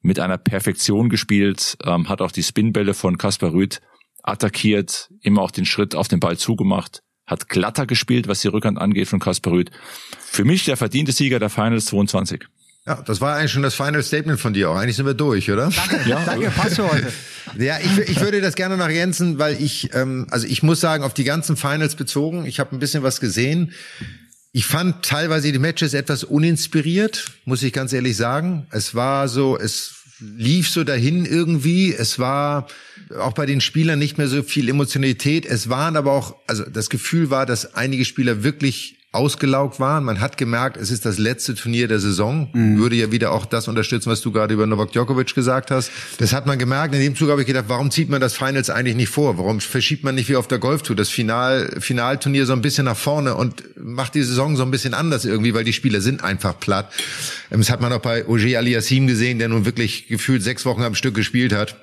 mit 0.00 0.18
einer 0.18 0.38
Perfektion 0.38 1.10
gespielt, 1.10 1.76
ähm, 1.84 2.08
hat 2.08 2.22
auch 2.22 2.32
die 2.32 2.42
Spinbälle 2.42 2.94
von 2.94 3.18
Kaspar 3.18 3.52
Rüth 3.52 3.82
attackiert, 4.22 5.10
immer 5.20 5.42
auch 5.42 5.50
den 5.50 5.66
Schritt 5.66 5.94
auf 5.94 6.08
den 6.08 6.20
Ball 6.20 6.38
zugemacht, 6.38 7.02
hat 7.26 7.50
glatter 7.50 7.84
gespielt, 7.84 8.28
was 8.28 8.40
die 8.40 8.48
Rückhand 8.48 8.78
angeht 8.78 9.08
von 9.08 9.20
Kaspar 9.20 9.52
Rüth. 9.52 9.70
Für 10.18 10.44
mich 10.44 10.64
der 10.64 10.78
verdiente 10.78 11.12
Sieger 11.12 11.38
der 11.38 11.50
Finals 11.50 11.84
22. 11.86 12.46
Ja, 12.88 13.02
das 13.04 13.20
war 13.20 13.36
eigentlich 13.36 13.52
schon 13.52 13.62
das 13.62 13.74
Final 13.74 14.02
Statement 14.02 14.40
von 14.40 14.54
dir 14.54 14.70
auch. 14.70 14.76
Eigentlich 14.76 14.96
sind 14.96 15.04
wir 15.04 15.12
durch, 15.12 15.50
oder? 15.50 15.68
Danke, 15.68 16.08
ja. 16.08 16.24
danke, 16.24 16.50
passt 16.50 16.76
für 16.76 16.90
heute. 16.90 17.12
Ja, 17.58 17.78
ich, 17.78 17.98
ich 18.08 18.20
würde 18.20 18.40
das 18.40 18.54
gerne 18.54 18.78
noch 18.78 18.86
ergänzen, 18.86 19.38
weil 19.38 19.62
ich, 19.62 19.90
ähm, 19.92 20.26
also 20.30 20.46
ich 20.46 20.62
muss 20.62 20.80
sagen, 20.80 21.04
auf 21.04 21.12
die 21.12 21.24
ganzen 21.24 21.58
Finals 21.58 21.96
bezogen, 21.96 22.46
ich 22.46 22.60
habe 22.60 22.74
ein 22.74 22.78
bisschen 22.78 23.02
was 23.02 23.20
gesehen. 23.20 23.72
Ich 24.52 24.64
fand 24.64 25.04
teilweise 25.04 25.52
die 25.52 25.58
Matches 25.58 25.92
etwas 25.92 26.24
uninspiriert, 26.24 27.26
muss 27.44 27.62
ich 27.62 27.74
ganz 27.74 27.92
ehrlich 27.92 28.16
sagen. 28.16 28.66
Es 28.70 28.94
war 28.94 29.28
so, 29.28 29.58
es 29.58 29.96
lief 30.20 30.70
so 30.70 30.82
dahin 30.82 31.26
irgendwie. 31.26 31.92
Es 31.92 32.18
war 32.18 32.68
auch 33.18 33.32
bei 33.32 33.44
den 33.44 33.60
Spielern 33.60 33.98
nicht 33.98 34.16
mehr 34.16 34.28
so 34.28 34.42
viel 34.42 34.66
Emotionalität. 34.66 35.44
Es 35.44 35.68
waren 35.68 35.94
aber 35.94 36.12
auch, 36.12 36.36
also 36.46 36.64
das 36.64 36.88
Gefühl 36.88 37.28
war, 37.28 37.44
dass 37.44 37.74
einige 37.74 38.06
Spieler 38.06 38.42
wirklich 38.44 38.97
ausgelaugt 39.10 39.80
waren. 39.80 40.04
Man 40.04 40.20
hat 40.20 40.36
gemerkt, 40.36 40.76
es 40.76 40.90
ist 40.90 41.06
das 41.06 41.16
letzte 41.16 41.54
Turnier 41.54 41.88
der 41.88 41.98
Saison. 41.98 42.50
Mhm. 42.52 42.78
Würde 42.78 42.96
ja 42.96 43.10
wieder 43.10 43.32
auch 43.32 43.46
das 43.46 43.66
unterstützen, 43.66 44.10
was 44.10 44.20
du 44.20 44.32
gerade 44.32 44.52
über 44.52 44.66
Novak 44.66 44.92
Djokovic 44.92 45.34
gesagt 45.34 45.70
hast. 45.70 45.90
Das 46.18 46.34
hat 46.34 46.46
man 46.46 46.58
gemerkt. 46.58 46.94
In 46.94 47.00
dem 47.00 47.16
Zug 47.16 47.30
habe 47.30 47.40
ich 47.40 47.46
gedacht, 47.46 47.64
warum 47.68 47.90
zieht 47.90 48.10
man 48.10 48.20
das 48.20 48.36
Finals 48.36 48.68
eigentlich 48.68 48.96
nicht 48.96 49.08
vor? 49.08 49.38
Warum 49.38 49.60
verschiebt 49.60 50.04
man 50.04 50.14
nicht 50.14 50.28
wie 50.28 50.36
auf 50.36 50.46
der 50.46 50.58
Golftour 50.58 50.94
das 50.94 51.08
Final, 51.08 51.80
Finalturnier 51.80 52.44
so 52.44 52.52
ein 52.52 52.60
bisschen 52.60 52.84
nach 52.84 52.98
vorne 52.98 53.34
und 53.34 53.64
macht 53.76 54.14
die 54.14 54.22
Saison 54.22 54.56
so 54.56 54.62
ein 54.62 54.70
bisschen 54.70 54.92
anders 54.92 55.24
irgendwie, 55.24 55.54
weil 55.54 55.64
die 55.64 55.72
Spieler 55.72 56.02
sind 56.02 56.22
einfach 56.22 56.60
platt. 56.60 56.92
Das 57.48 57.70
hat 57.70 57.80
man 57.80 57.92
auch 57.94 58.02
bei 58.02 58.28
Ogier 58.28 58.58
Aliassim 58.58 59.06
gesehen, 59.06 59.38
der 59.38 59.48
nun 59.48 59.64
wirklich 59.64 60.08
gefühlt 60.08 60.42
sechs 60.42 60.66
Wochen 60.66 60.82
am 60.82 60.94
Stück 60.94 61.14
gespielt 61.14 61.54
hat 61.54 61.76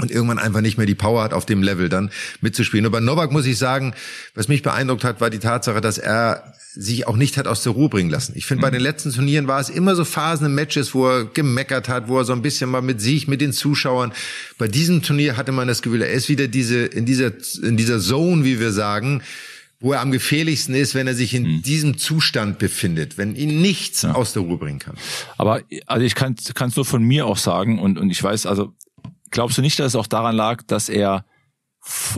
und 0.00 0.10
irgendwann 0.10 0.38
einfach 0.38 0.60
nicht 0.60 0.78
mehr 0.78 0.86
die 0.86 0.94
Power 0.94 1.22
hat, 1.22 1.32
auf 1.32 1.46
dem 1.46 1.62
Level 1.62 1.88
dann 1.88 2.10
mitzuspielen. 2.40 2.86
Und 2.86 2.92
bei 2.92 3.00
Novak 3.00 3.32
muss 3.32 3.46
ich 3.46 3.58
sagen, 3.58 3.94
was 4.34 4.48
mich 4.48 4.62
beeindruckt 4.62 5.04
hat, 5.04 5.20
war 5.20 5.30
die 5.30 5.38
Tatsache, 5.38 5.80
dass 5.80 5.98
er 5.98 6.54
sich 6.72 7.06
auch 7.08 7.16
nicht 7.16 7.36
hat 7.36 7.48
aus 7.48 7.62
der 7.64 7.72
Ruhe 7.72 7.88
bringen 7.88 8.10
lassen. 8.10 8.32
Ich 8.36 8.46
finde, 8.46 8.60
mhm. 8.60 8.62
bei 8.62 8.70
den 8.70 8.80
letzten 8.80 9.12
Turnieren 9.12 9.48
war 9.48 9.60
es 9.60 9.68
immer 9.68 9.96
so 9.96 10.04
Phasen 10.04 10.46
im 10.46 10.54
Matches, 10.54 10.94
wo 10.94 11.08
er 11.08 11.24
gemeckert 11.24 11.88
hat, 11.88 12.08
wo 12.08 12.18
er 12.18 12.24
so 12.24 12.32
ein 12.32 12.42
bisschen 12.42 12.70
mal 12.70 12.82
mit 12.82 13.00
sich, 13.00 13.26
mit 13.26 13.40
den 13.40 13.52
Zuschauern. 13.52 14.12
Bei 14.56 14.68
diesem 14.68 15.02
Turnier 15.02 15.36
hatte 15.36 15.52
man 15.52 15.66
das 15.66 15.82
Gefühl, 15.82 16.02
er 16.02 16.12
ist 16.12 16.28
wieder 16.28 16.46
diese, 16.46 16.84
in 16.86 17.06
dieser, 17.06 17.32
in 17.62 17.76
dieser 17.76 17.98
Zone, 17.98 18.44
wie 18.44 18.60
wir 18.60 18.70
sagen, 18.70 19.22
wo 19.80 19.94
er 19.94 20.00
am 20.00 20.12
gefährlichsten 20.12 20.74
ist, 20.74 20.94
wenn 20.94 21.06
er 21.06 21.14
sich 21.14 21.34
in 21.34 21.42
mhm. 21.44 21.62
diesem 21.62 21.98
Zustand 21.98 22.58
befindet, 22.58 23.16
wenn 23.18 23.34
ihn 23.34 23.62
nichts 23.62 24.02
ja. 24.02 24.12
aus 24.12 24.34
der 24.34 24.42
Ruhe 24.42 24.58
bringen 24.58 24.78
kann. 24.78 24.96
Aber 25.38 25.62
also 25.86 26.04
ich 26.04 26.14
kann 26.14 26.36
es 26.36 26.76
nur 26.76 26.84
von 26.84 27.02
mir 27.02 27.26
auch 27.26 27.38
sagen 27.38 27.78
und 27.78 27.98
und 27.98 28.10
ich 28.10 28.22
weiß 28.22 28.44
also 28.44 28.74
glaubst 29.30 29.58
du 29.58 29.62
nicht, 29.62 29.78
dass 29.78 29.88
es 29.88 29.96
auch 29.96 30.06
daran 30.06 30.36
lag, 30.36 30.62
dass 30.66 30.88
er 30.88 31.24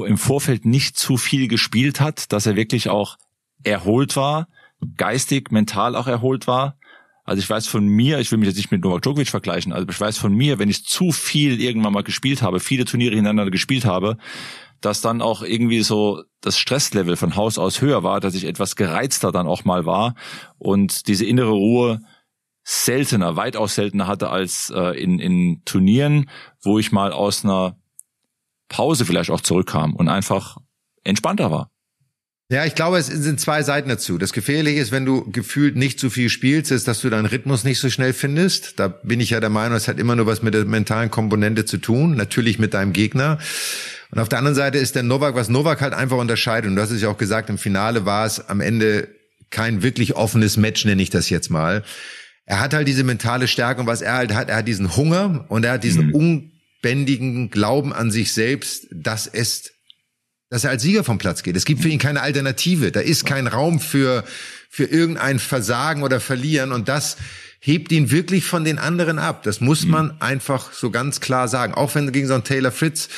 im 0.04 0.18
Vorfeld 0.18 0.64
nicht 0.64 0.96
zu 0.98 1.16
viel 1.16 1.48
gespielt 1.48 2.00
hat, 2.00 2.32
dass 2.32 2.46
er 2.46 2.56
wirklich 2.56 2.88
auch 2.88 3.16
erholt 3.62 4.16
war, 4.16 4.48
geistig, 4.96 5.52
mental 5.52 5.94
auch 5.94 6.06
erholt 6.06 6.46
war? 6.46 6.76
Also 7.24 7.40
ich 7.40 7.48
weiß 7.48 7.68
von 7.68 7.86
mir, 7.86 8.18
ich 8.18 8.32
will 8.32 8.38
mich 8.38 8.48
jetzt 8.48 8.56
nicht 8.56 8.72
mit 8.72 8.82
Novak 8.82 9.02
Djokovic 9.02 9.28
vergleichen, 9.28 9.72
also 9.72 9.86
ich 9.88 10.00
weiß 10.00 10.18
von 10.18 10.34
mir, 10.34 10.58
wenn 10.58 10.68
ich 10.68 10.84
zu 10.84 11.12
viel 11.12 11.60
irgendwann 11.60 11.92
mal 11.92 12.02
gespielt 12.02 12.42
habe, 12.42 12.58
viele 12.58 12.84
Turniere 12.84 13.14
hintereinander 13.14 13.52
gespielt 13.52 13.84
habe, 13.84 14.16
dass 14.80 15.00
dann 15.00 15.22
auch 15.22 15.42
irgendwie 15.42 15.82
so 15.82 16.24
das 16.40 16.58
Stresslevel 16.58 17.16
von 17.16 17.36
Haus 17.36 17.58
aus 17.58 17.80
höher 17.80 18.02
war, 18.02 18.18
dass 18.18 18.34
ich 18.34 18.44
etwas 18.44 18.74
gereizter 18.74 19.30
dann 19.30 19.46
auch 19.46 19.64
mal 19.64 19.86
war 19.86 20.16
und 20.58 21.06
diese 21.06 21.24
innere 21.24 21.50
Ruhe 21.50 22.00
seltener, 22.64 23.36
weitaus 23.36 23.74
seltener 23.74 24.06
hatte 24.06 24.30
als 24.30 24.72
äh, 24.74 25.00
in, 25.00 25.18
in 25.18 25.62
Turnieren, 25.64 26.30
wo 26.62 26.78
ich 26.78 26.92
mal 26.92 27.12
aus 27.12 27.44
einer 27.44 27.76
Pause 28.68 29.04
vielleicht 29.04 29.30
auch 29.30 29.40
zurückkam 29.40 29.94
und 29.94 30.08
einfach 30.08 30.58
entspannter 31.04 31.50
war. 31.50 31.70
Ja, 32.48 32.66
ich 32.66 32.74
glaube, 32.74 32.98
es 32.98 33.06
sind 33.06 33.40
zwei 33.40 33.62
Seiten 33.62 33.88
dazu. 33.88 34.18
Das 34.18 34.34
Gefährliche 34.34 34.78
ist, 34.78 34.92
wenn 34.92 35.06
du 35.06 35.30
gefühlt 35.30 35.74
nicht 35.74 35.98
zu 35.98 36.10
viel 36.10 36.28
spielst, 36.28 36.70
ist, 36.70 36.86
dass 36.86 37.00
du 37.00 37.08
deinen 37.08 37.24
Rhythmus 37.24 37.64
nicht 37.64 37.78
so 37.78 37.88
schnell 37.88 38.12
findest. 38.12 38.78
Da 38.78 38.88
bin 38.88 39.20
ich 39.20 39.30
ja 39.30 39.40
der 39.40 39.48
Meinung, 39.48 39.76
es 39.76 39.88
hat 39.88 39.98
immer 39.98 40.16
nur 40.16 40.26
was 40.26 40.42
mit 40.42 40.52
der 40.52 40.66
mentalen 40.66 41.10
Komponente 41.10 41.64
zu 41.64 41.78
tun, 41.78 42.14
natürlich 42.14 42.58
mit 42.58 42.74
deinem 42.74 42.92
Gegner. 42.92 43.38
Und 44.10 44.18
auf 44.18 44.28
der 44.28 44.38
anderen 44.38 44.54
Seite 44.54 44.76
ist 44.76 44.94
der 44.94 45.02
Novak, 45.02 45.34
was 45.34 45.48
Novak 45.48 45.80
halt 45.80 45.94
einfach 45.94 46.18
unterscheidet, 46.18 46.70
und 46.70 46.78
hast 46.78 46.90
es 46.90 47.00
ja 47.00 47.08
auch 47.08 47.16
gesagt, 47.16 47.48
im 47.48 47.56
Finale 47.56 48.04
war 48.04 48.26
es 48.26 48.46
am 48.46 48.60
Ende 48.60 49.08
kein 49.48 49.82
wirklich 49.82 50.14
offenes 50.14 50.58
Match, 50.58 50.84
nenne 50.84 51.00
ich 51.00 51.10
das 51.10 51.30
jetzt 51.30 51.48
mal 51.48 51.82
er 52.44 52.60
hat 52.60 52.74
halt 52.74 52.88
diese 52.88 53.04
mentale 53.04 53.48
Stärke 53.48 53.80
und 53.80 53.86
was 53.86 54.02
er 54.02 54.14
halt 54.14 54.34
hat, 54.34 54.48
er 54.48 54.56
hat 54.56 54.68
diesen 54.68 54.96
Hunger 54.96 55.44
und 55.48 55.64
er 55.64 55.72
hat 55.72 55.84
diesen 55.84 56.08
mhm. 56.08 56.14
unbändigen 56.14 57.50
Glauben 57.50 57.92
an 57.92 58.10
sich 58.10 58.32
selbst, 58.32 58.86
dass 58.90 59.26
es, 59.26 59.72
dass 60.50 60.64
er 60.64 60.70
als 60.70 60.82
Sieger 60.82 61.04
vom 61.04 61.18
Platz 61.18 61.42
geht. 61.42 61.56
Es 61.56 61.64
gibt 61.64 61.82
für 61.82 61.88
ihn 61.88 61.98
keine 61.98 62.20
Alternative. 62.20 62.90
Da 62.90 63.00
ist 63.00 63.26
kein 63.26 63.46
Raum 63.46 63.80
für, 63.80 64.24
für 64.68 64.84
irgendein 64.84 65.38
Versagen 65.38 66.02
oder 66.02 66.20
Verlieren 66.20 66.72
und 66.72 66.88
das 66.88 67.16
hebt 67.64 67.92
ihn 67.92 68.10
wirklich 68.10 68.44
von 68.44 68.64
den 68.64 68.78
anderen 68.78 69.20
ab. 69.20 69.44
Das 69.44 69.60
muss 69.60 69.86
man 69.86 70.06
mhm. 70.06 70.12
einfach 70.18 70.72
so 70.72 70.90
ganz 70.90 71.20
klar 71.20 71.46
sagen. 71.46 71.74
Auch 71.74 71.94
wenn 71.94 72.10
gegen 72.10 72.26
so 72.26 72.34
einen 72.34 72.42
Taylor 72.42 72.72
Fritz 72.72 73.08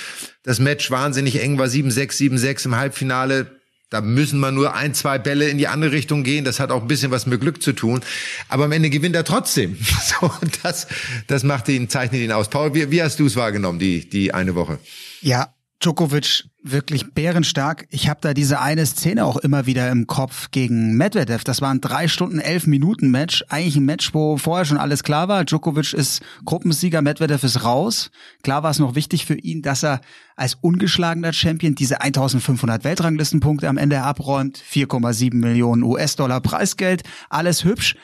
das 0.43 0.59
Match 0.59 0.91
wahnsinnig 0.91 1.43
eng 1.43 1.57
war, 1.57 1.67
7-6, 1.67 2.31
7-6 2.31 2.67
im 2.67 2.77
Halbfinale, 2.77 3.59
da 3.95 4.01
müssen 4.01 4.41
wir 4.41 4.51
nur 4.51 4.75
ein, 4.75 4.93
zwei 4.93 5.19
Bälle 5.19 5.49
in 5.49 5.57
die 5.57 5.69
andere 5.69 5.93
Richtung 5.93 6.25
gehen. 6.25 6.45
Das 6.45 6.59
hat 6.59 6.73
auch 6.73 6.83
ein 6.83 6.89
bisschen 6.89 7.13
was 7.13 7.27
mit 7.27 7.41
Glück 7.41 7.63
zu 7.63 7.73
tun. 7.73 8.01
Aber 8.49 8.65
am 8.65 8.73
Ende 8.73 8.91
gewinnt 8.91 9.15
er 9.15 9.25
trotzdem. 9.25 9.79
So, 10.21 10.31
das, 10.63 10.87
das 11.29 11.45
macht 11.45 11.69
ihn, 11.69 11.89
zeichnet 11.89 12.21
ihn 12.21 12.33
aus. 12.33 12.51
Paul, 12.51 12.75
wie, 12.75 12.91
wie 12.91 13.03
hast 13.03 13.19
du 13.21 13.27
es 13.27 13.37
wahrgenommen, 13.37 13.79
die, 13.79 14.09
die 14.09 14.35
eine 14.35 14.55
Woche? 14.55 14.79
Ja, 15.23 15.55
Djokovic 15.85 16.45
wirklich 16.63 17.13
bärenstark. 17.13 17.87
Ich 17.91 18.09
habe 18.09 18.19
da 18.23 18.33
diese 18.33 18.59
eine 18.59 18.87
Szene 18.87 19.27
auch 19.27 19.37
immer 19.37 19.67
wieder 19.67 19.91
im 19.91 20.07
Kopf 20.07 20.51
gegen 20.51 20.97
Medvedev. 20.97 21.45
Das 21.45 21.61
war 21.61 21.71
ein 21.71 21.83
drei 21.83 22.09
Stunden, 22.09 22.39
elf 22.39 22.67
Minuten 22.67 23.11
Match. 23.11 23.45
Eigentlich 23.51 23.77
ein 23.77 23.85
Match, 23.85 24.15
wo 24.15 24.39
vorher 24.39 24.65
schon 24.65 24.79
alles 24.79 25.03
klar 25.03 25.29
war. 25.29 25.45
Djokovic 25.45 25.93
ist 25.93 26.23
Gruppensieger, 26.47 27.03
Medvedev 27.03 27.45
ist 27.45 27.65
raus. 27.65 28.11
Klar 28.43 28.63
war 28.63 28.71
es 28.71 28.79
noch 28.79 28.95
wichtig 28.95 29.27
für 29.27 29.35
ihn, 29.35 29.61
dass 29.61 29.83
er 29.83 30.01
als 30.37 30.55
ungeschlagener 30.55 31.35
Champion 31.35 31.75
diese 31.75 32.01
1500 32.01 32.83
Weltranglistenpunkte 32.83 33.69
am 33.69 33.77
Ende 33.77 34.01
abräumt. 34.03 34.57
4,7 34.59 35.35
Millionen 35.35 35.83
US-Dollar 35.83 36.41
Preisgeld. 36.41 37.03
Alles 37.29 37.63
hübsch. 37.65 37.95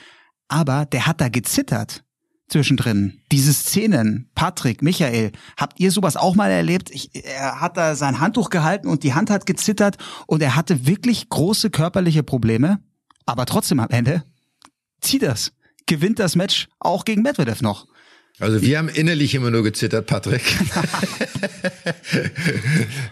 Aber 0.48 0.84
der 0.84 1.06
hat 1.06 1.22
da 1.22 1.30
gezittert 1.30 2.02
zwischendrin. 2.50 3.20
Diese 3.32 3.52
Szenen, 3.52 4.28
Patrick, 4.34 4.82
Michael, 4.82 5.32
habt 5.56 5.80
ihr 5.80 5.90
sowas 5.90 6.16
auch 6.16 6.34
mal 6.34 6.50
erlebt? 6.50 6.90
Ich, 6.90 7.10
er 7.14 7.60
hat 7.60 7.76
da 7.76 7.94
sein 7.94 8.20
Handtuch 8.20 8.50
gehalten 8.50 8.88
und 8.88 9.02
die 9.04 9.14
Hand 9.14 9.30
hat 9.30 9.46
gezittert 9.46 9.96
und 10.26 10.42
er 10.42 10.56
hatte 10.56 10.86
wirklich 10.86 11.28
große 11.28 11.70
körperliche 11.70 12.22
Probleme, 12.22 12.80
aber 13.26 13.46
trotzdem 13.46 13.80
am 13.80 13.90
Ende 13.90 14.24
zieht 15.00 15.22
das, 15.22 15.52
gewinnt 15.86 16.18
das 16.18 16.36
Match 16.36 16.68
auch 16.78 17.04
gegen 17.04 17.22
Medvedev 17.22 17.62
noch. 17.62 17.86
Also 18.40 18.62
wir 18.62 18.78
haben 18.78 18.88
innerlich 18.88 19.34
immer 19.34 19.50
nur 19.50 19.62
gezittert, 19.62 20.06
Patrick. 20.06 20.40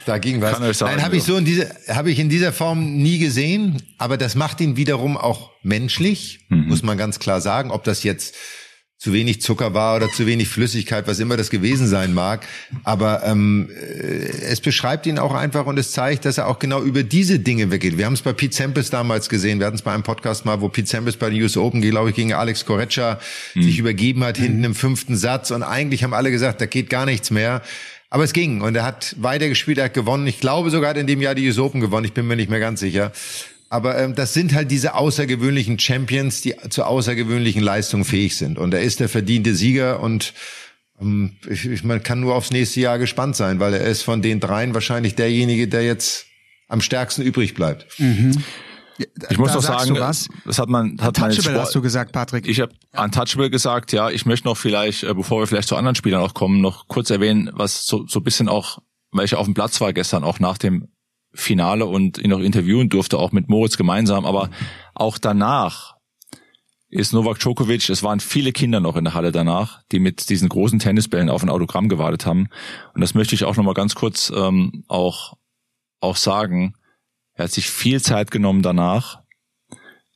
da 0.06 0.16
ging 0.16 0.40
was. 0.40 0.78
Sagen, 0.78 0.96
Nein, 0.96 1.04
habe 1.04 1.18
ich 1.18 1.22
so 1.22 1.36
in 1.36 1.44
dieser 1.44 1.66
habe 1.88 2.10
ich 2.10 2.18
in 2.18 2.30
dieser 2.30 2.50
Form 2.50 2.96
nie 2.96 3.18
gesehen, 3.18 3.82
aber 3.98 4.16
das 4.16 4.36
macht 4.36 4.58
ihn 4.62 4.78
wiederum 4.78 5.18
auch 5.18 5.50
menschlich, 5.62 6.46
mhm. 6.48 6.68
muss 6.68 6.82
man 6.82 6.96
ganz 6.96 7.18
klar 7.18 7.42
sagen, 7.42 7.70
ob 7.70 7.84
das 7.84 8.04
jetzt 8.04 8.36
zu 8.98 9.12
wenig 9.12 9.40
Zucker 9.40 9.74
war 9.74 9.94
oder 9.94 10.10
zu 10.10 10.26
wenig 10.26 10.48
Flüssigkeit, 10.48 11.06
was 11.06 11.20
immer 11.20 11.36
das 11.36 11.50
gewesen 11.50 11.86
sein 11.86 12.12
mag. 12.12 12.44
Aber 12.82 13.22
ähm, 13.24 13.70
äh, 13.70 14.26
es 14.50 14.60
beschreibt 14.60 15.06
ihn 15.06 15.20
auch 15.20 15.34
einfach 15.34 15.66
und 15.66 15.78
es 15.78 15.92
zeigt, 15.92 16.24
dass 16.24 16.36
er 16.36 16.48
auch 16.48 16.58
genau 16.58 16.82
über 16.82 17.04
diese 17.04 17.38
Dinge 17.38 17.70
weggeht. 17.70 17.96
Wir 17.96 18.06
haben 18.06 18.14
es 18.14 18.22
bei 18.22 18.32
Pete 18.32 18.56
Sampras 18.56 18.90
damals 18.90 19.28
gesehen. 19.28 19.60
Wir 19.60 19.66
hatten 19.66 19.76
es 19.76 19.82
bei 19.82 19.94
einem 19.94 20.02
Podcast 20.02 20.44
mal, 20.44 20.60
wo 20.60 20.68
Pete 20.68 20.88
Sampras 20.88 21.16
bei 21.16 21.30
den 21.30 21.40
US 21.40 21.56
Open, 21.56 21.80
glaube 21.80 22.10
ich, 22.10 22.16
gegen 22.16 22.32
Alex 22.32 22.66
Correccia 22.66 23.20
mhm. 23.54 23.62
sich 23.62 23.78
übergeben 23.78 24.24
hat, 24.24 24.36
hinten 24.36 24.64
im 24.64 24.74
fünften 24.74 25.16
Satz. 25.16 25.52
Und 25.52 25.62
eigentlich 25.62 26.02
haben 26.02 26.12
alle 26.12 26.32
gesagt, 26.32 26.60
da 26.60 26.66
geht 26.66 26.90
gar 26.90 27.06
nichts 27.06 27.30
mehr. 27.30 27.62
Aber 28.10 28.24
es 28.24 28.32
ging 28.32 28.62
und 28.62 28.74
er 28.74 28.84
hat 28.84 29.14
weitergespielt, 29.18 29.78
er 29.78 29.84
hat 29.84 29.94
gewonnen. 29.94 30.26
Ich 30.26 30.40
glaube 30.40 30.70
sogar, 30.70 30.90
hat 30.90 30.96
in 30.96 31.06
dem 31.06 31.20
Jahr 31.20 31.36
die 31.36 31.46
US 31.46 31.58
Open 31.58 31.80
gewonnen. 31.80 32.06
Ich 32.06 32.14
bin 32.14 32.26
mir 32.26 32.36
nicht 32.36 32.50
mehr 32.50 32.58
ganz 32.58 32.80
sicher. 32.80 33.12
Aber 33.70 33.98
ähm, 33.98 34.14
das 34.14 34.32
sind 34.34 34.54
halt 34.54 34.70
diese 34.70 34.94
außergewöhnlichen 34.94 35.78
Champions, 35.78 36.40
die 36.40 36.54
zu 36.70 36.84
außergewöhnlichen 36.84 37.62
Leistungen 37.62 38.04
fähig 38.04 38.36
sind. 38.36 38.58
Und 38.58 38.72
er 38.72 38.80
ist 38.80 39.00
der 39.00 39.08
verdiente 39.08 39.54
Sieger 39.54 40.00
und 40.00 40.32
ähm, 41.00 41.36
ich, 41.48 41.66
ich, 41.66 41.84
man 41.84 42.02
kann 42.02 42.20
nur 42.20 42.34
aufs 42.34 42.50
nächste 42.50 42.80
Jahr 42.80 42.98
gespannt 42.98 43.36
sein, 43.36 43.60
weil 43.60 43.74
er 43.74 43.84
ist 43.84 44.02
von 44.02 44.22
den 44.22 44.40
dreien 44.40 44.74
wahrscheinlich 44.74 45.14
derjenige, 45.14 45.68
der 45.68 45.84
jetzt 45.84 46.26
am 46.68 46.80
stärksten 46.80 47.22
übrig 47.22 47.54
bleibt. 47.54 47.86
Mhm. 47.98 48.42
Ich 49.30 49.38
muss 49.38 49.50
da 49.50 49.58
doch 49.58 49.62
sagen, 49.62 49.94
das 49.94 50.58
hat 50.58 50.68
man, 50.68 50.96
hat 51.00 51.20
man 51.20 51.32
Sport, 51.32 51.56
hast 51.56 51.74
du 51.74 51.80
gesagt, 51.80 52.10
Patrick. 52.10 52.48
Ich 52.48 52.60
habe 52.60 52.72
untouchable 52.96 53.48
gesagt, 53.48 53.92
ja. 53.92 54.10
Ich 54.10 54.26
möchte 54.26 54.48
noch 54.48 54.56
vielleicht, 54.56 55.04
äh, 55.04 55.14
bevor 55.14 55.40
wir 55.40 55.46
vielleicht 55.46 55.68
zu 55.68 55.76
anderen 55.76 55.94
Spielern 55.94 56.20
auch 56.20 56.34
kommen, 56.34 56.60
noch 56.60 56.88
kurz 56.88 57.10
erwähnen, 57.10 57.48
was 57.52 57.86
so 57.86 58.06
so 58.08 58.20
bisschen 58.20 58.48
auch, 58.48 58.80
weil 59.12 59.24
ich 59.24 59.36
auf 59.36 59.44
dem 59.44 59.54
Platz 59.54 59.80
war 59.80 59.92
gestern 59.92 60.24
auch 60.24 60.40
nach 60.40 60.58
dem 60.58 60.88
Finale 61.32 61.86
und 61.86 62.18
ihn 62.18 62.30
noch 62.30 62.40
interviewen 62.40 62.88
durfte, 62.88 63.18
auch 63.18 63.32
mit 63.32 63.48
Moritz 63.48 63.76
gemeinsam. 63.76 64.24
Aber 64.24 64.50
auch 64.94 65.18
danach 65.18 65.96
ist 66.90 67.12
Novak 67.12 67.38
Djokovic, 67.38 67.90
es 67.90 68.02
waren 68.02 68.20
viele 68.20 68.52
Kinder 68.52 68.80
noch 68.80 68.96
in 68.96 69.04
der 69.04 69.14
Halle 69.14 69.30
danach, 69.30 69.82
die 69.92 69.98
mit 69.98 70.30
diesen 70.30 70.48
großen 70.48 70.78
Tennisbällen 70.78 71.28
auf 71.28 71.42
ein 71.42 71.50
Autogramm 71.50 71.88
gewartet 71.88 72.24
haben. 72.24 72.48
Und 72.94 73.02
das 73.02 73.14
möchte 73.14 73.34
ich 73.34 73.44
auch 73.44 73.56
nochmal 73.56 73.74
ganz 73.74 73.94
kurz 73.94 74.32
ähm, 74.34 74.84
auch, 74.88 75.34
auch 76.00 76.16
sagen. 76.16 76.74
Er 77.34 77.44
hat 77.44 77.52
sich 77.52 77.68
viel 77.68 78.00
Zeit 78.00 78.30
genommen 78.30 78.62
danach, 78.62 79.22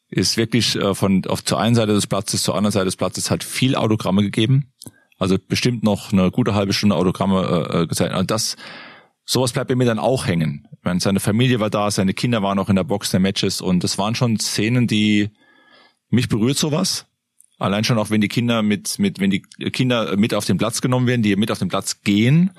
ist 0.09 0.37
wirklich 0.37 0.77
äh, 0.77 0.95
von 0.95 1.25
auf 1.27 1.45
zur 1.45 1.61
einen 1.61 1.75
Seite 1.75 1.93
des 1.93 2.07
Platzes 2.07 2.43
zur 2.43 2.55
anderen 2.55 2.73
Seite 2.73 2.87
des 2.87 2.97
Platzes 2.97 3.31
hat 3.31 3.45
viel 3.45 3.77
Autogramme 3.77 4.23
gegeben. 4.23 4.73
Also 5.19 5.37
bestimmt 5.39 5.83
noch 5.85 6.13
eine 6.13 6.31
gute 6.31 6.55
halbe 6.55 6.73
Stunde 6.73 6.97
Autogramme 6.97 7.69
äh, 7.71 7.83
äh 7.83 7.87
gezeigt. 7.87 8.15
Und 8.15 8.31
das, 8.31 8.57
sowas 9.25 9.53
bleibt 9.53 9.69
bei 9.69 9.75
mir 9.75 9.85
dann 9.85 9.99
auch 9.99 10.27
hängen. 10.27 10.69
Meine, 10.83 11.01
seine 11.01 11.21
Familie 11.21 11.61
war 11.61 11.71
da, 11.71 11.91
seine 11.91 12.15
Kinder 12.15 12.43
waren 12.43 12.59
auch 12.59 12.69
in 12.69 12.77
der 12.77 12.85
Box 12.85 13.11
der 13.11 13.21
Matches 13.21 13.61
und 13.61 13.85
das 13.85 13.99
waren 13.99 14.15
schon 14.15 14.39
Szenen, 14.39 14.87
die 14.87 15.31
mich 16.11 16.29
berührt 16.29 16.59
sowas. 16.59 17.07
Allein 17.59 17.85
schon 17.85 17.99
auch, 17.99 18.11
wenn 18.11 18.21
die 18.21 18.29
Kinder 18.29 18.63
mit, 18.63 18.99
mit, 18.99 19.21
wenn 19.21 19.31
die 19.31 19.41
Kinder 19.41 20.17
mit 20.17 20.35
auf 20.35 20.45
den 20.45 20.59
Platz 20.59 20.81
genommen 20.81 21.07
werden, 21.07 21.23
die 21.23 21.37
mit 21.37 21.53
auf 21.53 21.61
den 21.61 21.69
Platz 21.69 22.03
gehen, 22.03 22.51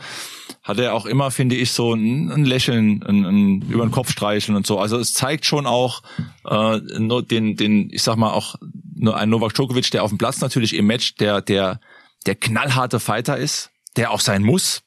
hat 0.64 0.80
er 0.80 0.94
auch 0.94 1.06
immer, 1.06 1.30
finde 1.30 1.56
ich, 1.56 1.74
so 1.74 1.94
ein, 1.94 2.32
ein 2.32 2.46
Lächeln, 2.46 3.04
ein, 3.04 3.26
ein, 3.26 3.62
über 3.64 3.86
den 3.86 3.92
Kopf 3.92 4.10
streicheln 4.10 4.56
und 4.56 4.66
so. 4.66 4.80
Also 4.80 4.98
es 4.98 5.12
zeigt 5.12 5.46
schon 5.46 5.66
auch 5.66 6.04
äh, 6.50 6.78
nur 7.00 7.22
den, 7.22 7.58
den, 7.58 7.90
ich 7.92 8.02
sag 8.02 8.16
mal 8.16 8.32
auch 8.32 8.56
nur 8.96 9.18
ein 9.18 9.30
Novak 9.30 9.54
Djokovic, 9.54 9.92
der 9.92 10.04
auf 10.04 10.10
dem 10.12 10.18
Platz 10.18 10.40
natürlich 10.40 10.74
im 10.74 10.86
Match 10.86 11.16
der, 11.16 11.42
der, 11.42 11.82
der 12.26 12.36
knallharte 12.36 13.02
Fighter 13.02 13.38
ist, 13.38 13.72
der 13.98 14.12
auch 14.12 14.22
sein 14.22 14.42
muss. 14.42 14.84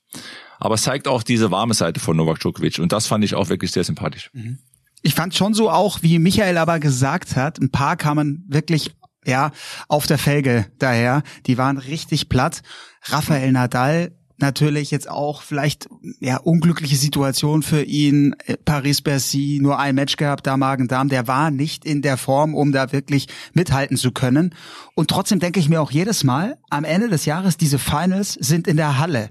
Aber 0.59 0.75
es 0.75 0.83
zeigt 0.83 1.09
auch 1.09 1.23
diese 1.23 1.51
warme 1.51 1.75
Seite 1.75 2.01
von 2.01 2.17
Novak 2.17 2.41
Djokovic 2.41 2.79
und 2.79 2.93
das 2.93 3.07
fand 3.07 3.25
ich 3.25 3.35
auch 3.35 3.49
wirklich 3.49 3.73
sehr 3.73 3.85
sympathisch. 3.85 4.31
Mhm. 4.33 4.59
Ich 5.03 5.15
fand 5.15 5.35
schon 5.35 5.55
so 5.55 5.71
auch, 5.71 6.03
wie 6.03 6.19
Michael 6.19 6.59
aber 6.59 6.81
gesagt 6.81 7.37
hat, 7.37 7.59
ein 7.59 7.71
paar 7.71 7.97
kamen 7.97 8.45
wirklich 8.49 8.91
ja, 9.25 9.51
auf 9.89 10.07
der 10.07 10.19
Felge 10.19 10.67
daher. 10.79 11.23
Die 11.47 11.59
waren 11.59 11.79
richtig 11.79 12.29
platt. 12.29 12.63
Rafael 13.03 13.53
Nadal 13.53 14.13
natürlich 14.39 14.91
jetzt 14.91 15.09
auch 15.09 15.43
vielleicht 15.43 15.89
ja 16.21 16.37
unglückliche 16.37 16.97
Situation 16.97 17.63
für 17.63 17.83
ihn. 17.83 18.35
Paris-Bercy 18.65 19.59
nur 19.63 19.79
ein 19.79 19.95
Match 19.95 20.17
gehabt, 20.17 20.47
da 20.47 20.57
Magen-Darm, 20.57 21.09
der 21.09 21.27
war 21.27 21.51
nicht 21.51 21.85
in 21.85 22.03
der 22.03 22.17
Form, 22.17 22.55
um 22.55 22.73
da 22.73 22.93
wirklich 22.93 23.29
mithalten 23.55 23.97
zu 23.97 24.13
können. 24.13 24.55
Und 24.95 25.09
trotzdem 25.09 25.39
denke 25.39 25.61
ich 25.61 25.69
mir 25.69 25.81
auch 25.81 25.91
jedes 25.91 26.25
Mal, 26.25 26.59
am 26.71 26.85
Ende 26.85 27.09
des 27.09 27.25
Jahres 27.25 27.57
diese 27.57 27.79
Finals 27.79 28.35
sind 28.35 28.69
in 28.69 28.77
der 28.77 28.99
Halle. 28.99 29.31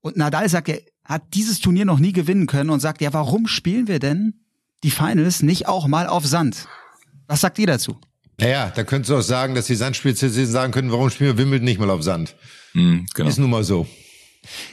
Und 0.00 0.16
Nadal 0.16 0.48
sagt, 0.48 0.68
er 0.68 0.80
hat 1.04 1.22
dieses 1.34 1.60
Turnier 1.60 1.84
noch 1.84 1.98
nie 1.98 2.12
gewinnen 2.12 2.46
können 2.46 2.70
und 2.70 2.80
sagt, 2.80 3.00
ja, 3.00 3.12
warum 3.12 3.46
spielen 3.46 3.88
wir 3.88 3.98
denn 3.98 4.40
die 4.84 4.90
Finals 4.90 5.42
nicht 5.42 5.66
auch 5.66 5.86
mal 5.86 6.06
auf 6.06 6.26
Sand? 6.26 6.68
Was 7.26 7.40
sagt 7.40 7.58
ihr 7.58 7.66
dazu? 7.66 7.98
Naja, 8.40 8.72
da 8.74 8.84
könntest 8.84 9.10
du 9.10 9.16
auch 9.16 9.22
sagen, 9.22 9.54
dass 9.54 9.66
die 9.66 9.74
Sandspezialisten 9.74 10.46
sagen 10.46 10.72
können, 10.72 10.92
warum 10.92 11.10
spielen 11.10 11.36
wir 11.36 11.42
Wimbledon 11.42 11.64
nicht 11.64 11.80
mal 11.80 11.90
auf 11.90 12.02
Sand? 12.02 12.36
Mhm, 12.74 13.06
genau. 13.14 13.28
Ist 13.28 13.38
nun 13.38 13.50
mal 13.50 13.64
so. 13.64 13.86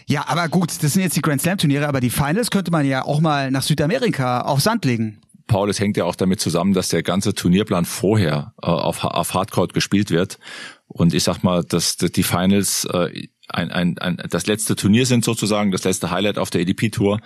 Ja, 0.05 0.27
aber 0.27 0.47
gut, 0.49 0.71
das 0.83 0.93
sind 0.93 1.01
jetzt 1.01 1.15
die 1.15 1.21
Grand 1.21 1.41
Slam 1.41 1.57
Turniere, 1.57 1.87
aber 1.87 1.99
die 1.99 2.11
Finals 2.11 2.51
könnte 2.51 2.71
man 2.71 2.85
ja 2.85 3.03
auch 3.03 3.19
mal 3.19 3.49
nach 3.49 3.63
Südamerika 3.63 4.41
auf 4.41 4.61
Sand 4.61 4.85
legen. 4.85 5.19
Paul, 5.47 5.69
es 5.69 5.79
hängt 5.79 5.97
ja 5.97 6.05
auch 6.05 6.15
damit 6.15 6.39
zusammen, 6.39 6.73
dass 6.73 6.89
der 6.89 7.03
ganze 7.03 7.33
Turnierplan 7.33 7.85
vorher 7.85 8.53
äh, 8.61 8.67
auf, 8.67 9.03
auf 9.03 9.33
Hardcourt 9.33 9.73
gespielt 9.73 10.11
wird. 10.11 10.39
Und 10.87 11.13
ich 11.13 11.23
sag 11.23 11.43
mal, 11.43 11.63
dass, 11.63 11.97
dass 11.97 12.11
die 12.11 12.23
Finals 12.23 12.85
äh, 12.91 13.27
ein, 13.47 13.71
ein, 13.71 13.97
ein, 13.97 14.21
das 14.29 14.47
letzte 14.47 14.75
Turnier 14.75 15.05
sind 15.05 15.23
sozusagen, 15.23 15.71
das 15.71 15.83
letzte 15.83 16.11
Highlight 16.11 16.37
auf 16.37 16.49
der 16.49 16.61
ADP-Tour. 16.61 17.19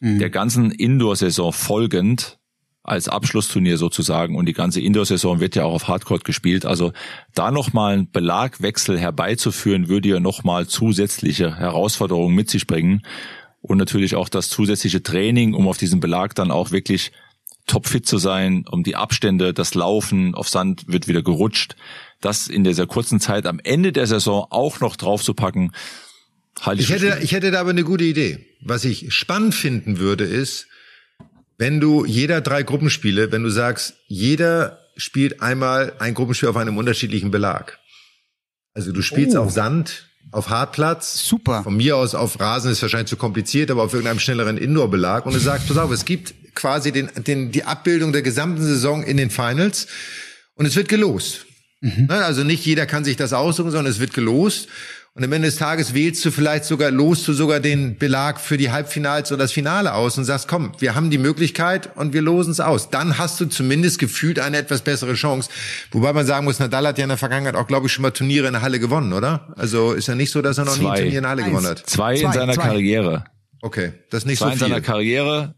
Mhm. 0.00 0.18
Der 0.18 0.30
ganzen 0.30 0.70
Indoor-Saison 0.70 1.52
folgend 1.52 2.38
als 2.82 3.08
Abschlussturnier 3.08 3.76
sozusagen 3.76 4.36
und 4.36 4.46
die 4.46 4.52
ganze 4.52 4.80
Indoor-Saison 4.80 5.40
wird 5.40 5.54
ja 5.54 5.64
auch 5.64 5.74
auf 5.74 5.88
Hardcourt 5.88 6.24
gespielt. 6.24 6.64
Also 6.64 6.92
da 7.34 7.50
nochmal 7.50 7.94
einen 7.94 8.10
Belagwechsel 8.10 8.98
herbeizuführen, 8.98 9.88
würde 9.88 10.08
ja 10.08 10.20
nochmal 10.20 10.66
zusätzliche 10.66 11.56
Herausforderungen 11.56 12.34
mit 12.34 12.48
sich 12.50 12.66
bringen 12.66 13.02
und 13.60 13.76
natürlich 13.76 14.16
auch 14.16 14.28
das 14.28 14.48
zusätzliche 14.48 15.02
Training, 15.02 15.54
um 15.54 15.68
auf 15.68 15.76
diesen 15.76 16.00
Belag 16.00 16.34
dann 16.34 16.50
auch 16.50 16.70
wirklich 16.70 17.12
topfit 17.70 18.04
zu 18.04 18.18
sein, 18.18 18.64
um 18.68 18.82
die 18.82 18.96
Abstände, 18.96 19.54
das 19.54 19.74
Laufen 19.74 20.34
auf 20.34 20.48
Sand 20.48 20.88
wird 20.88 21.06
wieder 21.06 21.22
gerutscht. 21.22 21.76
Das 22.20 22.48
in 22.48 22.64
dieser 22.64 22.86
kurzen 22.86 23.20
Zeit 23.20 23.46
am 23.46 23.60
Ende 23.62 23.92
der 23.92 24.06
Saison 24.06 24.46
auch 24.50 24.80
noch 24.80 24.96
draufzupacken, 24.96 25.72
halte 26.60 26.82
ich. 26.82 26.90
Ich 26.90 27.02
hätte, 27.02 27.20
ich 27.22 27.32
hätte 27.32 27.50
da 27.52 27.60
aber 27.60 27.70
eine 27.70 27.84
gute 27.84 28.04
Idee. 28.04 28.44
Was 28.60 28.84
ich 28.84 29.14
spannend 29.14 29.54
finden 29.54 29.98
würde, 29.98 30.24
ist, 30.24 30.66
wenn 31.58 31.80
du 31.80 32.04
jeder 32.04 32.40
drei 32.40 32.62
Gruppenspiele, 32.64 33.30
wenn 33.30 33.44
du 33.44 33.50
sagst, 33.50 33.94
jeder 34.08 34.80
spielt 34.96 35.40
einmal 35.40 35.94
ein 36.00 36.14
Gruppenspiel 36.14 36.48
auf 36.48 36.56
einem 36.56 36.76
unterschiedlichen 36.76 37.30
Belag. 37.30 37.78
Also 38.74 38.92
du 38.92 39.00
spielst 39.00 39.36
oh. 39.36 39.42
auf 39.42 39.52
Sand, 39.52 40.10
auf 40.32 40.50
Hartplatz. 40.50 41.26
Super. 41.26 41.62
Von 41.62 41.76
mir 41.76 41.96
aus 41.96 42.14
auf 42.14 42.40
Rasen 42.40 42.72
ist 42.72 42.82
wahrscheinlich 42.82 43.08
zu 43.08 43.16
kompliziert, 43.16 43.70
aber 43.70 43.84
auf 43.84 43.92
irgendeinem 43.92 44.18
schnelleren 44.18 44.58
Indoor-Belag. 44.58 45.26
Und 45.26 45.34
du 45.34 45.38
sagst, 45.40 45.68
pass 45.68 45.76
auf, 45.76 45.90
es 45.90 46.04
gibt 46.04 46.34
quasi 46.54 46.92
den, 46.92 47.10
den, 47.26 47.52
die 47.52 47.64
Abbildung 47.64 48.12
der 48.12 48.22
gesamten 48.22 48.62
Saison 48.62 49.02
in 49.02 49.16
den 49.16 49.30
Finals 49.30 49.86
und 50.54 50.66
es 50.66 50.76
wird 50.76 50.88
gelost. 50.88 51.46
Mhm. 51.80 52.06
Ne, 52.08 52.24
also 52.24 52.44
nicht 52.44 52.64
jeder 52.64 52.86
kann 52.86 53.04
sich 53.04 53.16
das 53.16 53.32
aussuchen, 53.32 53.70
sondern 53.70 53.90
es 53.90 54.00
wird 54.00 54.12
gelost. 54.14 54.68
Und 55.12 55.24
am 55.24 55.32
Ende 55.32 55.48
des 55.48 55.56
Tages 55.56 55.92
wählst 55.92 56.24
du 56.24 56.30
vielleicht 56.30 56.64
sogar, 56.64 56.92
lost 56.92 57.26
du 57.26 57.32
sogar 57.32 57.58
den 57.58 57.98
Belag 57.98 58.38
für 58.40 58.56
die 58.56 58.70
Halbfinals 58.70 59.32
oder 59.32 59.42
das 59.42 59.52
Finale 59.52 59.92
aus 59.92 60.16
und 60.16 60.24
sagst, 60.24 60.46
komm, 60.46 60.72
wir 60.78 60.94
haben 60.94 61.10
die 61.10 61.18
Möglichkeit 61.18 61.96
und 61.96 62.12
wir 62.12 62.22
losen 62.22 62.52
es 62.52 62.60
aus. 62.60 62.90
Dann 62.90 63.18
hast 63.18 63.40
du 63.40 63.46
zumindest 63.46 63.98
gefühlt 63.98 64.38
eine 64.38 64.58
etwas 64.58 64.82
bessere 64.82 65.14
Chance. 65.14 65.50
Wobei 65.90 66.12
man 66.12 66.26
sagen 66.26 66.44
muss, 66.44 66.60
Nadal 66.60 66.86
hat 66.86 66.98
ja 66.98 67.04
in 67.04 67.08
der 67.08 67.18
Vergangenheit 67.18 67.56
auch, 67.56 67.66
glaube 67.66 67.88
ich, 67.88 67.92
schon 67.92 68.02
mal 68.02 68.12
Turniere 68.12 68.46
in 68.46 68.52
der 68.52 68.62
Halle 68.62 68.78
gewonnen, 68.78 69.12
oder? 69.12 69.52
Also 69.56 69.94
ist 69.94 70.06
ja 70.06 70.14
nicht 70.14 70.30
so, 70.30 70.42
dass 70.42 70.58
er 70.58 70.64
noch 70.64 70.76
zwei. 70.76 70.82
nie 70.82 70.88
ein 70.88 70.96
Turnier 70.96 71.18
in 71.18 71.22
der 71.22 71.30
Halle 71.30 71.42
Eins. 71.42 71.50
gewonnen 71.50 71.68
hat. 71.68 71.90
Zwei, 71.90 72.14
zwei 72.14 72.26
in 72.26 72.32
seiner 72.32 72.52
zwei. 72.52 72.62
Karriere. 72.62 73.24
Okay, 73.62 73.92
das 74.10 74.22
ist 74.22 74.26
nicht 74.26 74.38
zwei 74.38 74.44
so 74.44 74.50
viel. 74.52 74.62
in 74.62 74.68
seiner 74.70 74.80
Karriere. 74.80 75.54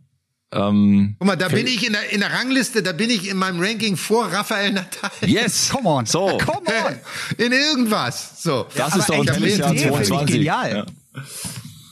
Ähm, 0.53 1.17
Guck 1.19 1.27
mal, 1.27 1.37
da 1.37 1.49
bin 1.49 1.67
ich 1.67 1.87
in 1.87 1.95
der, 1.95 2.11
in 2.11 2.21
der 2.21 2.31
Rangliste, 2.31 2.83
da 2.83 2.93
bin 2.93 3.09
ich 3.09 3.29
in 3.29 3.39
meinem 3.39 3.61
Ranking 3.61 3.97
vor 3.97 4.27
Raphael 4.27 4.73
Nadal. 4.73 5.11
Yes, 5.27 5.71
come 5.73 5.89
on. 5.89 6.07
So. 6.07 6.39
Come 6.39 6.67
on. 6.67 6.99
In 7.39 7.53
irgendwas. 7.53 8.43
So. 8.43 8.67
Das 8.77 8.93
ja, 8.93 9.01
ist 9.01 9.09
doch 9.09 9.19
ein 9.19 9.27
Tennisjahr 9.27 9.75
22. 9.75 10.27
Genial. 10.27 10.87
Ja. 11.17 11.25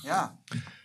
ja. 0.05 0.37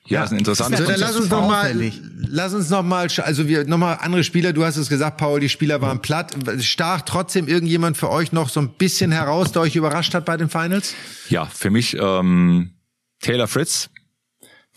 Ja, 0.08 0.22
das 0.22 0.30
ist 0.30 0.34
ein 0.34 0.40
interessantes 0.40 0.80
so, 0.80 0.86
dann 0.86 1.00
lass 1.00 1.16
uns 1.16 1.30
noch 1.32 1.48
mal, 1.48 1.92
lass 2.28 2.54
uns 2.54 2.70
noch 2.70 2.84
mal, 2.84 3.08
also 3.24 3.48
wir 3.48 3.66
noch 3.66 3.80
mal 3.80 3.94
andere 3.94 4.24
Spieler. 4.24 4.54
Du 4.54 4.64
hast 4.64 4.78
es 4.78 4.88
gesagt, 4.88 5.18
Paul, 5.18 5.40
die 5.40 5.50
Spieler 5.50 5.82
waren 5.82 6.00
platt. 6.00 6.36
Stach 6.60 7.02
trotzdem 7.02 7.48
irgendjemand 7.48 7.98
für 7.98 8.12
euch 8.12 8.32
noch 8.32 8.50
so 8.50 8.60
ein 8.60 8.70
bisschen 8.70 9.12
heraus, 9.12 9.52
der 9.52 9.64
euch 9.64 9.76
überrascht 9.76 10.14
hat 10.14 10.26
bei 10.26 10.38
den 10.38 10.48
Finals? 10.48 10.94
Ja, 11.30 11.46
für 11.46 11.72
mich 11.72 11.98
ähm, 12.00 12.76
Taylor 13.20 13.48
Fritz, 13.48 13.90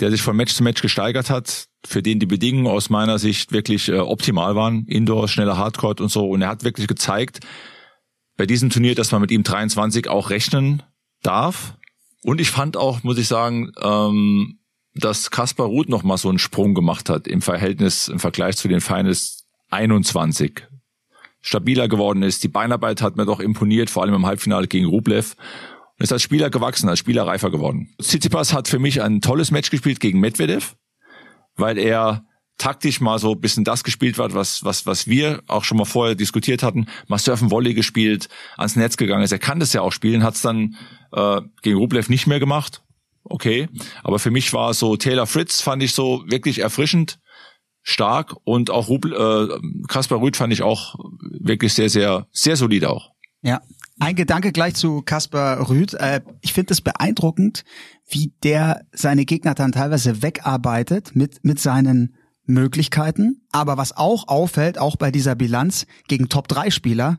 der 0.01 0.11
sich 0.11 0.23
von 0.23 0.35
Match 0.35 0.55
zu 0.55 0.63
Match 0.63 0.81
gesteigert 0.81 1.29
hat, 1.29 1.67
für 1.89 2.03
den 2.03 2.21
die 2.21 2.27
Bedingungen 2.27 2.67
aus 2.67 2.91
meiner 2.91 3.19
Sicht 3.19 3.51
wirklich 3.51 3.89
äh, 3.89 3.99
optimal 3.99 4.55
waren. 4.55 4.85
Indoor, 4.87 5.27
schneller 5.27 5.57
Hardcore 5.57 5.97
und 6.01 6.11
so. 6.11 6.29
Und 6.29 6.43
er 6.43 6.49
hat 6.49 6.63
wirklich 6.63 6.87
gezeigt, 6.87 7.41
bei 8.37 8.47
diesem 8.47 8.71
Turnier, 8.71 8.95
dass 8.95 9.11
man 9.11 9.21
mit 9.21 9.31
ihm 9.31 9.43
23 9.43 10.09
auch 10.09 10.31
rechnen 10.31 10.83
darf. 11.23 11.77
Und 12.23 12.41
ich 12.41 12.51
fand 12.51 12.77
auch, 12.77 13.03
muss 13.03 13.19
ich 13.19 13.27
sagen, 13.27 13.73
ähm, 13.81 14.59
dass 14.95 15.31
Kaspar 15.31 15.67
Ruth 15.67 15.89
noch 15.89 16.03
mal 16.03 16.19
so 16.19 16.29
einen 16.29 16.39
Sprung 16.39 16.75
gemacht 16.75 17.09
hat 17.09 17.27
im 17.27 17.43
Verhältnis, 17.43 18.09
im 18.09 18.19
Vergleich 18.19 18.57
zu 18.57 18.69
den 18.69 18.81
Finals 18.81 19.47
21. 19.71 20.67
Stabiler 21.41 21.89
geworden 21.89 22.23
ist. 22.23 22.45
Die 22.45 22.49
Beinarbeit 22.49 23.01
hat 23.03 23.17
mir 23.17 23.27
doch 23.27 23.41
imponiert, 23.41 23.91
vor 23.91 24.03
allem 24.03 24.15
im 24.15 24.27
Halbfinale 24.27 24.69
gegen 24.69 24.87
Rublev. 24.87 25.37
Und 25.99 26.05
ist 26.05 26.13
als 26.13 26.23
Spieler 26.23 26.51
gewachsen, 26.51 26.89
als 26.89 27.01
Spieler 27.01 27.27
reifer 27.27 27.51
geworden. 27.51 27.95
Tsitsipas 28.01 28.53
hat 28.53 28.69
für 28.69 28.79
mich 28.79 29.03
ein 29.03 29.21
tolles 29.21 29.51
Match 29.51 29.71
gespielt 29.71 29.99
gegen 29.99 30.21
Medvedev 30.21 30.77
weil 31.59 31.79
er 31.79 32.25
taktisch 32.57 33.01
mal 33.01 33.19
so 33.19 33.35
bisschen 33.37 33.65
das 33.65 33.85
gespielt 33.85 34.19
hat, 34.19 34.35
was, 34.35 34.65
was, 34.65 34.85
was 34.85 35.07
wir 35.07 35.43
auch 35.47 35.63
schon 35.63 35.79
mal 35.79 35.85
vorher 35.85 36.15
diskutiert 36.17 36.63
hatten, 36.63 36.87
mal 37.07 37.19
Surfen 37.19 37.51
Volley 37.51 37.75
gespielt, 37.75 38.29
ans 38.57 38.75
Netz 38.75 38.97
gegangen 38.97 39.23
ist. 39.23 39.33
Er 39.33 39.39
kann 39.39 39.61
das 39.61 39.73
ja 39.73 39.83
auch 39.83 39.93
spielen, 39.93 40.25
hat 40.25 40.35
es 40.35 40.43
dann 40.43 40.77
äh, 41.13 41.41
gegen 41.63 41.79
Rublev 41.79 42.09
nicht 42.09 42.27
mehr 42.27 42.41
gemacht. 42.41 42.83
Okay. 43.23 43.69
Aber 44.03 44.19
für 44.19 44.31
mich 44.31 44.53
war 44.53 44.75
so 44.75 44.97
Taylor 44.97 45.27
Fritz, 45.27 45.61
fand 45.61 45.83
ich 45.83 45.93
so 45.93 46.25
wirklich 46.27 46.61
erfrischend. 46.61 47.21
stark 47.83 48.37
und 48.45 48.71
auch 48.71 48.89
Rubel, 48.89 49.13
äh, 49.15 49.87
Kaspar 49.87 50.21
Rüth 50.21 50.37
fand 50.37 50.53
ich 50.53 50.63
auch 50.63 50.97
wirklich 51.41 51.73
sehr, 51.75 51.89
sehr, 51.89 52.27
sehr 52.33 52.57
solide 52.57 52.91
auch. 52.91 53.13
Ja, 53.43 53.61
ein 54.01 54.17
Gedanke 54.17 54.53
gleich 54.53 54.75
zu 54.75 55.03
Kaspar 55.03 55.69
Rüth. 55.69 55.95
Äh, 55.95 56.21
ich 56.41 56.53
finde 56.53 56.73
es 56.73 56.81
beeindruckend, 56.81 57.65
wie 58.09 58.33
der 58.43 58.87
seine 58.93 59.25
Gegner 59.25 59.55
dann 59.55 59.73
teilweise 59.73 60.23
wegarbeitet 60.23 61.15
mit, 61.15 61.45
mit 61.45 61.59
seinen 61.59 62.15
Möglichkeiten. 62.45 63.43
Aber 63.53 63.77
was 63.77 63.97
auch 63.97 64.29
auffällt, 64.29 64.79
auch 64.79 64.97
bei 64.97 65.11
dieser 65.11 65.35
Bilanz 65.35 65.87
gegen 66.07 66.29
Top-3-Spieler, 66.29 67.19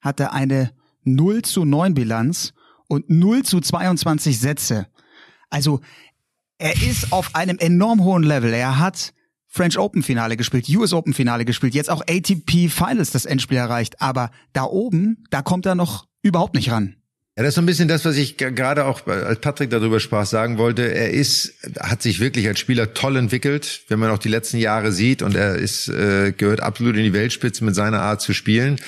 hat 0.00 0.20
er 0.20 0.32
eine 0.32 0.70
0 1.02 1.42
zu 1.42 1.64
9 1.64 1.94
Bilanz 1.94 2.52
und 2.88 3.08
0 3.10 3.42
zu 3.42 3.60
22 3.60 4.38
Sätze. 4.38 4.86
Also 5.50 5.80
er 6.58 6.74
ist 6.82 7.12
auf 7.12 7.34
einem 7.34 7.58
enorm 7.58 8.02
hohen 8.04 8.22
Level. 8.22 8.52
Er 8.52 8.78
hat 8.78 9.12
French 9.54 9.78
Open 9.78 10.02
Finale 10.02 10.36
gespielt, 10.36 10.68
US 10.70 10.92
Open 10.92 11.14
Finale 11.14 11.44
gespielt, 11.44 11.74
jetzt 11.76 11.88
auch 11.88 12.02
ATP 12.08 12.68
Finals 12.68 13.12
das 13.12 13.24
Endspiel 13.24 13.56
erreicht. 13.56 14.02
Aber 14.02 14.32
da 14.52 14.64
oben, 14.64 15.24
da 15.30 15.42
kommt 15.42 15.64
er 15.64 15.76
noch 15.76 16.08
überhaupt 16.22 16.54
nicht 16.54 16.72
ran. 16.72 16.96
Ja, 17.36 17.44
das 17.44 17.50
ist 17.50 17.54
so 17.54 17.62
ein 17.62 17.66
bisschen 17.66 17.86
das, 17.86 18.04
was 18.04 18.16
ich 18.16 18.36
gerade 18.36 18.84
auch, 18.84 19.06
als 19.06 19.40
Patrick 19.40 19.70
darüber 19.70 20.00
sprach, 20.00 20.26
sagen 20.26 20.58
wollte. 20.58 20.92
Er 20.92 21.10
ist, 21.10 21.54
hat 21.78 22.02
sich 22.02 22.18
wirklich 22.18 22.48
als 22.48 22.58
Spieler 22.58 22.94
toll 22.94 23.16
entwickelt, 23.16 23.82
wenn 23.86 24.00
man 24.00 24.10
auch 24.10 24.18
die 24.18 24.28
letzten 24.28 24.58
Jahre 24.58 24.90
sieht. 24.90 25.22
Und 25.22 25.36
er 25.36 25.54
ist, 25.54 25.88
äh, 25.88 26.32
gehört 26.32 26.60
absolut 26.60 26.96
in 26.96 27.04
die 27.04 27.12
Weltspitze 27.12 27.64
mit 27.64 27.76
seiner 27.76 28.00
Art 28.00 28.22
zu 28.22 28.34
spielen. 28.34 28.80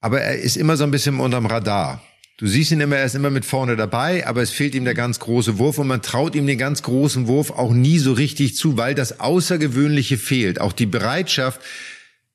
Aber 0.00 0.22
er 0.22 0.38
ist 0.38 0.56
immer 0.56 0.78
so 0.78 0.84
ein 0.84 0.90
bisschen 0.90 1.20
unterm 1.20 1.44
Radar. 1.44 2.02
Du 2.38 2.46
siehst 2.46 2.72
ihn 2.72 2.80
immer, 2.80 2.96
er 2.96 3.04
ist 3.04 3.14
immer 3.14 3.30
mit 3.30 3.44
vorne 3.44 3.76
dabei, 3.76 4.26
aber 4.26 4.42
es 4.42 4.50
fehlt 4.50 4.74
ihm 4.74 4.84
der 4.84 4.94
ganz 4.94 5.20
große 5.20 5.58
Wurf 5.58 5.78
und 5.78 5.86
man 5.86 6.02
traut 6.02 6.34
ihm 6.34 6.46
den 6.46 6.58
ganz 6.58 6.82
großen 6.82 7.28
Wurf 7.28 7.50
auch 7.50 7.72
nie 7.72 7.98
so 7.98 8.12
richtig 8.12 8.56
zu, 8.56 8.76
weil 8.76 8.94
das 8.94 9.20
Außergewöhnliche 9.20 10.16
fehlt. 10.16 10.60
Auch 10.60 10.72
die 10.72 10.86
Bereitschaft, 10.86 11.60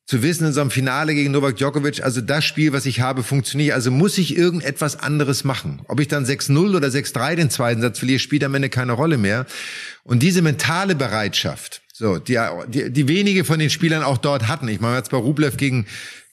zu 0.07 0.23
wissen 0.23 0.47
in 0.47 0.53
so 0.53 0.61
einem 0.61 0.71
Finale 0.71 1.13
gegen 1.13 1.31
Novak 1.31 1.57
Djokovic, 1.57 2.01
also 2.01 2.21
das 2.21 2.45
Spiel, 2.45 2.71
was 2.71 2.85
ich 2.85 3.01
habe, 3.01 3.23
funktioniert. 3.23 3.73
Also 3.73 3.91
muss 3.91 4.17
ich 4.17 4.37
irgendetwas 4.37 4.95
anderes 4.95 5.43
machen. 5.43 5.81
Ob 5.89 5.99
ich 5.99 6.07
dann 6.07 6.25
6-0 6.25 6.77
oder 6.77 6.87
6-3 6.87 7.35
den 7.35 7.49
zweiten 7.49 7.81
Satz 7.81 7.99
verliere, 7.99 8.19
spielt 8.19 8.45
am 8.45 8.55
Ende 8.55 8.69
keine 8.69 8.93
Rolle 8.93 9.17
mehr. 9.17 9.45
Und 10.03 10.23
diese 10.23 10.41
mentale 10.41 10.95
Bereitschaft, 10.95 11.81
so, 11.91 12.19
die, 12.19 12.39
die, 12.69 12.89
die 12.89 13.07
wenige 13.09 13.43
von 13.43 13.59
den 13.59 13.69
Spielern 13.69 14.01
auch 14.01 14.17
dort 14.17 14.47
hatten. 14.47 14.69
Ich 14.69 14.79
meine, 14.79 14.95
jetzt 14.95 15.11
bei 15.11 15.17
Rublev 15.17 15.57
gegen 15.57 15.87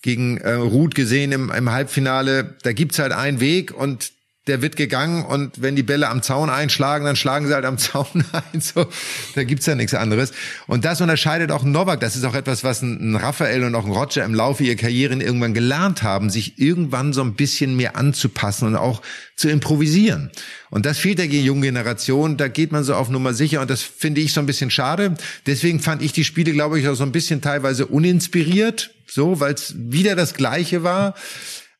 gegen 0.04 0.36
äh, 0.36 0.52
Ruth 0.52 0.94
gesehen 0.94 1.32
im, 1.32 1.50
im 1.50 1.72
Halbfinale, 1.72 2.56
da 2.62 2.74
gibt's 2.74 2.98
halt 2.98 3.12
einen 3.12 3.40
Weg 3.40 3.72
und 3.72 4.12
der 4.46 4.60
wird 4.60 4.76
gegangen 4.76 5.24
und 5.24 5.62
wenn 5.62 5.74
die 5.74 5.82
Bälle 5.82 6.10
am 6.10 6.22
Zaun 6.22 6.50
einschlagen, 6.50 7.06
dann 7.06 7.16
schlagen 7.16 7.46
sie 7.46 7.54
halt 7.54 7.64
am 7.64 7.78
Zaun 7.78 8.24
ein. 8.32 8.60
So, 8.60 8.86
da 9.34 9.44
gibt's 9.44 9.64
ja 9.64 9.74
nichts 9.74 9.94
anderes. 9.94 10.32
Und 10.66 10.84
das 10.84 11.00
unterscheidet 11.00 11.50
auch 11.50 11.64
Novak. 11.64 12.00
Das 12.00 12.14
ist 12.14 12.24
auch 12.24 12.34
etwas, 12.34 12.62
was 12.62 12.82
ein, 12.82 13.16
Raphael 13.16 13.64
und 13.64 13.74
auch 13.74 13.86
ein 13.86 13.92
Roger 13.92 14.24
im 14.24 14.34
Laufe 14.34 14.64
ihrer 14.64 14.76
Karrieren 14.76 15.22
irgendwann 15.22 15.54
gelernt 15.54 16.02
haben, 16.02 16.28
sich 16.28 16.58
irgendwann 16.58 17.14
so 17.14 17.22
ein 17.22 17.34
bisschen 17.34 17.74
mehr 17.74 17.96
anzupassen 17.96 18.68
und 18.68 18.76
auch 18.76 19.00
zu 19.34 19.48
improvisieren. 19.48 20.30
Und 20.70 20.84
das 20.84 20.98
fehlt 20.98 21.18
der 21.18 21.26
jungen 21.26 21.62
Generation. 21.62 22.36
Da 22.36 22.48
geht 22.48 22.70
man 22.70 22.84
so 22.84 22.94
auf 22.94 23.08
Nummer 23.08 23.32
sicher 23.32 23.62
und 23.62 23.70
das 23.70 23.82
finde 23.82 24.20
ich 24.20 24.34
so 24.34 24.40
ein 24.40 24.46
bisschen 24.46 24.70
schade. 24.70 25.14
Deswegen 25.46 25.80
fand 25.80 26.02
ich 26.02 26.12
die 26.12 26.24
Spiele, 26.24 26.52
glaube 26.52 26.78
ich, 26.78 26.86
auch 26.88 26.94
so 26.94 27.04
ein 27.04 27.12
bisschen 27.12 27.40
teilweise 27.40 27.86
uninspiriert, 27.86 28.90
so, 29.06 29.40
weil 29.40 29.54
es 29.54 29.74
wieder 29.76 30.16
das 30.16 30.34
Gleiche 30.34 30.82
war. 30.82 31.14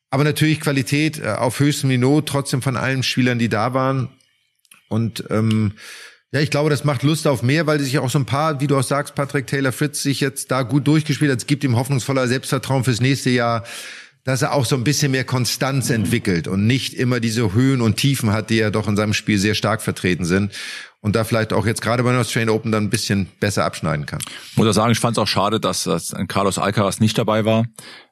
Aber 0.09 0.23
natürlich 0.23 0.61
Qualität 0.61 1.19
äh, 1.19 1.29
auf 1.29 1.59
höchstem 1.59 1.89
Niveau, 1.89 2.21
trotzdem 2.21 2.61
von 2.61 2.77
allen 2.77 3.03
Spielern, 3.03 3.39
die 3.39 3.49
da 3.49 3.73
waren. 3.73 4.09
Und 4.87 5.25
ähm, 5.29 5.73
ja, 6.31 6.41
ich 6.41 6.49
glaube, 6.49 6.69
das 6.69 6.83
macht 6.83 7.03
Lust 7.03 7.27
auf 7.27 7.43
mehr, 7.43 7.65
weil 7.65 7.79
sich 7.79 7.97
auch 7.99 8.09
so 8.09 8.19
ein 8.19 8.25
paar, 8.25 8.59
wie 8.59 8.67
du 8.67 8.77
auch 8.77 8.83
sagst, 8.83 9.15
Patrick 9.15 9.47
Taylor 9.47 9.71
Fritz 9.71 10.03
sich 10.03 10.19
jetzt 10.19 10.51
da 10.51 10.63
gut 10.63 10.87
durchgespielt 10.87 11.31
hat. 11.31 11.39
Es 11.39 11.47
gibt 11.47 11.63
ihm 11.63 11.75
hoffnungsvoller 11.75 12.27
Selbstvertrauen 12.27 12.83
fürs 12.83 12.99
nächste 12.99 13.29
Jahr, 13.29 13.63
dass 14.25 14.41
er 14.41 14.53
auch 14.53 14.65
so 14.65 14.75
ein 14.75 14.83
bisschen 14.83 15.11
mehr 15.11 15.23
Konstanz 15.23 15.91
entwickelt 15.91 16.47
und 16.47 16.65
nicht 16.65 16.93
immer 16.95 17.19
diese 17.19 17.53
Höhen 17.53 17.79
und 17.79 17.97
Tiefen 17.97 18.31
hat, 18.31 18.49
die 18.49 18.57
ja 18.57 18.71
doch 18.71 18.87
in 18.87 18.97
seinem 18.97 19.13
Spiel 19.13 19.37
sehr 19.37 19.53
stark 19.53 19.81
vertreten 19.81 20.25
sind. 20.25 20.51
Und 20.99 21.15
da 21.15 21.23
vielleicht 21.23 21.53
auch 21.53 21.67
jetzt 21.67 21.83
gerade 21.83 22.01
bei 22.01 22.11
den 22.11 22.19
Australian 22.19 22.49
Open 22.49 22.71
dann 22.71 22.85
ein 22.85 22.89
bisschen 22.89 23.27
besser 23.39 23.63
abschneiden 23.63 24.07
kann. 24.07 24.19
Ich 24.49 24.57
muss 24.57 24.67
auch 24.67 24.73
sagen, 24.73 24.91
ich 24.91 24.99
fand 24.99 25.15
es 25.15 25.21
auch 25.21 25.27
schade, 25.27 25.59
dass, 25.59 25.83
dass 25.83 26.15
Carlos 26.27 26.57
Alcaraz 26.57 26.99
nicht 26.99 27.17
dabei 27.17 27.45
war 27.45 27.65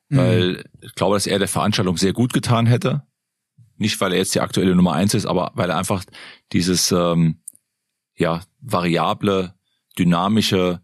mhm. 0.09 0.17
weil 0.17 0.63
ich 0.81 0.95
glaube, 0.95 1.15
dass 1.15 1.27
er 1.27 1.39
der 1.39 1.47
Veranstaltung 1.47 1.97
sehr 1.97 2.13
gut 2.13 2.33
getan 2.33 2.65
hätte. 2.65 3.03
Nicht, 3.77 3.99
weil 4.01 4.11
er 4.13 4.19
jetzt 4.19 4.35
die 4.35 4.39
aktuelle 4.39 4.75
Nummer 4.75 4.93
eins 4.93 5.13
ist, 5.13 5.25
aber 5.25 5.51
weil 5.55 5.69
er 5.69 5.77
einfach 5.77 6.03
dieses 6.51 6.91
ähm, 6.91 7.41
ja 8.15 8.41
variable, 8.61 9.55
dynamische, 9.97 10.81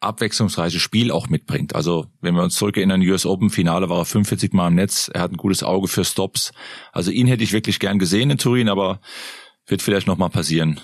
abwechslungsreiche 0.00 0.80
Spiel 0.80 1.10
auch 1.10 1.28
mitbringt. 1.28 1.74
Also 1.74 2.06
wenn 2.20 2.34
wir 2.34 2.42
uns 2.42 2.56
zurückerinnern, 2.56 3.02
US 3.02 3.26
Open 3.26 3.50
Finale 3.50 3.88
war 3.88 3.98
er 3.98 4.04
45 4.04 4.52
Mal 4.52 4.68
im 4.68 4.74
Netz. 4.74 5.10
Er 5.12 5.20
hat 5.20 5.32
ein 5.32 5.36
gutes 5.36 5.62
Auge 5.62 5.88
für 5.88 6.04
Stops. 6.04 6.52
Also 6.92 7.10
ihn 7.10 7.26
hätte 7.26 7.44
ich 7.44 7.52
wirklich 7.52 7.78
gern 7.78 7.98
gesehen 7.98 8.30
in 8.30 8.38
Turin, 8.38 8.68
aber 8.68 9.00
wird 9.66 9.82
vielleicht 9.82 10.06
noch 10.06 10.18
mal 10.18 10.28
passieren 10.28 10.80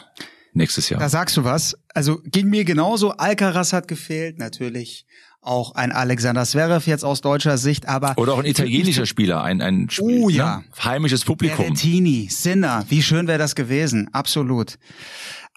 nächstes 0.59 0.91
Jahr. 0.91 1.01
Da 1.01 1.09
sagst 1.09 1.37
du 1.37 1.45
was. 1.45 1.77
Also 1.95 2.21
ging 2.25 2.49
mir 2.49 2.65
genauso. 2.65 3.13
Alcaraz 3.13 3.73
hat 3.73 3.89
gefehlt, 3.89 4.39
natürlich 4.39 5.07
auch 5.41 5.75
ein 5.75 5.93
Alexander 5.93 6.45
Zverev 6.45 6.89
jetzt 6.89 7.05
aus 7.05 7.21
deutscher 7.21 7.59
Sicht, 7.59 7.89
aber 7.89 8.15
oder 8.19 8.35
auch 8.35 8.39
ein 8.39 8.45
italienischer 8.45 9.07
Spieler, 9.07 9.43
ein 9.43 9.63
ein 9.63 9.89
Spiel, 9.89 10.23
oh, 10.23 10.29
ja. 10.29 10.59
Ne? 10.59 10.65
heimisches 10.85 11.25
Publikum. 11.25 11.65
Berrettini, 11.65 12.29
Sinner, 12.31 12.85
wie 12.89 13.03
schön 13.03 13.27
wäre 13.29 13.39
das 13.39 13.55
gewesen, 13.55 14.09
absolut. 14.13 14.79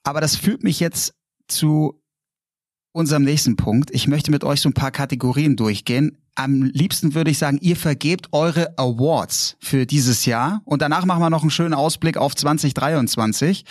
Aber 0.04 0.22
das 0.22 0.36
führt 0.36 0.64
mich 0.64 0.80
jetzt 0.80 1.14
zu 1.48 2.01
unserem 2.92 3.24
nächsten 3.24 3.56
Punkt. 3.56 3.90
Ich 3.92 4.08
möchte 4.08 4.32
mit 4.32 4.44
euch 4.44 4.62
so 4.62 4.70
ein 4.70 4.74
paar 4.74 4.92
Kategorien 4.92 5.56
durchgehen. 5.56 6.18
Am 6.36 6.64
liebsten 6.64 7.14
würde 7.14 7.32
ich 7.32 7.38
sagen, 7.38 7.58
ihr 7.62 7.76
vergebt 7.76 8.30
eure 8.32 8.78
Awards 8.78 9.58
für 9.60 9.86
dieses 9.86 10.26
Jahr 10.26 10.62
und 10.66 10.82
danach 10.82 11.06
machen 11.06 11.22
wir 11.22 11.30
noch 11.30 11.42
einen 11.42 11.52
schönen 11.52 11.74
Ausblick 11.74 12.18
auf 12.18 12.36
2023. 12.36 13.66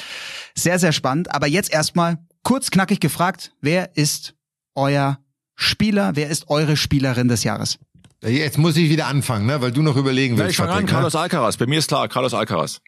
Sehr, 0.54 0.78
sehr 0.78 0.92
spannend. 0.92 1.34
Aber 1.34 1.46
jetzt 1.46 1.72
erstmal 1.72 2.18
kurz 2.42 2.70
knackig 2.70 3.00
gefragt, 3.00 3.52
wer 3.60 3.96
ist 3.96 4.34
euer 4.74 5.18
Spieler, 5.54 6.12
wer 6.14 6.28
ist 6.28 6.48
eure 6.48 6.76
Spielerin 6.76 7.28
des 7.28 7.44
Jahres? 7.44 7.78
Jetzt 8.22 8.58
muss 8.58 8.76
ich 8.76 8.90
wieder 8.90 9.06
anfangen, 9.06 9.46
ne? 9.46 9.62
weil 9.62 9.72
du 9.72 9.82
noch 9.82 9.96
überlegen 9.96 10.36
willst. 10.36 10.58
Ja, 10.58 10.64
ich 10.64 10.68
fange 10.68 10.72
an, 10.72 10.84
ne? 10.84 10.90
Carlos 10.90 11.14
Alcaraz. 11.14 11.56
Bei 11.56 11.66
mir 11.66 11.78
ist 11.78 11.88
klar, 11.88 12.06
Carlos 12.08 12.34
Alcaraz. 12.34 12.80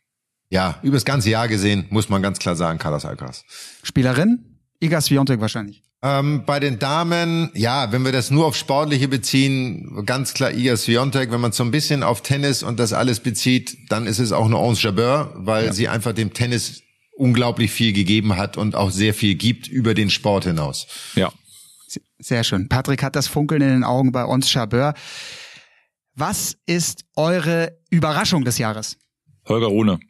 Ja, 0.51 0.78
übers 0.83 1.07
ganze 1.07 1.30
Jahr 1.30 1.49
gesehen 1.49 1.87
muss 1.89 2.11
man 2.11 2.20
ganz 2.20 2.39
klar 2.39 2.55
sagen, 2.55 2.78
Carlos 2.78 3.07
Alcaraz. 3.07 3.45
Spielerin? 3.83 4.59
Iga 4.80 5.01
Swiatek 5.01 5.41
wahrscheinlich. 5.41 5.83
Ähm, 6.05 6.42
bei 6.44 6.59
den 6.59 6.80
Damen, 6.80 7.50
ja, 7.55 7.92
wenn 7.92 8.05
wir 8.05 8.11
das 8.11 8.32
nur 8.32 8.46
auf 8.46 8.57
Sportliche 8.57 9.07
beziehen, 9.07 10.05
ganz 10.05 10.34
klar 10.34 10.50
Iga 10.50 10.76
Swiatek. 10.76 11.30
Wenn 11.30 11.40
man 11.40 11.53
so 11.53 11.62
ein 11.62 11.70
bisschen 11.70 12.03
auf 12.03 12.22
Tennis 12.22 12.64
und 12.64 12.80
das 12.80 12.92
alles 12.92 13.20
bezieht, 13.20 13.78
dann 13.88 14.07
ist 14.07 14.18
es 14.18 14.32
auch 14.32 14.46
eine 14.46 14.59
Onze 14.59 14.82
Jabeur, 14.82 15.32
weil 15.36 15.66
ja. 15.66 15.72
sie 15.72 15.88
einfach 15.88 16.12
dem 16.12 16.32
Tennis 16.32 16.82
unglaublich 17.16 17.70
viel 17.70 17.92
gegeben 17.92 18.36
hat 18.36 18.57
und 18.57 18.74
auch 18.74 18.90
sehr 18.90 19.14
viel 19.14 19.36
gibt 19.36 19.68
über 19.68 19.94
den 19.94 20.11
Sport 20.11 20.44
hinaus. 20.44 20.88
Ja. 21.14 21.32
Sehr 22.18 22.42
schön. 22.42 22.68
Patrick 22.68 23.03
hat 23.03 23.14
das 23.14 23.28
Funkeln 23.28 23.62
in 23.62 23.68
den 23.68 23.84
Augen 23.84 24.11
bei 24.11 24.24
uns, 24.24 24.50
Chabeur. 24.50 24.94
Was 26.14 26.57
ist 26.66 27.05
eure 27.16 27.78
Überraschung 27.90 28.44
des 28.44 28.59
Jahres? 28.59 28.98
Holger 29.46 29.68
Rune. 29.68 30.00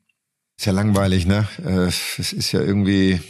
Ist 0.59 0.66
ja 0.66 0.72
langweilig, 0.72 1.26
ne? 1.26 1.49
Äh, 1.64 1.88
es 1.88 2.32
ist 2.32 2.53
ja 2.53 2.61
irgendwie. 2.61 3.20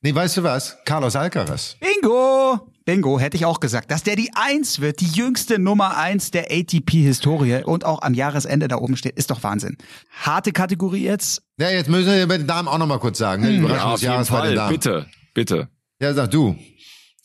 Nee, 0.00 0.14
weißt 0.14 0.36
du 0.36 0.42
was? 0.44 0.78
Carlos 0.84 1.16
Alcaraz. 1.16 1.76
Bingo! 1.80 2.70
Bingo, 2.84 3.18
hätte 3.18 3.36
ich 3.36 3.44
auch 3.44 3.58
gesagt. 3.58 3.90
Dass 3.90 4.04
der 4.04 4.14
die 4.14 4.30
Eins 4.32 4.80
wird, 4.80 5.00
die 5.00 5.08
jüngste 5.08 5.58
Nummer 5.58 5.96
eins 5.96 6.30
der 6.30 6.52
ATP-Historie 6.52 7.64
und 7.64 7.84
auch 7.84 8.02
am 8.02 8.14
Jahresende 8.14 8.68
da 8.68 8.76
oben 8.76 8.96
steht, 8.96 9.16
ist 9.16 9.30
doch 9.30 9.42
Wahnsinn. 9.42 9.76
Harte 10.20 10.52
Kategorie 10.52 11.02
jetzt. 11.02 11.42
Ja, 11.58 11.68
jetzt 11.68 11.90
müssen 11.90 12.14
wir 12.14 12.28
bei 12.28 12.38
den 12.38 12.46
Damen 12.46 12.68
auch 12.68 12.78
noch 12.78 12.86
mal 12.86 12.98
kurz 13.00 13.18
sagen. 13.18 13.42
Ne? 13.42 13.56
Überraschung 13.56 13.88
ja, 13.88 13.94
des 13.94 14.02
Jahres 14.02 14.28
Fall. 14.28 14.40
bei 14.40 14.46
den 14.46 14.56
Damen. 14.56 14.72
Bitte, 14.72 15.06
bitte. 15.34 15.68
Ja, 16.00 16.14
sag 16.14 16.30
du. 16.30 16.56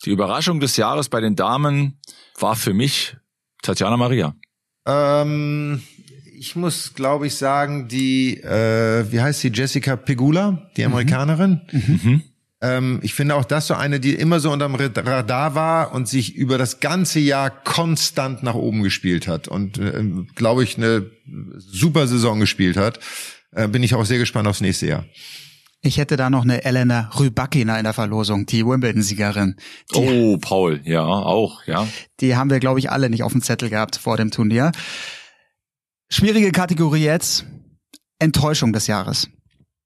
Die 0.04 0.10
Überraschung 0.10 0.60
des 0.60 0.76
Jahres 0.76 1.10
bei 1.10 1.22
den 1.22 1.36
Damen 1.36 2.00
war 2.40 2.56
für 2.56 2.74
mich 2.74 3.16
Tatjana 3.62 3.98
Maria. 3.98 4.36
Ähm, 4.86 5.82
ich 6.38 6.56
muss, 6.56 6.94
glaube 6.96 7.28
ich, 7.28 7.36
sagen, 7.36 7.88
die, 7.88 8.38
äh, 8.42 9.06
wie 9.12 9.22
heißt 9.22 9.42
sie, 9.42 9.52
Jessica 9.54 9.96
Pegula, 9.96 10.70
die 10.76 10.82
mhm. 10.82 10.94
Amerikanerin. 10.94 11.62
Mhm. 11.72 12.00
Mhm. 12.04 12.24
Ähm, 12.64 13.02
ich 13.04 13.14
finde 13.14 13.36
auch 13.36 13.44
das 13.44 13.68
so 13.68 13.74
eine, 13.74 14.00
die 14.00 14.16
immer 14.16 14.40
so 14.40 14.50
unterm 14.50 14.76
Radar 14.76 15.54
war 15.54 15.94
und 15.94 16.08
sich 16.08 16.34
über 16.34 16.58
das 16.58 16.80
ganze 16.80 17.20
Jahr 17.20 17.50
konstant 17.50 18.42
nach 18.42 18.56
oben 18.56 18.84
gespielt 18.84 19.28
hat 19.28 19.50
und, 19.50 19.78
äh, 19.78 20.02
glaube 20.34 20.64
ich, 20.64 20.78
eine 20.78 21.12
super 21.58 22.08
Saison 22.08 22.40
gespielt 22.40 22.78
hat. 22.78 23.02
Äh, 23.52 23.68
bin 23.68 23.84
ich 23.84 23.94
auch 23.94 24.06
sehr 24.06 24.18
gespannt 24.18 24.48
aufs 24.48 24.62
nächste 24.62 24.88
Jahr. 24.88 25.06
Ich 25.82 25.98
hätte 25.98 26.16
da 26.16 26.30
noch 26.30 26.44
eine 26.44 26.64
Elena 26.64 27.12
Rybakina 27.20 27.78
in 27.78 27.84
der 27.84 27.92
Verlosung, 27.92 28.46
die 28.46 28.66
Wimbledon-Siegerin. 28.66 29.58
Oh, 29.94 30.38
Paul, 30.38 30.80
ja, 30.86 31.04
auch, 31.04 31.68
ja. 31.68 31.86
Die 32.22 32.38
haben 32.38 32.50
wir, 32.50 32.62
glaube 32.62 32.80
ich, 32.80 32.90
alle 32.90 33.10
nicht 33.10 33.24
auf 33.24 33.34
dem 33.34 33.42
Zettel 33.42 33.70
gehabt 33.70 33.98
vor 33.98 34.16
dem 34.16 34.32
Turnier. 34.32 34.72
Schwierige 36.10 36.54
Kategorie 36.54 37.04
jetzt. 37.04 37.46
Enttäuschung 38.20 38.72
des 38.72 38.88
Jahres. 38.88 39.28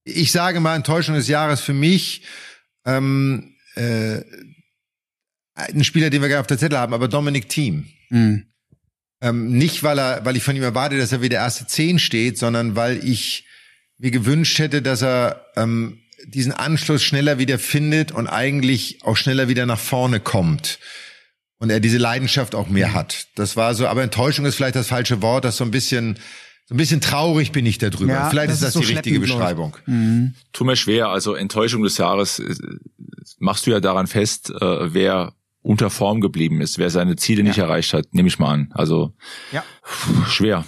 Ich 0.04 0.32
sage 0.32 0.60
mal 0.60 0.76
Enttäuschung 0.76 1.16
des 1.16 1.28
Jahres 1.28 1.60
für 1.60 1.74
mich. 1.74 2.22
Ähm, 2.88 3.54
äh, 3.76 4.22
ein 5.54 5.84
Spieler, 5.84 6.10
den 6.10 6.22
wir 6.22 6.30
gerne 6.30 6.42
auf 6.42 6.48
der 6.48 6.58
Zettel 6.58 6.80
haben, 6.80 6.94
aber 6.94 7.08
Dominic 7.08 7.50
Thiem. 7.50 7.88
Mhm. 8.10 8.48
Ähm, 9.22 9.52
nicht, 9.52 9.84
weil 9.84 10.00
er, 10.00 10.26
weil 10.26 10.38
ich 10.38 10.44
von 10.44 10.56
ihm 10.56 10.64
erwarte, 10.64 10.98
dass 10.98 11.12
er 11.12 11.22
wie 11.22 11.30
der 11.30 11.40
erste 11.40 11.68
Zehn 11.68 12.00
steht, 12.00 12.38
sondern 12.38 12.76
weil 12.76 13.04
ich 13.04 13.46
mir 13.98 14.12
gewünscht 14.12 14.60
hätte, 14.60 14.82
dass 14.82 15.02
er 15.02 15.46
ähm, 15.56 16.00
diesen 16.26 16.52
Anschluss 16.52 17.04
schneller 17.04 17.40
wieder 17.40 17.60
findet 17.60 18.12
und 18.12 18.28
eigentlich 18.28 19.00
auch 19.04 19.18
schneller 19.18 19.48
wieder 19.48 19.66
nach 19.66 19.80
vorne 19.80 20.20
kommt. 20.20 20.80
Und 21.60 21.72
er 21.72 21.80
diese 21.80 21.98
Leidenschaft 21.98 22.54
auch 22.54 22.70
mehr 22.70 22.94
hat. 22.94 23.28
Das 23.34 23.56
war 23.56 23.74
so, 23.74 23.88
aber 23.88 24.04
Enttäuschung 24.04 24.46
ist 24.46 24.56
vielleicht 24.56 24.76
das 24.76 24.90
falsche 24.90 25.24
Wort, 25.24 25.44
das 25.44 25.58
so 25.58 25.64
ein 25.64 25.72
bisschen 25.72 26.20
so 26.68 26.76
ein 26.76 26.78
bisschen 26.78 27.00
traurig 27.00 27.54
bin 27.54 27.66
ich 27.66 27.78
darüber. 27.78 28.12
Ja, 28.12 28.30
Vielleicht 28.30 28.52
ist 28.52 28.62
das, 28.62 28.70
ist 28.70 28.74
so 28.74 28.82
die 28.82 28.94
richtige 28.94 29.22
Beschreibung. 29.22 29.78
Mhm. 29.86 30.34
Tu 30.52 30.66
mir 30.66 30.76
schwer. 30.76 31.08
Also 31.08 31.34
Enttäuschung 31.34 31.82
des 31.82 31.98
Jahres 31.98 32.40
äh, 32.40 32.56
machst 33.40 33.66
du 33.66 33.72
ja 33.72 33.80
daran 33.80 34.06
fest, 34.06 34.50
äh, 34.50 34.94
wer 34.94 35.32
unter 35.62 35.90
Form 35.90 36.20
geblieben 36.20 36.60
ist, 36.60 36.78
wer 36.78 36.90
seine 36.90 37.16
Ziele 37.16 37.42
ja. 37.42 37.48
nicht 37.48 37.58
erreicht 37.58 37.94
hat, 37.94 38.14
nehme 38.14 38.28
ich 38.28 38.38
mal 38.38 38.52
an. 38.52 38.70
Also 38.74 39.14
ja. 39.54 39.64
schwer. 40.28 40.66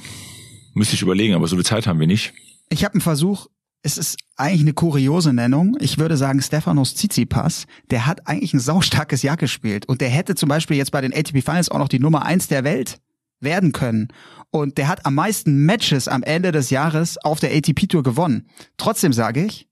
Müsste 0.74 0.96
ich 0.96 1.02
überlegen, 1.02 1.34
aber 1.34 1.48
so 1.48 1.58
viel 1.58 1.66
Zeit 1.66 1.86
haben 1.86 2.00
wir 2.00 2.08
nicht. 2.08 2.34
Ich 2.70 2.86
habe 2.86 2.94
einen 2.94 3.02
Versuch, 3.02 3.48
es 3.82 3.98
ist 3.98 4.18
eigentlich 4.38 4.62
eine 4.62 4.74
kuriose 4.74 5.34
Nennung. 5.34 5.76
Ich 5.82 5.98
würde 5.98 6.16
sagen, 6.16 6.42
Stefanos 6.42 6.96
Tsitsipas, 6.96 7.66
der 7.92 8.06
hat 8.06 8.26
eigentlich 8.26 8.54
ein 8.54 8.60
saustarkes 8.62 9.22
Jahr 9.22 9.36
gespielt. 9.36 9.86
Und 9.86 10.00
der 10.00 10.10
hätte 10.10 10.36
zum 10.36 10.48
Beispiel 10.48 10.78
jetzt 10.78 10.92
bei 10.92 11.02
den 11.02 11.14
ATP 11.14 11.42
Finals 11.42 11.70
auch 11.70 11.80
noch 11.80 11.90
die 11.90 12.00
Nummer 12.00 12.26
eins 12.26 12.48
der 12.48 12.64
Welt 12.64 13.02
werden 13.40 13.72
können. 13.72 14.10
Und 14.52 14.78
der 14.78 14.88
hat 14.88 15.06
am 15.06 15.16
meisten 15.16 15.66
Matches 15.66 16.08
am 16.08 16.24
Ende 16.24 16.52
des 16.52 16.70
Jahres 16.70 17.18
auf 17.18 17.40
der 17.40 17.56
ATP 17.56 17.88
Tour 17.88 18.04
gewonnen. 18.04 18.50
Trotzdem 18.78 19.14
sage 19.14 19.46
ich, 19.46 19.70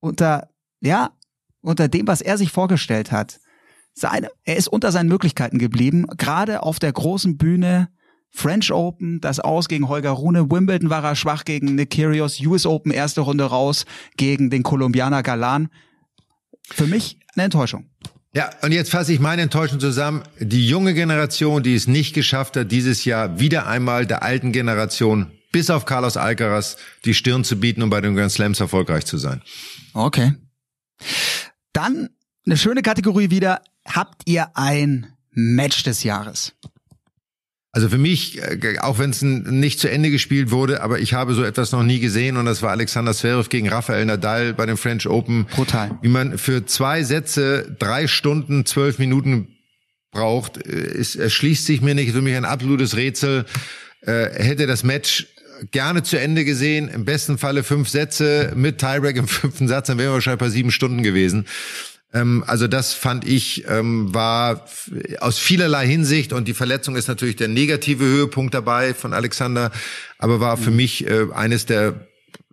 unter, 0.00 0.48
ja, 0.80 1.10
unter 1.60 1.88
dem, 1.88 2.06
was 2.06 2.20
er 2.20 2.38
sich 2.38 2.52
vorgestellt 2.52 3.10
hat, 3.10 3.40
seine, 3.94 4.28
er 4.44 4.56
ist 4.56 4.68
unter 4.68 4.92
seinen 4.92 5.08
Möglichkeiten 5.08 5.58
geblieben, 5.58 6.06
gerade 6.16 6.62
auf 6.62 6.78
der 6.78 6.92
großen 6.92 7.36
Bühne 7.38 7.88
French 8.30 8.70
Open, 8.70 9.20
das 9.20 9.40
aus 9.40 9.66
gegen 9.66 9.88
Holger 9.88 10.10
Rune, 10.10 10.50
Wimbledon 10.50 10.90
war 10.90 11.02
er 11.02 11.16
schwach 11.16 11.44
gegen 11.44 11.74
Nick 11.74 11.90
Kyrgios, 11.90 12.38
US 12.40 12.66
Open 12.66 12.92
erste 12.92 13.22
Runde 13.22 13.44
raus 13.44 13.86
gegen 14.16 14.50
den 14.50 14.62
Kolumbianer 14.62 15.22
Galan. 15.22 15.70
Für 16.68 16.86
mich 16.86 17.18
eine 17.34 17.44
Enttäuschung. 17.44 17.86
Ja, 18.36 18.50
und 18.60 18.72
jetzt 18.72 18.90
fasse 18.90 19.14
ich 19.14 19.18
meine 19.18 19.40
Enttäuschung 19.40 19.80
zusammen. 19.80 20.22
Die 20.38 20.68
junge 20.68 20.92
Generation, 20.92 21.62
die 21.62 21.74
es 21.74 21.86
nicht 21.86 22.14
geschafft 22.14 22.58
hat, 22.58 22.70
dieses 22.70 23.06
Jahr 23.06 23.40
wieder 23.40 23.66
einmal 23.66 24.04
der 24.04 24.22
alten 24.22 24.52
Generation, 24.52 25.30
bis 25.52 25.70
auf 25.70 25.86
Carlos 25.86 26.18
Alcaraz, 26.18 26.76
die 27.06 27.14
Stirn 27.14 27.44
zu 27.44 27.58
bieten, 27.58 27.80
um 27.82 27.88
bei 27.88 28.02
den 28.02 28.14
Grand 28.14 28.30
Slams 28.30 28.60
erfolgreich 28.60 29.06
zu 29.06 29.16
sein. 29.16 29.40
Okay. 29.94 30.34
Dann 31.72 32.10
eine 32.44 32.58
schöne 32.58 32.82
Kategorie 32.82 33.30
wieder. 33.30 33.62
Habt 33.86 34.20
ihr 34.26 34.50
ein 34.54 35.06
Match 35.30 35.82
des 35.84 36.02
Jahres? 36.02 36.52
Also 37.76 37.90
für 37.90 37.98
mich, 37.98 38.38
äh, 38.38 38.78
auch 38.78 38.98
wenn 38.98 39.10
es 39.10 39.20
nicht 39.20 39.80
zu 39.80 39.90
Ende 39.90 40.10
gespielt 40.10 40.50
wurde, 40.50 40.80
aber 40.80 40.98
ich 40.98 41.12
habe 41.12 41.34
so 41.34 41.44
etwas 41.44 41.72
noch 41.72 41.82
nie 41.82 42.00
gesehen 42.00 42.38
und 42.38 42.46
das 42.46 42.62
war 42.62 42.70
Alexander 42.70 43.12
Zverev 43.12 43.50
gegen 43.50 43.68
Rafael 43.68 44.06
Nadal 44.06 44.54
bei 44.54 44.64
dem 44.64 44.78
French 44.78 45.06
Open. 45.06 45.44
Brutal. 45.44 45.98
Wie 46.00 46.08
man 46.08 46.38
für 46.38 46.64
zwei 46.64 47.02
Sätze 47.02 47.76
drei 47.78 48.06
Stunden, 48.06 48.64
zwölf 48.64 48.98
Minuten 48.98 49.48
braucht, 50.10 50.56
ist, 50.56 51.16
erschließt 51.16 51.66
sich 51.66 51.82
mir 51.82 51.94
nicht. 51.94 52.12
Für 52.12 52.22
mich 52.22 52.34
ein 52.34 52.46
absolutes 52.46 52.96
Rätsel. 52.96 53.44
Äh, 54.00 54.30
hätte 54.42 54.66
das 54.66 54.82
Match 54.82 55.26
gerne 55.70 56.02
zu 56.02 56.18
Ende 56.18 56.46
gesehen. 56.46 56.88
Im 56.88 57.04
besten 57.04 57.36
Falle 57.36 57.62
fünf 57.62 57.90
Sätze 57.90 58.54
mit 58.56 58.78
Tiebreak 58.78 59.16
im 59.16 59.28
fünften 59.28 59.68
Satz, 59.68 59.88
dann 59.88 59.98
wären 59.98 60.08
wir 60.08 60.14
wahrscheinlich 60.14 60.40
bei 60.40 60.48
sieben 60.48 60.70
Stunden 60.70 61.02
gewesen. 61.02 61.44
Ähm, 62.16 62.44
also 62.46 62.66
das 62.66 62.94
fand 62.94 63.26
ich 63.26 63.66
ähm, 63.68 64.14
war 64.14 64.66
aus 65.20 65.38
vielerlei 65.38 65.86
Hinsicht 65.86 66.32
und 66.32 66.48
die 66.48 66.54
Verletzung 66.54 66.96
ist 66.96 67.08
natürlich 67.08 67.36
der 67.36 67.48
negative 67.48 68.04
Höhepunkt 68.04 68.54
dabei 68.54 68.94
von 68.94 69.12
Alexander, 69.12 69.70
aber 70.18 70.40
war 70.40 70.56
für 70.56 70.70
mhm. 70.70 70.76
mich 70.76 71.06
äh, 71.06 71.26
eines 71.34 71.66
der 71.66 72.06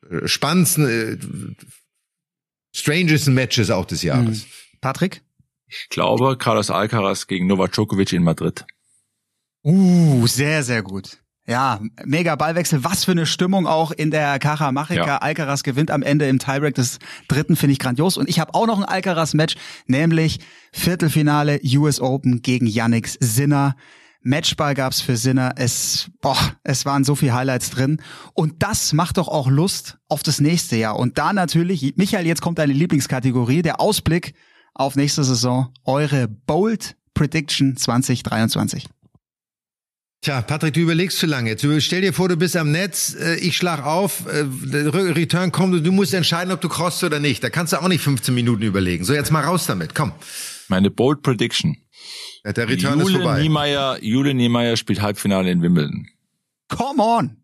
äh, 0.09 0.27
spannendsten, 0.27 0.87
äh, 0.87 1.17
strangesten 2.75 3.33
Matches 3.33 3.71
auch 3.71 3.85
des 3.85 4.03
Jahres. 4.03 4.45
Mhm. 4.45 4.79
Patrick? 4.81 5.21
Ich 5.67 5.87
glaube 5.89 6.37
Carlos 6.37 6.69
Alcaraz 6.69 7.27
gegen 7.27 7.47
Novak 7.47 7.71
Djokovic 7.71 8.11
in 8.11 8.23
Madrid. 8.23 8.65
Uh, 9.63 10.27
sehr, 10.27 10.61
sehr 10.63 10.83
gut. 10.83 11.22
Ja, 11.45 11.81
mega 12.05 12.35
Ballwechsel. 12.37 12.85
Was 12.85 13.03
für 13.03 13.11
eine 13.11 13.25
Stimmung 13.25 13.67
auch 13.67 13.91
in 13.91 14.11
der 14.11 14.39
Caja 14.39 14.71
Machica. 14.71 15.05
Ja. 15.05 15.17
Alcaraz 15.17 15.63
gewinnt 15.63 15.91
am 15.91 16.01
Ende 16.01 16.27
im 16.27 16.39
Tiebreak 16.39 16.75
des 16.75 16.99
dritten, 17.27 17.57
finde 17.57 17.73
ich 17.73 17.79
grandios. 17.79 18.15
Und 18.15 18.29
ich 18.29 18.39
habe 18.39 18.53
auch 18.55 18.65
noch 18.65 18.77
ein 18.77 18.85
Alcaraz-Match, 18.85 19.55
nämlich 19.85 20.39
Viertelfinale 20.71 21.59
US 21.75 21.99
Open 21.99 22.41
gegen 22.41 22.65
Yannick 22.65 23.09
Sinner. 23.19 23.75
Matchball 24.21 24.73
gab's 24.73 25.01
für 25.01 25.17
Sinner. 25.17 25.53
Es, 25.57 26.09
boah, 26.21 26.37
es 26.63 26.85
waren 26.85 27.03
so 27.03 27.13
viele 27.13 27.33
Highlights 27.33 27.71
drin. 27.71 28.01
Und 28.33 28.63
das 28.63 28.93
macht 28.93 29.17
doch 29.17 29.27
auch 29.27 29.49
Lust 29.49 29.97
auf 30.07 30.23
das 30.23 30.39
nächste 30.39 30.77
Jahr. 30.77 30.97
Und 30.97 31.17
da 31.17 31.33
natürlich, 31.33 31.95
Michael, 31.97 32.25
jetzt 32.25 32.41
kommt 32.41 32.57
deine 32.57 32.71
Lieblingskategorie, 32.71 33.61
der 33.61 33.81
Ausblick 33.81 34.33
auf 34.73 34.95
nächste 34.95 35.25
Saison. 35.25 35.73
Eure 35.83 36.29
Bold 36.29 36.95
Prediction 37.13 37.75
2023. 37.75 38.87
Tja, 40.23 40.41
Patrick, 40.41 40.73
du 40.73 40.79
überlegst 40.79 41.17
zu 41.17 41.25
lange. 41.25 41.49
Jetzt 41.49 41.65
stell 41.83 41.99
dir 41.99 42.13
vor, 42.13 42.29
du 42.29 42.37
bist 42.37 42.55
am 42.55 42.71
Netz, 42.71 43.13
äh, 43.13 43.35
ich 43.35 43.57
schlag 43.57 43.85
auf, 43.85 44.25
äh, 44.27 44.45
der 44.45 44.93
Return 44.93 45.51
kommt 45.51 45.75
und 45.75 45.83
du 45.83 45.91
musst 45.91 46.13
entscheiden, 46.13 46.53
ob 46.53 46.61
du 46.61 46.69
crossst 46.69 47.03
oder 47.03 47.19
nicht. 47.19 47.43
Da 47.43 47.49
kannst 47.49 47.73
du 47.73 47.81
auch 47.81 47.89
nicht 47.89 48.01
15 48.01 48.33
Minuten 48.33 48.63
überlegen. 48.63 49.03
So, 49.03 49.13
jetzt 49.13 49.33
mal 49.33 49.43
raus 49.43 49.65
damit, 49.65 49.93
komm. 49.93 50.13
Meine 50.69 50.89
Bold 50.91 51.23
Prediction. 51.23 51.75
Ja, 52.45 52.53
der 52.53 52.69
Return 52.69 53.01
Jule 53.01 53.11
ist 53.11 53.17
vorbei. 53.17 53.41
Niemeyer, 53.41 53.97
Jule 54.01 54.33
Niemeyer 54.33 54.77
spielt 54.77 55.01
Halbfinale 55.01 55.51
in 55.51 55.61
Wimbledon. 55.61 56.07
Come 56.69 57.03
on! 57.03 57.37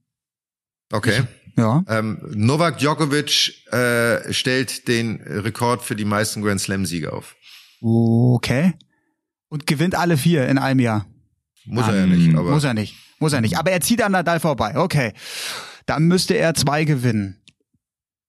Okay. 0.89 1.23
Ja. 1.57 1.83
Ähm, 1.89 2.19
Novak 2.33 2.77
Djokovic 2.77 3.65
äh, 3.73 4.31
stellt 4.31 4.87
den 4.87 5.19
Rekord 5.21 5.83
für 5.83 5.97
die 5.97 6.05
meisten 6.05 6.41
Grand 6.41 6.61
Slam-Siege 6.61 7.11
auf. 7.11 7.35
Okay. 7.81 8.75
Und 9.49 9.67
gewinnt 9.67 9.95
alle 9.95 10.15
vier 10.15 10.47
in 10.47 10.57
einem 10.57 10.79
Jahr. 10.79 11.05
Muss 11.65 11.87
er 11.87 11.95
ja 11.95 12.05
nicht. 12.05 12.35
Aber 12.35 12.51
muss 12.51 12.63
er 12.63 12.73
nicht. 12.73 12.95
Muss 13.19 13.33
er 13.33 13.41
nicht. 13.41 13.57
Aber 13.57 13.71
er 13.71 13.81
zieht 13.81 14.01
an 14.01 14.11
Nadal 14.13 14.39
vorbei. 14.39 14.77
Okay. 14.77 15.13
Dann 15.85 16.07
müsste 16.07 16.35
er 16.35 16.53
zwei 16.53 16.83
gewinnen. 16.83 17.41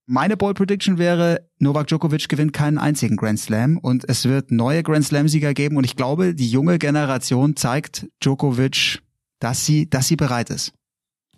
Meine 0.07 0.37
Ball 0.37 0.55
Prediction 0.55 0.99
wäre, 0.99 1.49
Novak 1.61 1.87
Djokovic 1.87 2.29
gewinnt 2.29 2.53
keinen 2.53 2.79
einzigen 2.79 3.17
Grand 3.17 3.39
Slam 3.39 3.79
und 3.79 4.09
es 4.09 4.25
wird 4.25 4.51
neue 4.51 4.83
Grand 4.83 5.05
Slam-Sieger 5.05 5.55
geben 5.55 5.77
und 5.77 5.85
ich 5.85 5.95
glaube, 5.95 6.35
die 6.35 6.51
junge 6.51 6.79
Generation 6.79 7.55
zeigt 7.55 8.09
Djokovic, 8.21 8.99
dass 9.39 9.65
sie, 9.65 9.89
dass 9.89 10.09
sie 10.09 10.17
bereit 10.17 10.51
ist. 10.51 10.73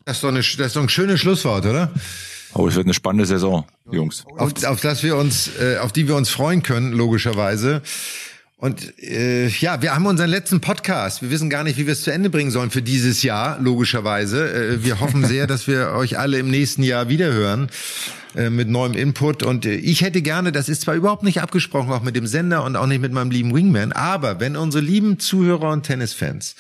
Das 0.07 0.17
ist 0.17 0.25
doch, 0.25 0.31
eine, 0.31 0.39
das 0.39 0.59
ist 0.59 0.77
doch 0.77 0.83
ein 0.83 0.89
schönes 0.89 1.21
Schlusswort, 1.21 1.67
oder? 1.67 1.93
Oh, 2.55 2.67
es 2.67 2.75
wird 2.75 2.87
eine 2.87 2.95
spannende 2.95 3.27
Saison, 3.27 3.67
Jungs. 3.91 4.25
Auf, 4.37 4.53
auf 4.65 4.81
das 4.81 5.03
wir 5.03 5.17
uns, 5.17 5.51
äh, 5.61 5.77
auf 5.79 5.93
die 5.93 6.09
wir 6.09 6.17
uns 6.17 6.31
freuen 6.31 6.63
können, 6.63 6.93
logischerweise. 6.93 7.83
Und 8.63 8.97
äh, 9.03 9.49
ja, 9.49 9.83
wir 9.83 9.93
haben 9.93 10.07
unseren 10.07 10.31
letzten 10.31 10.61
Podcast. 10.61 11.21
Wir 11.21 11.33
wissen 11.33 11.51
gar 11.51 11.65
nicht, 11.65 11.79
wie 11.79 11.87
wir 11.87 11.95
es 11.95 12.03
zu 12.03 12.13
Ende 12.13 12.31
bringen 12.31 12.53
sollen 12.53 12.71
für 12.71 12.81
dieses 12.81 13.25
Jahr, 13.25 13.59
logischerweise. 13.61 14.77
Äh, 14.77 14.85
wir 14.85 15.01
hoffen 15.01 15.25
sehr, 15.25 15.47
dass 15.49 15.67
wir 15.67 15.89
euch 15.89 16.17
alle 16.17 16.39
im 16.39 16.49
nächsten 16.49 16.85
Jahr 16.85 17.09
wiederhören 17.09 17.71
äh, 18.37 18.51
mit 18.51 18.69
neuem 18.69 18.93
Input. 18.93 19.43
Und 19.43 19.67
äh, 19.67 19.75
ich 19.75 20.03
hätte 20.03 20.23
gerne, 20.23 20.53
das 20.53 20.69
ist 20.69 20.83
zwar 20.83 20.95
überhaupt 20.95 21.25
nicht 21.25 21.43
abgesprochen, 21.43 21.91
auch 21.91 22.05
mit 22.05 22.15
dem 22.15 22.29
Sender 22.29 22.63
und 22.63 22.77
auch 22.77 22.87
nicht 22.87 23.01
mit 23.01 23.11
meinem 23.11 23.33
lieben 23.33 23.53
Wingman, 23.53 23.91
aber 23.91 24.39
wenn 24.39 24.57
unsere 24.57 24.85
lieben 24.85 25.19
Zuhörer 25.19 25.73
und 25.73 25.83
Tennisfans 25.83 26.55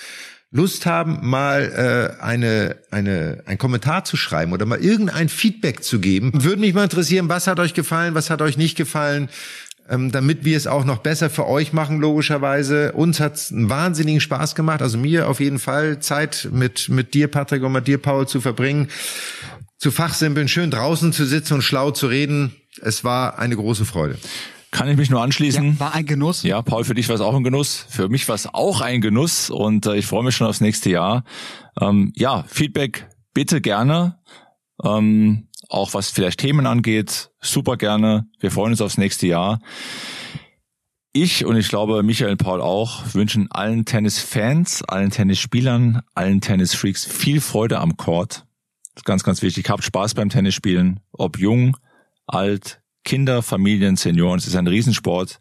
Lust 0.54 0.84
haben, 0.84 1.20
mal 1.22 2.18
äh, 2.20 2.22
eine, 2.22 2.76
eine, 2.90 3.42
ein 3.46 3.56
Kommentar 3.56 4.04
zu 4.04 4.18
schreiben 4.18 4.52
oder 4.52 4.66
mal 4.66 4.80
irgendein 4.80 5.30
Feedback 5.30 5.82
zu 5.82 5.98
geben, 5.98 6.30
würde 6.34 6.60
mich 6.60 6.74
mal 6.74 6.84
interessieren, 6.84 7.30
was 7.30 7.46
hat 7.46 7.58
euch 7.58 7.72
gefallen, 7.72 8.14
was 8.14 8.28
hat 8.28 8.42
euch 8.42 8.58
nicht 8.58 8.76
gefallen, 8.76 9.30
ähm, 9.88 10.12
damit 10.12 10.44
wir 10.44 10.56
es 10.56 10.66
auch 10.66 10.84
noch 10.84 10.98
besser 10.98 11.30
für 11.30 11.46
euch 11.46 11.72
machen, 11.72 12.00
logischerweise. 12.00 12.92
Uns 12.92 13.20
hat 13.20 13.36
es 13.36 13.52
einen 13.52 13.68
wahnsinnigen 13.68 14.20
Spaß 14.20 14.54
gemacht, 14.54 14.82
also 14.82 14.98
mir 14.98 15.28
auf 15.28 15.40
jeden 15.40 15.58
Fall, 15.58 16.00
Zeit 16.00 16.48
mit, 16.52 16.88
mit 16.88 17.14
dir, 17.14 17.28
Patrick, 17.28 17.62
und 17.62 17.72
mit 17.72 17.86
dir, 17.86 17.98
Paul, 17.98 18.26
zu 18.26 18.40
verbringen, 18.40 18.88
zu 19.78 19.90
fachsimpeln, 19.90 20.48
schön 20.48 20.70
draußen 20.70 21.12
zu 21.12 21.26
sitzen 21.26 21.54
und 21.54 21.62
schlau 21.62 21.90
zu 21.90 22.06
reden. 22.06 22.54
Es 22.80 23.04
war 23.04 23.38
eine 23.38 23.56
große 23.56 23.84
Freude. 23.84 24.18
Kann 24.70 24.88
ich 24.88 24.96
mich 24.96 25.10
nur 25.10 25.20
anschließen. 25.20 25.74
Ja, 25.74 25.80
war 25.80 25.94
ein 25.94 26.06
Genuss. 26.06 26.42
Ja, 26.44 26.62
Paul, 26.62 26.84
für 26.84 26.94
dich 26.94 27.06
war 27.08 27.14
es 27.14 27.20
auch 27.20 27.34
ein 27.34 27.44
Genuss. 27.44 27.84
Für 27.90 28.08
mich 28.08 28.26
war 28.28 28.34
es 28.34 28.46
auch 28.46 28.80
ein 28.80 29.02
Genuss 29.02 29.50
und 29.50 29.84
äh, 29.84 29.96
ich 29.96 30.06
freue 30.06 30.24
mich 30.24 30.34
schon 30.34 30.46
aufs 30.46 30.62
nächste 30.62 30.88
Jahr. 30.88 31.24
Ähm, 31.78 32.10
ja, 32.16 32.44
Feedback 32.48 33.06
bitte 33.34 33.60
gerne. 33.60 34.18
Ähm, 34.82 35.48
auch 35.72 35.94
was 35.94 36.10
vielleicht 36.10 36.40
Themen 36.40 36.66
angeht, 36.66 37.30
super 37.40 37.76
gerne. 37.76 38.26
Wir 38.38 38.50
freuen 38.50 38.72
uns 38.72 38.80
aufs 38.80 38.98
nächste 38.98 39.26
Jahr. 39.26 39.60
Ich 41.14 41.44
und 41.44 41.56
ich 41.56 41.68
glaube 41.68 42.02
Michael 42.02 42.32
und 42.32 42.38
Paul 42.38 42.60
auch 42.60 43.14
wünschen 43.14 43.50
allen 43.50 43.84
Tennisfans, 43.84 44.82
allen 44.82 45.10
Tennisspielern, 45.10 46.02
allen 46.14 46.40
Tennisfreaks 46.40 47.04
viel 47.04 47.40
Freude 47.40 47.80
am 47.80 47.96
Court. 47.96 48.46
Das 48.94 49.02
ist 49.02 49.04
ganz, 49.04 49.22
ganz 49.22 49.42
wichtig. 49.42 49.68
Habt 49.68 49.84
Spaß 49.84 50.14
beim 50.14 50.28
Tennisspielen, 50.28 51.00
ob 51.12 51.38
jung, 51.38 51.76
alt, 52.26 52.82
Kinder, 53.04 53.42
Familien, 53.42 53.96
Senioren. 53.96 54.38
Es 54.38 54.46
ist 54.46 54.56
ein 54.56 54.66
Riesensport. 54.66 55.40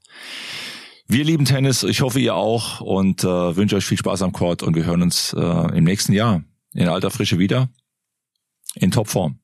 Wir 1.08 1.26
lieben 1.26 1.44
Tennis, 1.44 1.84
ich 1.84 2.02
hoffe 2.02 2.22
ihr 2.22 2.36
auch 2.36 2.80
und 2.80 3.26
äh, 3.26 3.56
wünsche 3.56 3.76
euch 3.76 3.86
viel 3.86 3.98
Spaß 3.98 4.22
am 4.22 4.32
Court 4.32 4.64
und 4.64 4.76
wir 4.76 4.86
hören 4.86 5.02
uns 5.02 5.34
äh, 5.34 5.78
im 5.78 5.84
nächsten 5.84 6.14
Jahr 6.14 6.44
in 6.74 6.88
alter 6.88 7.12
Frische 7.12 7.38
wieder 7.38 7.70
in 8.76 8.92
Topform. 8.92 9.41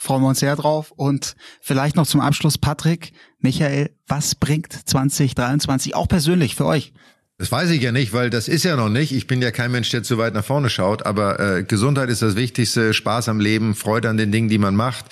Freuen 0.00 0.22
wir 0.22 0.28
uns 0.28 0.38
sehr 0.38 0.54
drauf 0.54 0.92
und 0.94 1.34
vielleicht 1.60 1.96
noch 1.96 2.06
zum 2.06 2.20
Abschluss 2.20 2.56
Patrick, 2.56 3.12
Michael, 3.40 3.90
was 4.06 4.36
bringt 4.36 4.72
2023 4.72 5.96
auch 5.96 6.06
persönlich 6.06 6.54
für 6.54 6.66
euch? 6.66 6.92
Das 7.36 7.50
weiß 7.50 7.70
ich 7.70 7.82
ja 7.82 7.90
nicht, 7.90 8.12
weil 8.12 8.30
das 8.30 8.46
ist 8.46 8.64
ja 8.64 8.76
noch 8.76 8.90
nicht. 8.90 9.10
Ich 9.10 9.26
bin 9.26 9.42
ja 9.42 9.50
kein 9.50 9.72
Mensch, 9.72 9.90
der 9.90 10.04
zu 10.04 10.16
weit 10.16 10.34
nach 10.34 10.44
vorne 10.44 10.70
schaut, 10.70 11.04
aber 11.04 11.40
äh, 11.40 11.64
Gesundheit 11.64 12.10
ist 12.10 12.22
das 12.22 12.36
Wichtigste, 12.36 12.94
Spaß 12.94 13.28
am 13.28 13.40
Leben, 13.40 13.74
Freude 13.74 14.08
an 14.08 14.16
den 14.16 14.30
Dingen, 14.30 14.48
die 14.48 14.58
man 14.58 14.76
macht. 14.76 15.06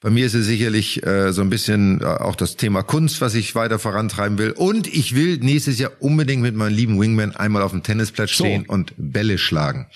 Bei 0.00 0.08
mir 0.08 0.24
ist 0.24 0.34
es 0.34 0.46
sicherlich 0.46 1.04
äh, 1.06 1.34
so 1.34 1.42
ein 1.42 1.50
bisschen 1.50 2.00
äh, 2.00 2.06
auch 2.06 2.36
das 2.36 2.56
Thema 2.56 2.82
Kunst, 2.82 3.20
was 3.20 3.34
ich 3.34 3.54
weiter 3.54 3.78
vorantreiben 3.78 4.38
will. 4.38 4.52
Und 4.52 4.86
ich 4.86 5.14
will 5.14 5.36
nächstes 5.36 5.78
Jahr 5.78 5.92
unbedingt 6.00 6.40
mit 6.40 6.54
meinem 6.54 6.74
lieben 6.74 6.98
Wingman 6.98 7.36
einmal 7.36 7.60
auf 7.60 7.72
dem 7.72 7.82
Tennisplatz 7.82 8.30
stehen 8.30 8.64
so. 8.66 8.72
und 8.72 8.94
Bälle 8.96 9.36
schlagen. 9.36 9.88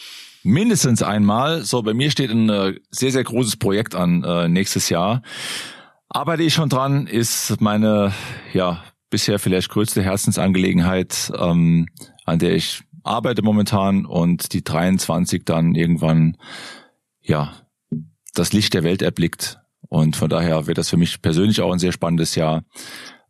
Mindestens 0.44 1.02
einmal. 1.02 1.62
So, 1.62 1.82
bei 1.82 1.94
mir 1.94 2.10
steht 2.10 2.30
ein 2.30 2.50
äh, 2.50 2.74
sehr, 2.90 3.10
sehr 3.10 3.24
großes 3.24 3.56
Projekt 3.56 3.94
an 3.94 4.22
äh, 4.22 4.46
nächstes 4.46 4.90
Jahr. 4.90 5.22
Arbeite 6.10 6.42
ich 6.42 6.52
schon 6.52 6.68
dran, 6.68 7.06
ist 7.06 7.62
meine, 7.62 8.12
ja, 8.52 8.84
bisher 9.08 9.38
vielleicht 9.38 9.70
größte 9.70 10.02
Herzensangelegenheit, 10.02 11.32
ähm, 11.38 11.88
an 12.26 12.38
der 12.38 12.54
ich 12.54 12.82
arbeite 13.04 13.40
momentan 13.42 14.04
und 14.04 14.52
die 14.52 14.62
23 14.62 15.44
dann 15.46 15.74
irgendwann, 15.74 16.36
ja, 17.22 17.54
das 18.34 18.52
Licht 18.52 18.74
der 18.74 18.82
Welt 18.82 19.00
erblickt. 19.00 19.60
Und 19.88 20.14
von 20.14 20.28
daher 20.28 20.66
wird 20.66 20.76
das 20.76 20.90
für 20.90 20.98
mich 20.98 21.22
persönlich 21.22 21.62
auch 21.62 21.72
ein 21.72 21.78
sehr 21.78 21.92
spannendes 21.92 22.34
Jahr. 22.34 22.64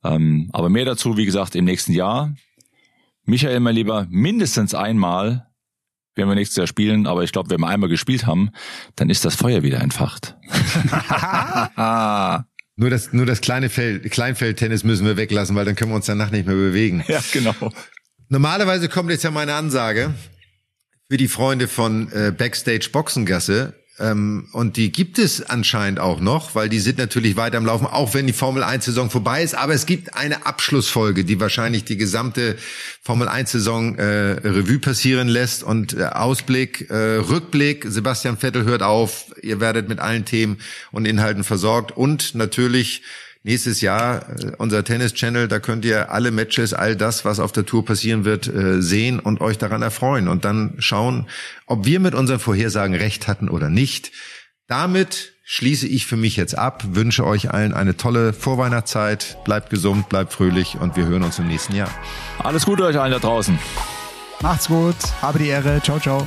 Ähm, 0.02 0.50
aber 0.52 0.68
mehr 0.68 0.84
dazu, 0.84 1.16
wie 1.16 1.26
gesagt, 1.26 1.54
im 1.54 1.64
nächsten 1.64 1.92
Jahr. 1.92 2.34
Michael, 3.24 3.60
mein 3.60 3.76
Lieber, 3.76 4.06
mindestens 4.10 4.74
einmal 4.74 5.46
werden 6.14 6.28
wir 6.28 6.34
nächstes 6.34 6.56
Jahr 6.56 6.66
spielen, 6.66 7.06
aber 7.06 7.22
ich 7.22 7.32
glaube, 7.32 7.50
wenn 7.50 7.60
wir 7.60 7.68
einmal 7.68 7.88
gespielt 7.88 8.26
haben, 8.26 8.50
dann 8.96 9.10
ist 9.10 9.24
das 9.24 9.34
Feuer 9.34 9.62
wieder 9.62 9.80
entfacht. 9.80 10.36
nur 12.76 12.90
das, 12.90 13.12
nur 13.12 13.26
das 13.26 13.40
kleine 13.40 13.68
Feld, 13.68 14.10
Kleinfeldtennis 14.10 14.84
müssen 14.84 15.06
wir 15.06 15.16
weglassen, 15.16 15.56
weil 15.56 15.64
dann 15.64 15.76
können 15.76 15.90
wir 15.90 15.96
uns 15.96 16.06
danach 16.06 16.30
nicht 16.30 16.46
mehr 16.46 16.56
bewegen. 16.56 17.04
Ja, 17.08 17.20
genau. 17.32 17.54
Normalerweise 18.28 18.88
kommt 18.88 19.10
jetzt 19.10 19.24
ja 19.24 19.30
meine 19.30 19.54
Ansage 19.54 20.14
für 21.10 21.16
die 21.16 21.28
Freunde 21.28 21.68
von 21.68 22.10
äh, 22.12 22.32
Backstage 22.36 22.88
Boxengasse. 22.90 23.74
Ähm, 23.98 24.48
und 24.52 24.76
die 24.76 24.90
gibt 24.90 25.18
es 25.18 25.40
anscheinend 25.42 26.00
auch 26.00 26.18
noch, 26.18 26.56
weil 26.56 26.68
die 26.68 26.80
sind 26.80 26.98
natürlich 26.98 27.36
weiter 27.36 27.58
am 27.58 27.66
Laufen, 27.66 27.86
auch 27.86 28.12
wenn 28.14 28.26
die 28.26 28.32
Formel 28.32 28.64
1 28.64 28.84
Saison 28.86 29.08
vorbei 29.08 29.42
ist. 29.42 29.54
Aber 29.54 29.72
es 29.72 29.86
gibt 29.86 30.14
eine 30.14 30.46
Abschlussfolge, 30.46 31.24
die 31.24 31.38
wahrscheinlich 31.38 31.84
die 31.84 31.96
gesamte 31.96 32.56
Formel 33.02 33.28
1 33.28 33.52
Saison 33.52 33.94
äh, 33.96 34.02
Revue 34.02 34.80
passieren 34.80 35.28
lässt 35.28 35.62
und 35.62 35.94
äh, 35.94 36.06
Ausblick, 36.06 36.90
äh, 36.90 37.18
Rückblick. 37.18 37.86
Sebastian 37.88 38.36
Vettel 38.36 38.64
hört 38.64 38.82
auf. 38.82 39.26
Ihr 39.42 39.60
werdet 39.60 39.88
mit 39.88 40.00
allen 40.00 40.24
Themen 40.24 40.58
und 40.90 41.06
Inhalten 41.06 41.44
versorgt 41.44 41.92
und 41.92 42.34
natürlich 42.34 43.02
nächstes 43.44 43.80
Jahr 43.80 44.28
äh, 44.28 44.52
unser 44.58 44.82
Tennis-Channel, 44.82 45.46
da 45.46 45.60
könnt 45.60 45.84
ihr 45.84 46.10
alle 46.10 46.32
Matches, 46.32 46.74
all 46.74 46.96
das, 46.96 47.24
was 47.24 47.38
auf 47.38 47.52
der 47.52 47.64
Tour 47.64 47.84
passieren 47.84 48.24
wird, 48.24 48.48
äh, 48.48 48.82
sehen 48.82 49.20
und 49.20 49.40
euch 49.40 49.58
daran 49.58 49.82
erfreuen 49.82 50.26
und 50.26 50.44
dann 50.44 50.74
schauen, 50.78 51.28
ob 51.66 51.84
wir 51.86 52.00
mit 52.00 52.14
unseren 52.14 52.40
Vorhersagen 52.40 52.96
recht 52.96 53.28
hatten 53.28 53.48
oder 53.48 53.70
nicht. 53.70 54.10
Damit 54.66 55.34
schließe 55.44 55.86
ich 55.86 56.06
für 56.06 56.16
mich 56.16 56.36
jetzt 56.36 56.56
ab, 56.56 56.82
wünsche 56.88 57.24
euch 57.24 57.50
allen 57.50 57.74
eine 57.74 57.96
tolle 57.96 58.32
Vorweihnachtszeit, 58.32 59.36
bleibt 59.44 59.68
gesund, 59.68 60.08
bleibt 60.08 60.32
fröhlich 60.32 60.78
und 60.80 60.96
wir 60.96 61.04
hören 61.04 61.22
uns 61.22 61.38
im 61.38 61.46
nächsten 61.46 61.76
Jahr. 61.76 61.90
Alles 62.38 62.64
Gute 62.64 62.84
euch 62.84 62.98
allen 62.98 63.12
da 63.12 63.18
draußen. 63.18 63.58
Macht's 64.40 64.68
gut, 64.68 64.96
habe 65.20 65.38
die 65.38 65.48
Ehre, 65.48 65.80
ciao, 65.82 66.00
ciao. 66.00 66.26